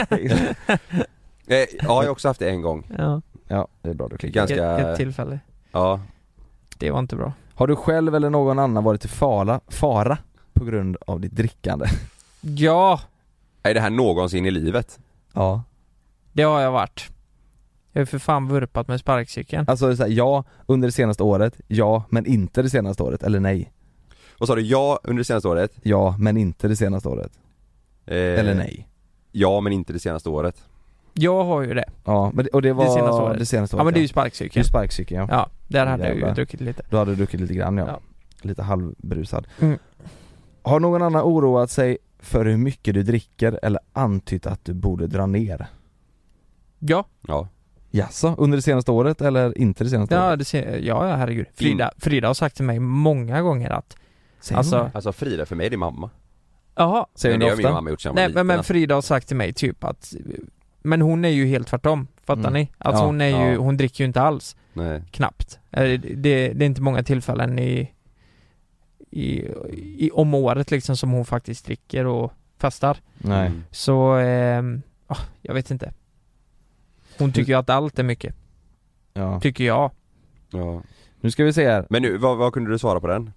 eh, 0.20 0.38
Ja, 1.47 1.66
jag 1.80 1.89
har 1.89 2.10
också 2.10 2.28
haft 2.28 2.39
det 2.39 2.49
en 2.49 2.62
gång 2.62 2.88
Ja, 2.97 3.22
ja, 3.47 3.68
det 3.82 3.89
är 3.89 3.93
bra 3.93 4.08
du 4.08 4.18
klickar 4.18 4.39
Ganska, 4.41 4.78
ett, 4.78 4.88
ett 4.88 4.97
tillfälle. 4.97 5.39
ja 5.72 5.99
Det 6.78 6.91
var 6.91 6.99
inte 6.99 7.16
bra. 7.16 7.34
Har 7.56 7.68
du 7.68 7.76
själv 7.76 8.16
eller 8.16 8.30
någon 8.30 8.60
annan 8.60 8.84
varit 8.84 9.06
i 9.06 9.08
fara, 9.08 9.60
fara 9.68 10.18
på 10.54 10.66
grund 10.66 10.97
av 11.08 11.20
ditt 11.20 11.32
drickande? 11.36 11.86
Ja, 12.41 12.99
Är 13.64 13.74
det 13.74 13.80
här 13.80 13.89
någonsin 13.89 14.45
i 14.45 14.51
livet? 14.51 14.99
Ja 15.34 15.64
det 16.34 16.43
har 16.43 16.62
jag 16.62 16.72
varit. 16.72 17.10
Jag 17.91 18.01
har 18.01 18.06
för 18.06 18.20
fan 18.20 18.47
vurpat 18.47 18.88
med 18.88 18.99
sparkcykeln. 18.99 19.66
Alltså 19.68 19.95
så 19.95 20.04
här, 20.04 20.10
ja, 20.10 20.43
under 20.66 20.88
det 20.88 20.91
senaste 20.91 21.24
året, 21.24 21.60
ja, 21.68 22.04
men 22.10 22.26
inte 22.26 22.62
det 22.62 22.70
senaste 22.70 23.04
året, 23.04 23.24
eller 23.24 23.39
nej 23.39 23.72
Vad 24.38 24.47
sa 24.47 24.56
du, 24.56 24.62
ja 24.62 24.99
under 25.04 25.18
det 25.20 25.26
senaste 25.26 25.47
året? 25.47 25.72
Ja, 25.84 26.16
men 26.20 26.38
inte 26.38 26.68
det 26.68 26.76
senaste 26.76 27.10
året, 27.10 27.32
Eh, 28.06 28.16
eller 28.16 28.56
nej 28.56 28.88
Ja 29.32 29.60
men 29.60 29.74
inte 29.74 29.93
det 29.93 29.99
senaste 29.99 30.30
året 30.30 30.64
Jag 31.14 31.43
har 31.43 31.61
ju 31.61 31.74
det. 31.74 31.86
Ja, 32.05 32.32
men 32.34 32.45
det, 32.45 32.51
och 32.51 32.61
det 32.61 32.74
var 32.74 32.86
Det 32.86 32.91
senaste 32.91 33.22
året. 33.24 33.39
det 33.39 33.45
senaste 33.45 33.76
året 33.76 33.80
Ja 33.80 33.84
men 33.84 33.93
det 33.93 33.97
är 33.97 34.01
ju 34.01 34.05
Det 34.07 34.09
är 34.11 34.14
sparkcykeln. 34.14 34.66
sparkcykeln 34.66 35.20
ja. 35.30 35.36
Ja, 35.36 35.49
där 35.68 35.86
hade 35.86 36.03
jag 36.03 36.14
ju 36.14 36.20
Jävlar. 36.20 36.36
druckit 36.36 36.61
lite. 36.61 36.84
Då 36.89 36.97
hade 36.97 37.11
du 37.11 37.16
druckit 37.16 37.39
lite 37.39 37.53
grann 37.53 37.78
ja, 37.78 37.86
Ja. 37.88 37.99
lite 38.41 38.64
halvbrusad 38.64 39.47
Mm. 39.59 39.78
Har 40.61 40.80
någon 40.80 41.01
annan 41.01 41.22
oroat 41.24 41.70
sig 41.72 41.97
för 42.20 42.45
hur 42.45 42.57
mycket 42.57 42.93
du 42.93 43.03
dricker 43.03 43.59
eller 43.64 43.80
antytt 43.93 44.45
att 44.47 44.66
du 44.66 44.74
borde 44.74 45.07
dra 45.07 45.26
ner? 45.26 45.68
Ja, 46.80 47.05
Ja 47.28 47.47
Jaså, 47.91 48.36
under 48.38 48.55
det 48.57 48.61
senaste 48.61 48.91
året 48.91 49.22
eller 49.22 49.57
inte 49.57 49.84
det 49.84 49.89
senaste 49.89 50.16
ja, 50.16 50.28
året? 50.28 50.39
det 50.39 50.45
ser, 50.45 50.78
ja, 50.78 51.09
ja 51.09 51.16
herregud. 51.16 51.45
Frida, 51.55 51.91
Frida 51.97 52.28
har 52.28 52.34
sagt 52.34 52.55
till 52.55 52.66
mig 52.66 52.80
många 52.80 53.41
gånger 53.41 53.70
att 53.70 53.95
Säger 54.41 54.57
alltså- 54.57 54.78
hon? 54.82 54.89
Alltså 54.93 55.11
Frida 55.14 55.45
för 55.45 55.55
mig 55.55 55.66
är 55.66 55.70
det 55.70 55.78
mamma 55.78 56.09
Jaha, 56.76 57.05
Säger 57.16 57.38
Men 57.38 57.41
hon 57.41 57.49
det 57.49 57.49
det 57.49 57.49
har 57.51 57.57
min 57.57 57.66
ofta? 57.66 57.74
mamma 57.76 57.89
gjort 57.89 58.16
nej 58.16 58.32
men, 58.34 58.47
men. 58.47 58.64
Frida 58.64 58.95
har 58.95 59.01
sagt 59.01 59.28
till 59.28 59.38
mig 59.38 59.53
typ 59.53 59.84
att 59.84 60.14
Men 60.84 61.01
hon 61.01 61.25
är 61.25 61.29
ju 61.29 61.45
helt 61.45 61.67
tvärtom, 61.67 62.07
fattar 62.23 62.39
Mm. 62.41 62.53
ni? 62.53 62.71
Alltså 62.77 63.03
Ja, 63.03 63.05
hon 63.05 63.21
är 63.21 63.27
ju, 63.47 63.53
ja. 63.53 63.57
hon 63.59 63.77
dricker 63.77 64.03
ju 64.03 64.07
inte 64.07 64.21
alls, 64.21 64.55
Nej 64.73 65.01
knappt. 65.11 65.59
Eh, 65.71 65.84
Det, 65.99 66.53
det 66.53 66.65
är 66.65 66.65
inte 66.65 66.81
många 66.81 67.03
tillfällen 67.03 67.59
i, 67.59 67.91
i, 69.11 69.47
i 70.05 70.11
om 70.13 70.34
året 70.34 70.71
liksom 70.71 70.97
som 70.97 71.11
hon 71.11 71.25
faktiskt 71.25 71.65
dricker 71.65 72.05
och 72.05 72.34
festar. 72.57 72.97
Nej 73.17 73.47
Mm. 73.47 73.63
Så, 73.71 74.11
ah, 75.07 75.17
jag 75.41 75.53
vet 75.53 75.71
inte. 75.71 75.93
Hon 77.17 77.31
tycker 77.31 77.51
ju 77.53 77.59
att 77.59 77.69
allt 77.69 77.99
är 77.99 78.03
mycket, 78.03 78.36
Ja, 79.13 79.39
tycker 79.39 79.63
jag. 79.63 79.91
Ja 80.49 80.81
nu 81.21 81.31
ska 81.31 81.43
vi 81.43 81.53
se 81.53 81.69
här 81.69 81.86
Men 81.89 82.01
nu, 82.01 82.17
vad, 82.17 82.38
vad 82.38 82.53
kunde 82.53 82.71
du 82.71 82.79
svara 82.79 82.99
på 82.99 83.07
den? 83.07 83.31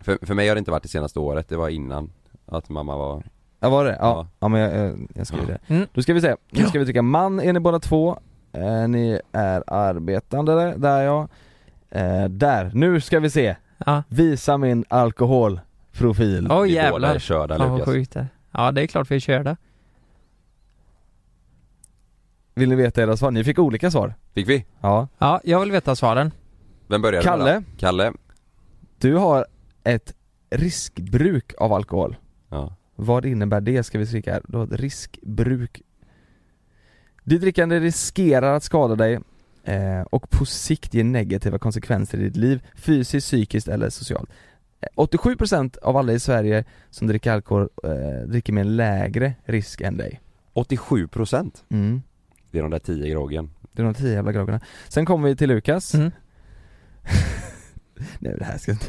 För, 0.00 0.18
för 0.26 0.34
mig 0.34 0.48
har 0.48 0.54
det 0.54 0.58
inte 0.58 0.70
varit 0.70 0.82
det 0.82 0.88
senaste 0.88 1.18
året, 1.18 1.48
det 1.48 1.56
var 1.56 1.68
innan 1.68 2.12
Att 2.46 2.68
mamma 2.68 2.96
var 2.96 3.22
Ja 3.64 3.70
var 3.70 3.84
det? 3.84 3.90
Ja, 3.90 3.96
Ja. 4.00 4.26
ja 4.40 4.48
men 4.48 4.60
jag, 4.60 4.76
jag, 4.76 5.08
jag 5.14 5.26
skriver 5.26 5.44
Ja. 5.52 5.58
det 5.68 5.74
Mm. 5.74 5.86
Då 5.92 6.02
ska 6.02 6.14
vi 6.14 6.20
se, 6.20 6.36
nu 6.50 6.66
ska 6.66 6.78
vi 6.78 6.84
trycka 6.84 7.02
man 7.02 7.40
är 7.40 7.52
ni 7.52 7.60
båda 7.60 7.78
två 7.80 8.18
eh, 8.52 8.88
Ni 8.88 9.20
är 9.32 9.64
arbetande 9.66 10.74
där, 10.76 11.02
ja 11.02 11.28
eh, 11.90 12.24
Där, 12.24 12.70
nu 12.74 13.00
ska 13.00 13.20
vi 13.20 13.30
se 13.30 13.56
Ja. 13.86 14.02
Visa 14.08 14.56
min 14.58 14.84
alkoholprofil 14.88 16.48
Åh 16.50 16.62
Vi 16.62 16.68
båda 16.68 16.80
är 16.80 16.84
jävlar. 16.84 17.18
körda 17.18 17.56
Fan 17.58 17.70
vad 17.70 17.78
Lukas 17.78 17.94
sjukt 17.94 18.12
det. 18.12 18.26
Ja 18.50 18.72
det 18.72 18.82
är 18.82 18.86
klart 18.86 19.10
vi 19.10 19.16
är 19.16 19.20
körda. 19.20 19.56
Vill 22.54 22.68
ni 22.68 22.74
veta 22.74 23.02
era 23.02 23.16
svar? 23.16 23.30
Ni 23.30 23.44
fick 23.44 23.58
olika 23.58 23.90
svar 23.90 24.14
Fick 24.34 24.48
vi? 24.48 24.64
Ja 24.80 25.08
Ja, 25.18 25.40
jag 25.44 25.60
vill 25.60 25.70
veta 25.72 25.96
svaren. 25.96 26.32
Vem 26.88 27.02
började 27.02 27.24
Kalle. 27.24 27.44
med 27.44 27.54
då? 27.62 27.76
Kalle? 27.78 28.12
Du 28.98 29.14
har 29.16 29.46
ett 29.84 30.14
riskbruk 30.50 31.52
av 31.58 31.72
alkohol 31.72 32.16
Ja 32.48 32.74
Vad 32.96 33.24
innebär 33.24 33.60
det 33.60 33.82
ska 33.82 33.98
vi 33.98 34.06
trycka 34.06 34.32
här? 34.32 34.64
Ett 34.64 34.80
riskbruk 34.80 35.82
Ditt 37.24 37.40
drickande 37.40 37.80
riskerar 37.80 38.54
att 38.56 38.62
skada 38.62 38.94
dig 38.94 39.18
eh, 39.64 40.00
och 40.00 40.30
på 40.30 40.44
sikt 40.44 40.94
ge 40.94 41.04
negativa 41.04 41.58
konsekvenser 41.58 42.18
i 42.18 42.22
ditt 42.22 42.36
liv, 42.36 42.66
fysiskt, 42.74 43.26
psykiskt 43.26 43.68
eller 43.68 43.90
socialt. 43.90 44.30
Eh, 44.80 44.88
87% 44.96 45.78
av 45.78 45.96
alla 45.96 46.12
i 46.12 46.20
Sverige 46.20 46.64
som 46.90 47.06
dricker 47.06 47.32
alkohol 47.32 47.68
eh, 47.84 48.28
dricker 48.28 48.52
med 48.52 48.60
en 48.60 48.76
lägre 48.76 49.34
risk 49.44 49.80
än 49.80 49.96
dig. 49.96 50.20
87% 50.54 51.62
Mm. 51.68 52.02
Det 52.50 52.58
är 52.58 52.62
de 52.62 52.70
där 52.70 52.78
10 52.78 53.10
groggen 53.10 53.50
Det 53.72 53.82
är 53.82 53.84
de 53.84 53.94
tio 53.94 54.12
jävla 54.12 54.32
groggarna. 54.32 54.60
Sen 54.88 55.06
kommer 55.06 55.28
vi 55.28 55.36
till 55.36 55.48
Lukas. 55.48 55.94
Mm. 55.94 56.10
Nej 58.18 58.34
det 58.38 58.44
här 58.44 58.58
ska 58.58 58.72
inte... 58.72 58.86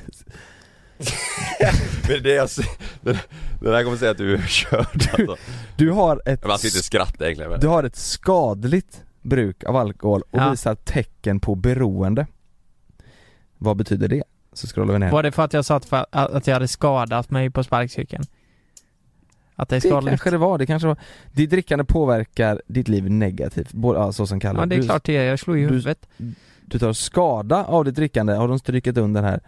Men 2.09 2.23
det 2.23 2.35
är 2.35 2.41
alltså, 2.41 2.61
det, 3.01 3.11
det 3.61 3.71
där 3.71 3.83
kommer 3.83 3.97
säga 3.97 4.11
att 4.11 4.17
du 4.17 4.33
är 4.33 4.41
körd 4.47 4.87
alltså. 4.95 5.35
Du 5.77 5.91
har 5.91 6.21
ett, 6.25 6.45
Man 6.47 6.57
ska 6.57 6.67
inte 6.67 6.83
skratta 6.83 7.25
egentligen 7.25 7.51
men 7.51 7.59
du 7.59 7.67
har 7.67 7.83
ett 7.83 7.95
skadligt 7.95 9.03
bruk 9.21 9.63
av 9.63 9.75
alkohol 9.75 10.21
och 10.21 10.39
Ja. 10.39 10.49
visar 10.51 10.75
tecken 10.75 11.39
på 11.39 11.55
beroende. 11.55 12.27
Vad 13.57 13.77
betyder 13.77 14.07
det? 14.07 14.23
Så 14.53 14.67
scrollar 14.67 14.93
vi 14.93 14.99
ner. 14.99 15.11
Var 15.11 15.23
det 15.23 15.31
för 15.31 15.43
att 15.43 15.53
jag 15.53 15.65
sa 15.65 15.75
att, 15.75 15.85
för, 15.85 16.05
att 16.11 16.47
jag 16.47 16.53
hade 16.53 16.67
skadat 16.67 17.29
mig 17.29 17.49
på 17.49 17.63
sparkcykeln? 17.63 18.23
Att 19.55 19.69
det 19.69 19.75
är 19.75 19.81
Det 19.81 19.87
skadligt? 19.87 20.09
kanske 20.11 20.29
det 20.29 20.37
var, 20.37 20.57
det 20.57 20.65
kanske 20.65 20.87
var 20.87 20.97
Ditt 21.31 21.49
drickande 21.49 21.85
påverkar 21.85 22.61
ditt 22.67 22.87
liv 22.87 23.09
negativt, 23.11 23.71
både, 23.73 23.99
ja, 23.99 24.11
så 24.11 24.27
som 24.27 24.39
kallar 24.39 24.59
Ja 24.61 24.65
det 24.65 24.75
är 24.75 24.79
du, 24.79 24.85
klart 24.85 25.03
det 25.03 25.17
är, 25.17 25.23
jag 25.23 25.39
slog 25.39 25.57
i 25.57 25.61
du- 25.61 25.67
huvudet 25.67 26.07
Du 26.65 26.79
tar 26.79 26.93
skada 26.93 27.63
av 27.65 27.85
ditt 27.85 27.95
drickande, 27.95 28.33
har 28.33 28.47
de 28.47 28.59
strykit 28.59 28.97
under 28.97 29.23
här? 29.23 29.39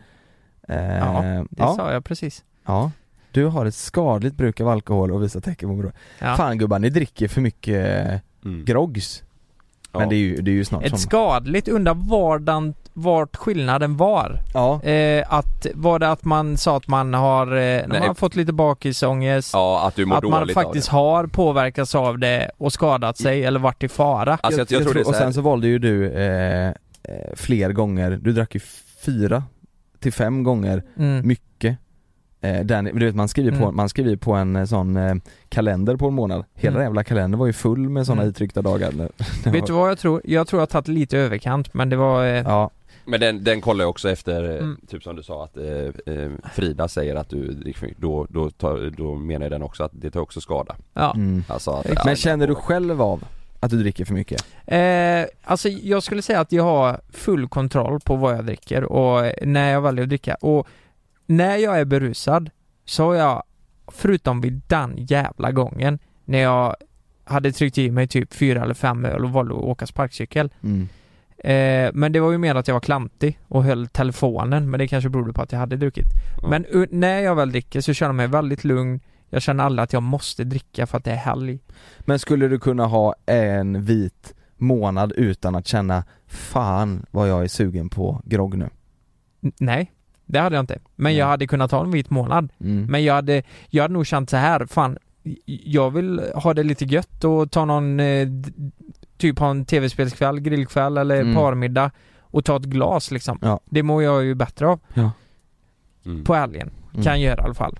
Eh, 0.67 0.97
Ja, 0.97 1.21
det 1.21 1.45
ja, 1.57 1.75
sa 1.75 1.91
jag 1.93 2.05
precis 2.05 2.43
ja. 2.65 2.91
Du 3.31 3.45
har 3.45 3.65
ett 3.65 3.75
skadligt 3.75 4.35
bruk 4.37 4.61
av 4.61 4.67
alkohol 4.67 5.11
och 5.11 5.23
visar 5.23 5.39
tecken 5.41 5.69
på 5.69 5.75
beroende. 5.75 5.97
ja. 6.19 6.35
Fan 6.35 6.57
gubbar, 6.57 6.79
ni 6.79 6.89
dricker 6.89 7.27
för 7.27 7.41
mycket 7.41 8.21
Mm. 8.45 8.65
groggs 8.65 9.23
Ja. 9.91 9.99
Men 9.99 10.09
det 10.09 10.15
är 10.15 10.17
ju, 10.17 10.35
det 10.41 10.51
är 10.51 10.53
ju 10.53 10.65
snart 10.65 10.83
Ett 10.83 10.89
som 10.89 10.97
skadligt, 10.99 11.67
undrar 11.67 11.93
vardan, 11.93 12.73
vart 12.93 13.35
skillnaden 13.35 13.97
var? 13.97 14.39
Ja, 14.53 14.83
Eh, 14.83 15.33
att, 15.33 15.65
var 15.73 15.99
det 15.99 16.11
att 16.11 16.25
man 16.25 16.57
sa 16.57 16.77
att 16.77 16.87
man 16.87 17.13
har, 17.13 17.47
eh, 17.47 17.51
när 17.53 17.87
Nej. 17.87 17.99
man 17.99 18.07
har 18.07 18.13
fått 18.13 18.35
lite 18.35 18.53
bakisångest? 18.53 19.49
Ja, 19.53 19.87
att 19.87 19.95
du 19.95 20.05
mår 20.05 20.15
att 20.17 20.23
man 20.23 20.49
faktiskt 20.49 20.87
har 20.87 21.27
påverkats 21.27 21.95
av 21.95 22.19
det 22.19 22.51
och 22.57 22.73
skadat 22.73 23.17
sig 23.17 23.43
eller 23.45 23.59
varit 23.59 23.83
i 23.83 23.87
fara? 23.87 24.37
Alltså 24.41 24.61
jag, 24.61 24.71
jag, 24.71 24.83
tror 24.83 24.93
det 24.93 24.99
är 24.99 25.03
så 25.03 25.09
Och 25.09 25.15
sen 25.15 25.33
så 25.33 25.41
valde 25.41 25.67
ju 25.67 25.79
du 25.79 26.09
eh, 26.11 26.67
eh, 26.67 26.73
fler 27.35 27.71
gånger, 27.71 28.19
du 28.21 28.33
drack 28.33 28.55
ju 28.55 28.61
fyra 29.05 29.43
till 29.99 30.13
fem 30.13 30.43
gånger 30.43 30.83
Mm. 30.97 31.27
mycket 31.27 31.77
eh, 32.41 32.59
den, 32.65 32.85
du 32.85 33.05
vet 33.05 33.15
man 33.15 33.27
skriver 33.27 33.51
på, 33.57 33.63
Mm. 33.63 33.75
man 33.75 33.89
skriver 33.89 34.15
på 34.15 34.33
en 34.33 34.55
eh, 34.55 34.65
sån 34.65 34.97
eh, 34.97 35.15
kalender 35.49 35.95
på 35.95 36.07
en 36.07 36.13
månad 36.13 36.43
Hela 36.53 36.75
Mm. 36.75 36.83
jävla 36.83 37.03
kalendern 37.03 37.39
var 37.39 37.47
ju 37.47 37.53
full 37.53 37.89
med 37.89 38.05
sådana 38.05 38.21
Mm. 38.21 38.31
itryckta 38.31 38.61
dagar 38.61 38.91
när, 38.91 39.09
när 39.45 39.51
Vet 39.51 39.65
du 39.67 39.73
vad 39.73 39.89
jag 39.89 39.99
tror? 39.99 40.21
Jag 40.23 40.47
tror 40.47 40.57
jag 40.59 40.61
har 40.61 40.67
tagit 40.67 40.87
lite 40.87 41.17
överkant 41.17 41.73
men 41.73 41.89
det 41.89 41.95
var... 41.95 42.25
Eh, 42.25 42.29
Ja, 42.45 42.69
Men 43.05 43.19
den, 43.19 43.43
den 43.43 43.61
kollar 43.61 43.83
jag 43.83 43.89
också 43.89 44.09
efter, 44.09 44.43
Mm. 44.57 44.77
typ 44.87 45.03
som 45.03 45.15
du 45.15 45.23
sa 45.23 45.43
att 45.43 45.57
eh, 45.57 46.29
Frida 46.53 46.87
säger 46.87 47.15
att 47.15 47.29
du 47.29 47.73
då, 47.97 48.27
då, 48.29 48.49
tar, 48.49 48.93
då 48.97 49.15
menar 49.15 49.45
jag 49.45 49.51
den 49.51 49.61
också 49.63 49.83
att 49.83 49.91
det 49.93 50.11
tar 50.11 50.19
också 50.19 50.41
skada 50.41 50.75
ja. 50.93 51.13
mm. 51.15 51.43
Alltså 51.47 51.71
att. 51.71 52.05
Men 52.05 52.15
känner 52.15 52.47
du 52.47 52.55
själv 52.55 53.01
av 53.01 53.23
att 53.59 53.71
du 53.71 53.77
dricker 53.77 54.05
för 54.05 54.13
mycket? 54.13 54.45
Eh, 54.65 55.25
alltså 55.43 55.69
jag 55.69 56.03
skulle 56.03 56.21
säga 56.21 56.39
att 56.39 56.51
jag 56.51 56.63
har 56.63 57.01
full 57.09 57.47
kontroll 57.47 57.99
på 57.99 58.15
vad 58.15 58.33
jag 58.37 58.45
dricker 58.45 58.83
och 58.83 59.31
när 59.41 59.71
jag 59.71 59.81
väljer 59.81 60.03
att 60.03 60.09
dricka 60.09 60.35
och 60.35 60.67
när 61.25 61.57
jag 61.57 61.79
är 61.79 61.85
berusad 61.85 62.49
så 62.85 63.03
har 63.05 63.15
jag, 63.15 63.43
förutom 63.87 64.41
vid 64.41 64.61
den 64.67 64.93
jävla 64.97 65.51
gången 65.51 65.99
när 66.25 66.39
jag 66.39 66.75
hade 67.23 67.51
tryckt 67.51 67.77
i 67.77 67.91
mig 67.91 68.07
typ 68.07 68.33
fyra 68.33 68.63
eller 68.63 68.73
fem 68.73 69.05
öl 69.05 69.23
och 69.25 69.31
valde 69.31 69.53
att 69.55 69.61
åka 69.61 69.87
sparkcykel 69.87 70.49
Mm. 70.63 70.87
eh, 71.37 71.91
Men 71.93 72.11
det 72.11 72.19
var 72.19 72.31
ju 72.31 72.37
mer 72.37 72.55
att 72.55 72.67
jag 72.67 72.75
var 72.75 72.79
klantig 72.81 73.39
och 73.47 73.63
höll 73.63 73.87
telefonen 73.87 74.69
men 74.69 74.79
det 74.79 74.87
kanske 74.87 75.09
berodde 75.09 75.33
på 75.33 75.41
att 75.41 75.51
jag 75.51 75.59
hade 75.59 75.77
druckit 75.77 76.07
Ja. 76.41 76.47
Men 76.49 76.65
när 76.91 77.19
jag 77.19 77.35
väl 77.35 77.51
dricker 77.51 77.81
så 77.81 77.93
känner 77.93 78.09
jag 78.09 78.15
mig 78.15 78.27
väldigt 78.27 78.63
lugn 78.63 78.99
Jag 79.29 79.41
känner 79.41 79.63
aldrig 79.63 79.83
att 79.83 79.93
jag 79.93 80.03
måste 80.03 80.43
dricka 80.43 80.87
för 80.87 80.97
att 80.97 81.03
det 81.03 81.11
är 81.11 81.15
helg 81.15 81.59
Men 81.99 82.19
skulle 82.19 82.47
du 82.47 82.59
kunna 82.59 82.85
ha 82.85 83.15
en 83.25 83.83
vit 83.83 84.33
månad 84.57 85.11
utan 85.11 85.55
att 85.55 85.67
känna 85.67 86.03
Fan 86.27 87.05
vad 87.11 87.29
jag 87.29 87.43
är 87.43 87.47
sugen 87.47 87.89
på 87.89 88.21
grogg 88.25 88.57
nu? 88.57 88.69
N- 89.43 89.51
Nej, 89.59 89.91
det 90.25 90.39
hade 90.39 90.55
jag 90.55 90.63
inte. 90.63 90.79
Men 90.95 91.15
jag 91.15 91.25
Nej. 91.25 91.29
hade 91.31 91.47
kunnat 91.47 91.71
ha 91.71 91.83
en 91.83 91.91
vit 91.91 92.09
månad. 92.09 92.49
Mm. 92.59 92.85
Men 92.85 93.03
jag 93.03 93.13
hade, 93.13 93.43
jag 93.69 93.83
hade 93.83 93.93
nog 93.93 94.07
känt 94.07 94.29
så 94.29 94.37
här, 94.37 94.65
fan, 94.65 94.97
jag 95.45 95.91
vill 95.91 96.21
ha 96.35 96.53
det 96.53 96.63
lite 96.63 96.85
gött 96.85 97.23
och 97.23 97.51
ta 97.51 97.65
någon, 97.65 97.99
eh, 97.99 98.27
typ 99.17 99.39
ha 99.39 99.49
en 99.49 99.65
tv-spelskväll, 99.65 100.39
grillkväll 100.39 100.97
eller 100.97 101.21
Mm. 101.21 101.35
parmiddag 101.35 101.91
och 102.21 102.45
ta 102.45 102.55
ett 102.57 102.63
glas 102.63 103.11
liksom. 103.11 103.39
Ja. 103.41 103.59
Det 103.65 103.83
mår 103.83 104.03
jag 104.03 104.23
ju 104.23 104.35
bättre 104.35 104.67
av 104.67 104.79
mm. 106.05 106.23
på 106.23 106.33
helgen. 106.33 106.69
Mm. 106.93 107.03
Kan 107.03 107.13
jag 107.13 107.29
göra 107.31 107.41
i 107.41 107.45
alla 107.45 107.53
fall. 107.53 107.79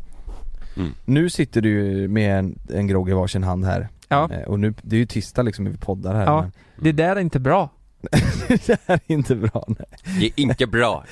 Nu 1.05 1.29
sitter 1.29 1.61
du 1.61 1.69
ju 1.69 2.07
med 2.07 2.39
en, 2.39 2.59
en 2.73 2.87
grogg 2.87 3.09
i 3.09 3.13
varsin 3.13 3.43
hand 3.43 3.65
här 3.65 3.87
Ja, 4.09 4.29
Eh, 4.31 4.41
Och 4.47 4.59
nu, 4.59 4.73
det 4.81 4.95
är 4.95 4.99
ju 4.99 5.05
tisdag 5.05 5.41
liksom, 5.43 5.65
vi 5.65 5.77
poddar 5.77 6.15
här 6.15 6.25
Ja. 6.25 6.41
men 6.41 6.51
det 6.83 6.91
där 6.91 7.15
är 7.15 7.19
inte 7.19 7.39
bra. 7.39 7.69
Det 8.47 8.79
här 8.85 8.99
är 9.07 9.13
inte 9.13 9.35
bra 9.35 9.65
nej. 9.67 9.87
Det 10.19 10.25
är 10.25 10.31
inte 10.35 10.67
bra 10.67 11.03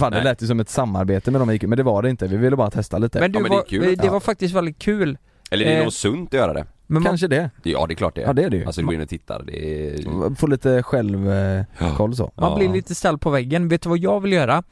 Fan 0.00 0.12
det 0.12 0.16
Nej. 0.16 0.24
lät 0.24 0.42
ju 0.42 0.46
som 0.46 0.60
ett 0.60 0.68
samarbete 0.68 1.30
med 1.30 1.40
dem 1.40 1.58
men 1.62 1.76
det 1.76 1.82
var 1.82 2.02
det 2.02 2.10
inte, 2.10 2.26
vi 2.26 2.36
ville 2.36 2.56
bara 2.56 2.70
testa 2.70 2.98
lite 2.98 3.20
Men 3.20 3.32
du, 3.32 3.38
Ja, 3.38 3.42
men 3.42 3.50
det 3.50 3.54
är 3.56 3.58
var, 3.58 3.64
kul. 3.86 3.96
det 3.96 4.08
var 4.10 4.20
faktiskt 4.20 4.54
väldigt 4.54 4.78
kul. 4.78 5.18
Eller 5.50 5.64
det 5.64 5.72
är 5.72 5.76
Eh, 5.78 5.82
nog 5.82 5.92
sunt 5.92 6.28
att 6.34 6.40
göra 6.40 6.52
det 6.52 6.66
Men 6.86 7.02
man, 7.02 7.10
Kanske 7.10 7.28
det, 7.28 7.50
Ja 7.62 7.86
det 7.86 7.94
är 7.94 7.96
klart 7.96 8.14
det 8.14 8.22
är 8.22 8.26
ja 8.26 8.32
det 8.32 8.42
är 8.44 8.50
det 8.50 8.56
ju 8.56 8.64
Alltså 8.64 8.80
du 8.80 8.86
går 8.86 8.94
in 8.94 9.00
och 9.00 9.08
tittar, 9.08 9.42
det 9.46 9.88
är... 9.88 10.34
Få 10.34 10.46
lite 10.46 10.82
självkoll 10.82 12.10
eh, 12.10 12.14
så 12.16 12.32
man 12.36 12.50
Ja. 12.50 12.56
blir 12.56 12.68
lite 12.68 12.94
ställd 12.94 13.20
på 13.20 13.30
väggen. 13.30 13.68
Vet 13.68 13.82
du 13.82 13.88
vad 13.88 13.98
jag 13.98 14.20
vill 14.20 14.32
göra? 14.32 14.62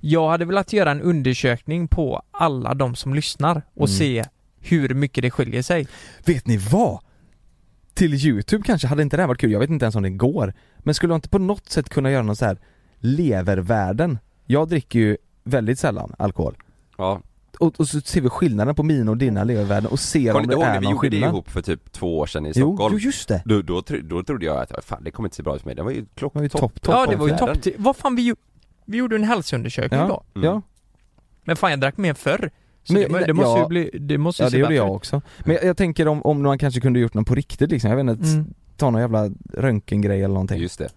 Jag 0.00 0.28
hade 0.28 0.44
velat 0.44 0.72
göra 0.72 0.90
en 0.90 1.00
undersökning 1.00 1.88
på 1.88 2.22
alla 2.30 2.74
de 2.74 2.94
som 2.94 3.14
lyssnar 3.14 3.62
och 3.74 3.88
Mm. 3.88 3.98
se 3.98 4.24
hur 4.60 4.94
mycket 4.94 5.22
det 5.22 5.30
skiljer 5.30 5.62
sig. 5.62 5.86
Vet 6.24 6.46
ni 6.46 6.56
vad? 6.56 7.00
Till 7.94 8.14
youtube 8.26 8.62
kanske, 8.66 8.88
hade 8.88 9.02
inte 9.02 9.16
det 9.16 9.22
här 9.22 9.28
varit 9.28 9.40
kul? 9.40 9.52
Jag 9.52 9.60
vet 9.60 9.70
inte 9.70 9.84
ens 9.84 9.94
om 9.96 10.02
det 10.02 10.10
går 10.10 10.54
Men 10.78 10.94
skulle 10.94 11.12
jag 11.12 11.18
inte 11.18 11.28
på 11.28 11.38
något 11.38 11.68
sätt 11.68 11.88
kunna 11.88 12.10
göra 12.10 12.22
någon 12.22 12.36
så 12.36 12.44
här 12.44 12.58
levervärden? 12.98 14.18
Jag 14.46 14.68
dricker 14.68 14.98
ju 14.98 15.16
väldigt 15.44 15.78
sällan 15.78 16.12
alkohol 16.18 16.56
Ja, 16.98 17.20
och, 17.58 17.80
och 17.80 17.88
så 17.88 18.00
ser 18.00 18.20
vi 18.20 18.28
skillnaden 18.28 18.74
på 18.74 18.82
mina 18.82 19.10
och 19.10 19.16
dina 19.16 19.44
levervärden 19.44 19.90
och 19.90 19.98
ser 20.00 20.32
kommer 20.32 20.54
om 20.54 20.60
det 20.60 20.66
är 20.66 20.72
när 20.72 20.80
vi 20.80 20.84
någon 20.84 20.92
gjorde 20.92 21.08
det 21.08 21.10
skillnad 21.10 21.30
ihop 21.30 21.50
för 21.50 21.62
typ 21.62 21.92
två 21.92 22.18
år 22.18 22.26
sedan 22.26 22.46
i 22.46 22.52
Jo, 22.54 22.66
Stockholm? 22.76 22.94
jo 22.94 22.98
just 23.06 23.28
det! 23.28 23.42
Då, 23.44 23.62
då, 23.62 23.82
då 24.02 24.22
trodde 24.22 24.46
jag 24.46 24.56
att, 24.56 24.84
fan 24.84 25.04
det 25.04 25.10
kommer 25.10 25.26
inte 25.26 25.36
se 25.36 25.42
bra 25.42 25.54
ut 25.56 25.62
för 25.62 25.68
mig, 25.68 25.74
det 25.76 25.82
var 25.82 25.90
ju 25.90 26.04
klock, 26.14 26.32
Det 26.32 26.38
var 26.38 26.42
ju 26.44 26.48
topp, 26.48 26.72
ja, 26.86 27.06
det 27.10 27.16
var 27.16 27.28
ju 27.28 27.36
topp 27.36 27.58
Vad 27.76 27.96
fan 27.96 28.16
vi, 28.16 28.22
ju- 28.22 28.36
vi 28.86 28.98
gjorde 28.98 29.16
en 29.16 29.24
hälsoundersökning 29.24 30.00
Ja, 30.00 30.06
då. 30.06 30.22
Mm. 30.40 30.46
ja, 30.46 30.62
Men 31.44 31.56
fan 31.56 31.70
jag 31.70 31.80
drack 31.80 31.96
mer 31.96 32.14
förr. 32.14 32.50
Så 32.84 32.92
Men- 32.92 33.12
det, 33.12 33.24
det 33.26 33.32
måste 33.32 33.50
ja. 33.50 33.62
ju 33.62 33.66
bli, 33.68 33.90
det 34.00 34.18
måste 34.18 34.42
ju 34.42 34.46
ja 34.46 34.50
det 34.50 34.58
gjorde 34.58 34.74
jag 34.74 34.92
också 34.92 35.22
Men 35.44 35.54
jag, 35.56 35.64
jag 35.64 35.76
tänker 35.76 36.08
om, 36.08 36.22
om 36.22 36.42
man 36.42 36.58
kanske 36.58 36.80
kunde 36.80 36.98
gjort 37.00 37.14
något 37.14 37.26
på 37.26 37.34
riktigt 37.34 37.70
liksom, 37.70 37.90
jag 37.90 37.96
vet 38.04 38.16
inte, 38.18 38.28
Mm. 38.30 38.54
ta 38.76 38.90
någon 38.90 39.00
jävla 39.00 39.30
röntgengrej 39.54 40.18
eller 40.22 40.34
någonting 40.34 40.58
Just 40.60 40.78
det 40.78 40.88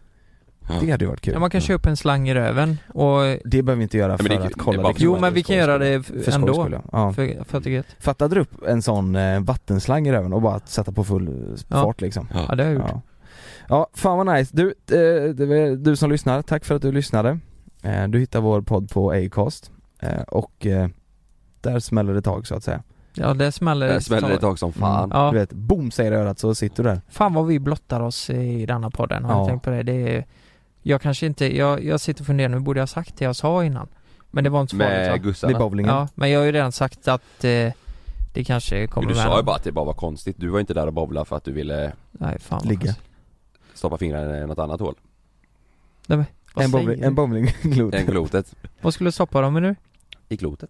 Det 0.81 0.91
hade 0.91 1.07
varit 1.07 1.21
kul 1.21 1.33
Ja, 1.33 1.39
man 1.39 1.49
kan 1.49 1.61
köpa 1.61 1.89
en 1.89 1.97
slang 1.97 2.29
i 2.29 2.33
röven 2.33 2.77
och 2.93 3.19
Det 3.45 3.63
behöver 3.63 3.75
vi 3.75 3.83
inte 3.83 3.97
göra 3.97 4.17
för 4.17 4.29
det- 4.29 4.37
att 4.37 4.43
det 4.47 4.53
kolla 4.53 4.81
bara 4.81 4.87
liksom. 4.91 4.99
för 4.99 5.15
Jo 5.15 5.21
men 5.21 5.33
vi 5.33 5.43
kan 5.43 5.55
göra 5.55 5.77
det 5.77 6.03
För 6.03 6.31
ändå. 6.31 6.53
skull, 6.53 6.71
ja. 6.71 6.81
ja. 6.91 7.13
För, 7.13 7.43
för 7.43 7.57
att 7.57 7.63
det 7.63 7.69
är 7.69 7.73
gött. 7.73 7.95
Fatta 7.99 8.27
dra 8.27 8.39
upp 8.41 8.63
en 8.67 8.81
sån 8.81 9.15
eh, 9.15 9.39
vattenslang 9.41 10.07
i 10.07 10.11
röven 10.11 10.33
och 10.33 10.41
bara 10.41 10.59
sätta 10.59 10.91
på 10.91 11.03
full 11.03 11.27
eh, 11.27 11.33
Ja. 11.67 11.83
fart 11.83 12.01
liksom 12.01 12.27
Ja 12.33 12.55
det 12.55 12.63
har 12.63 12.69
jag 12.71 12.79
gjort. 12.79 12.89
Ja. 12.89 13.01
ja, 13.69 13.87
fan 13.93 14.17
vad 14.17 14.35
nice. 14.37 14.51
Du, 14.57 14.67
eh, 14.67 15.29
det 15.33 15.75
du 15.75 15.95
som 15.95 16.11
lyssnar, 16.11 16.41
tack 16.41 16.65
för 16.65 16.75
att 16.75 16.81
du 16.81 16.91
lyssnade. 16.91 17.39
Eh, 17.81 18.07
du 18.07 18.19
hittar 18.19 18.41
vår 18.41 18.61
podd 18.61 18.89
på 18.89 19.11
Acast 19.11 19.71
eh, 19.99 20.21
och 20.21 20.65
eh, 20.65 20.87
där 21.61 21.79
smäller 21.79 22.13
det 22.13 22.21
tag 22.21 22.47
så 22.47 22.55
att 22.55 22.63
säga. 22.63 22.83
Ja 23.13 23.33
det 23.33 23.51
smäller 23.51 23.87
Det 23.93 24.01
smäller 24.01 24.29
ett 24.31 24.41
tag 24.41 24.59
som 24.59 24.73
fan 24.73 25.03
Mm. 25.11 25.17
Ja. 25.23 25.31
Du 25.31 25.37
vet, 25.39 25.53
boom 25.53 25.91
säger 25.91 26.11
det 26.11 26.17
örat 26.17 26.39
så 26.39 26.55
sitter 26.55 26.83
du 26.83 26.89
där. 26.89 27.01
Fan 27.09 27.33
vad 27.33 27.47
vi 27.47 27.59
blottar 27.59 27.99
oss 27.99 28.29
i 28.29 28.65
denna 28.65 28.89
podden, 28.89 29.25
har 29.25 29.33
Ja. 29.33 29.39
jag 29.39 29.47
tänkt 29.47 29.63
på 29.63 29.69
det? 29.69 29.83
det 29.83 30.15
är, 30.15 30.25
jag 30.81 31.01
kanske 31.01 31.25
inte, 31.25 31.57
jag, 31.57 31.83
jag 31.83 31.99
sitter 31.99 32.21
och 32.21 32.25
funderar, 32.27 32.49
nu 32.49 32.59
borde 32.59 32.79
jag 32.79 32.81
ha 32.81 32.87
sagt 32.87 33.17
det 33.17 33.25
jag 33.25 33.35
sa 33.35 33.63
innan 33.63 33.87
Men 34.31 34.43
det 34.43 34.49
var 34.49 34.61
inte 34.61 34.71
så 34.71 34.77
farligt? 34.77 34.97
Med 34.97 35.11
Det 35.11 35.17
gussarna 35.17 35.59
bowlingen. 35.59 35.95
Ja, 35.95 36.07
men 36.15 36.29
jag 36.31 36.39
har 36.39 36.45
ju 36.45 36.51
redan 36.51 36.71
sagt 36.71 37.07
att 37.07 37.43
eh, 37.43 37.73
det 38.33 38.43
kanske 38.45 38.87
kommer 38.87 39.07
Men 39.07 39.13
du 39.15 39.19
med 39.21 39.31
sa 39.31 39.37
ju 39.37 39.43
bara 39.43 39.55
att 39.55 39.63
det 39.63 39.71
bara 39.71 39.85
var 39.85 39.93
konstigt, 39.93 40.35
du 40.39 40.47
var 40.49 40.59
inte 40.59 40.73
där 40.73 40.87
och 40.87 40.93
bowlade 40.93 41.25
för 41.25 41.35
att 41.35 41.43
du 41.43 41.51
ville 41.51 41.93
Nej 42.11 42.39
fan 42.39 42.61
Ligga. 42.67 42.95
stoppa 43.73 43.97
fingrarna 43.97 44.37
i 44.37 44.47
något 44.47 44.59
annat 44.59 44.79
hål 44.79 44.95
Nej, 46.07 46.17
men, 46.17 46.25
vad 46.53 46.65
En 46.65 46.71
säger 46.71 46.83
bowling, 46.85 47.01
du? 47.01 47.07
en 47.07 47.15
bowlingglot. 47.15 47.93
Än 47.95 48.05
klotet 48.07 48.55
Vad 48.81 48.93
skulle 48.93 49.07
du 49.07 49.11
stoppa 49.11 49.41
dem 49.41 49.53
med 49.53 49.61
nu? 49.61 49.75
I 50.29 50.37
klotet 50.37 50.69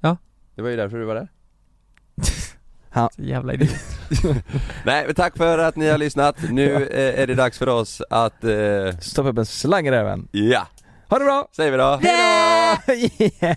Ja. 0.00 0.16
Det 0.54 0.62
var 0.62 0.70
ju 0.70 0.76
därför 0.76 0.98
du 0.98 1.04
var 1.04 1.14
där 1.14 1.28
Så 2.94 3.10
jävla 3.16 3.54
idiot 3.54 3.70
Nej 4.84 5.06
men 5.06 5.14
tack 5.14 5.36
för 5.36 5.58
att 5.58 5.76
ni 5.76 5.88
har 5.88 5.98
lyssnat, 5.98 6.36
nu 6.50 6.72
eh, 6.86 7.22
är 7.22 7.26
det 7.26 7.34
dags 7.34 7.58
för 7.58 7.68
oss 7.68 8.02
att, 8.10 8.44
eh, 8.44 8.98
Stoppa 9.00 9.28
upp 9.28 9.38
en 9.38 9.46
slang 9.46 9.86
i 9.86 9.90
röven. 9.90 10.28
ja, 10.32 10.66
Ha 11.08 11.18
det 11.18 11.24
bra! 11.24 11.48
säger 11.52 11.70
vi 11.70 11.76
då 11.76 12.00
Yeah! 13.40 13.56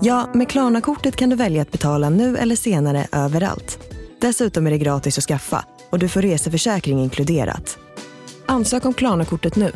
Ja, 0.00 0.30
med 0.34 0.48
Klarna-kortet 0.48 1.16
kan 1.16 1.30
du 1.30 1.36
välja 1.36 1.62
att 1.62 1.72
betala 1.72 2.10
nu 2.10 2.36
eller 2.36 2.56
senare 2.56 3.06
överallt. 3.12 3.78
Dessutom 4.20 4.66
är 4.66 4.70
det 4.70 4.78
gratis 4.78 5.18
att 5.18 5.24
skaffa 5.24 5.64
och 5.90 5.98
du 5.98 6.08
får 6.08 6.22
reseförsäkring 6.22 7.00
inkluderat. 7.00 7.78
Ansök 8.46 8.84
om 8.84 8.94
Klarna-kortet 8.94 9.56
nu. 9.56 9.72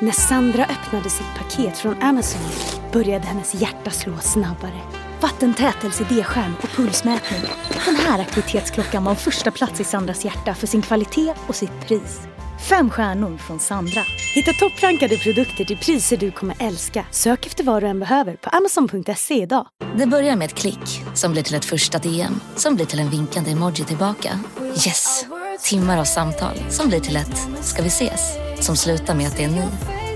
När 0.00 0.12
Sandra 0.12 0.64
öppnade 0.64 1.10
sitt 1.10 1.34
paket 1.38 1.78
från 1.78 2.02
Amazon 2.02 2.50
började 2.92 3.26
hennes 3.26 3.54
hjärta 3.54 3.90
slå 3.90 4.12
snabbare. 4.20 4.80
Vattentätelse-D-skärm 5.20 6.52
och 6.62 6.68
pulsmätning. 6.68 7.40
Den 7.84 7.96
här 7.96 8.20
aktivitetsklockan 8.20 9.04
var 9.04 9.14
första 9.14 9.50
plats 9.50 9.80
i 9.80 9.84
Sandras 9.84 10.24
hjärta 10.24 10.54
för 10.54 10.66
sin 10.66 10.82
kvalitet 10.82 11.34
och 11.46 11.54
sitt 11.54 11.80
pris. 11.86 12.20
Fem 12.60 12.90
stjärnor 12.90 13.38
från 13.38 13.60
Sandra. 13.60 14.00
Hitta 14.34 14.52
topprankade 14.52 15.16
produkter 15.16 15.64
till 15.64 15.76
priser 15.78 16.16
du 16.16 16.30
kommer 16.30 16.56
älska. 16.58 17.04
Sök 17.10 17.46
efter 17.46 17.64
vad 17.64 17.82
du 17.82 17.86
än 17.86 18.00
behöver 18.00 18.36
på 18.36 18.50
amazon.se 18.50 19.34
idag. 19.42 19.66
Det 19.96 20.06
börjar 20.06 20.36
med 20.36 20.44
ett 20.46 20.54
klick 20.54 21.02
som 21.14 21.32
blir 21.32 21.42
till 21.42 21.54
ett 21.54 21.64
första 21.64 21.98
DM 21.98 22.40
som 22.56 22.74
blir 22.74 22.86
till 22.86 22.98
en 22.98 23.10
vinkande 23.10 23.50
emoji 23.50 23.84
tillbaka. 23.84 24.40
Yes! 24.60 25.26
Timmar 25.62 25.98
av 25.98 26.04
samtal 26.04 26.54
som 26.68 26.88
blir 26.88 27.00
till 27.00 27.16
ett 27.16 27.48
“ska 27.60 27.82
vi 27.82 27.88
ses?” 27.88 28.36
som 28.60 28.76
slutar 28.76 29.14
med 29.14 29.26
att 29.26 29.36
det 29.36 29.44
är 29.44 29.48
ni. 29.48 29.64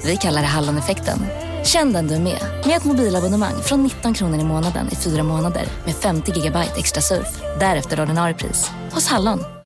Vi 0.05 0.17
kallar 0.17 0.41
det 0.41 0.49
Halloneffekten. 0.49 1.19
Känn 1.65 1.93
den 1.93 2.09
du 2.09 2.15
är 2.15 2.21
med, 2.21 2.43
med 2.67 2.77
ett 2.77 2.85
mobilabonnemang 2.85 3.63
från 3.63 3.83
19 3.83 4.15
kronor 4.15 4.41
i 4.41 4.45
månaden 4.45 4.89
i 4.93 4.97
fyra 4.97 5.23
månader 5.23 5.65
med 5.85 5.95
50 5.95 6.33
gigabyte 6.33 6.73
extra 6.79 7.01
surf. 7.01 7.41
Därefter 7.61 8.01
ordinarie 8.01 8.35
pris, 8.35 8.71
hos 8.93 9.07
Hallon. 9.09 9.53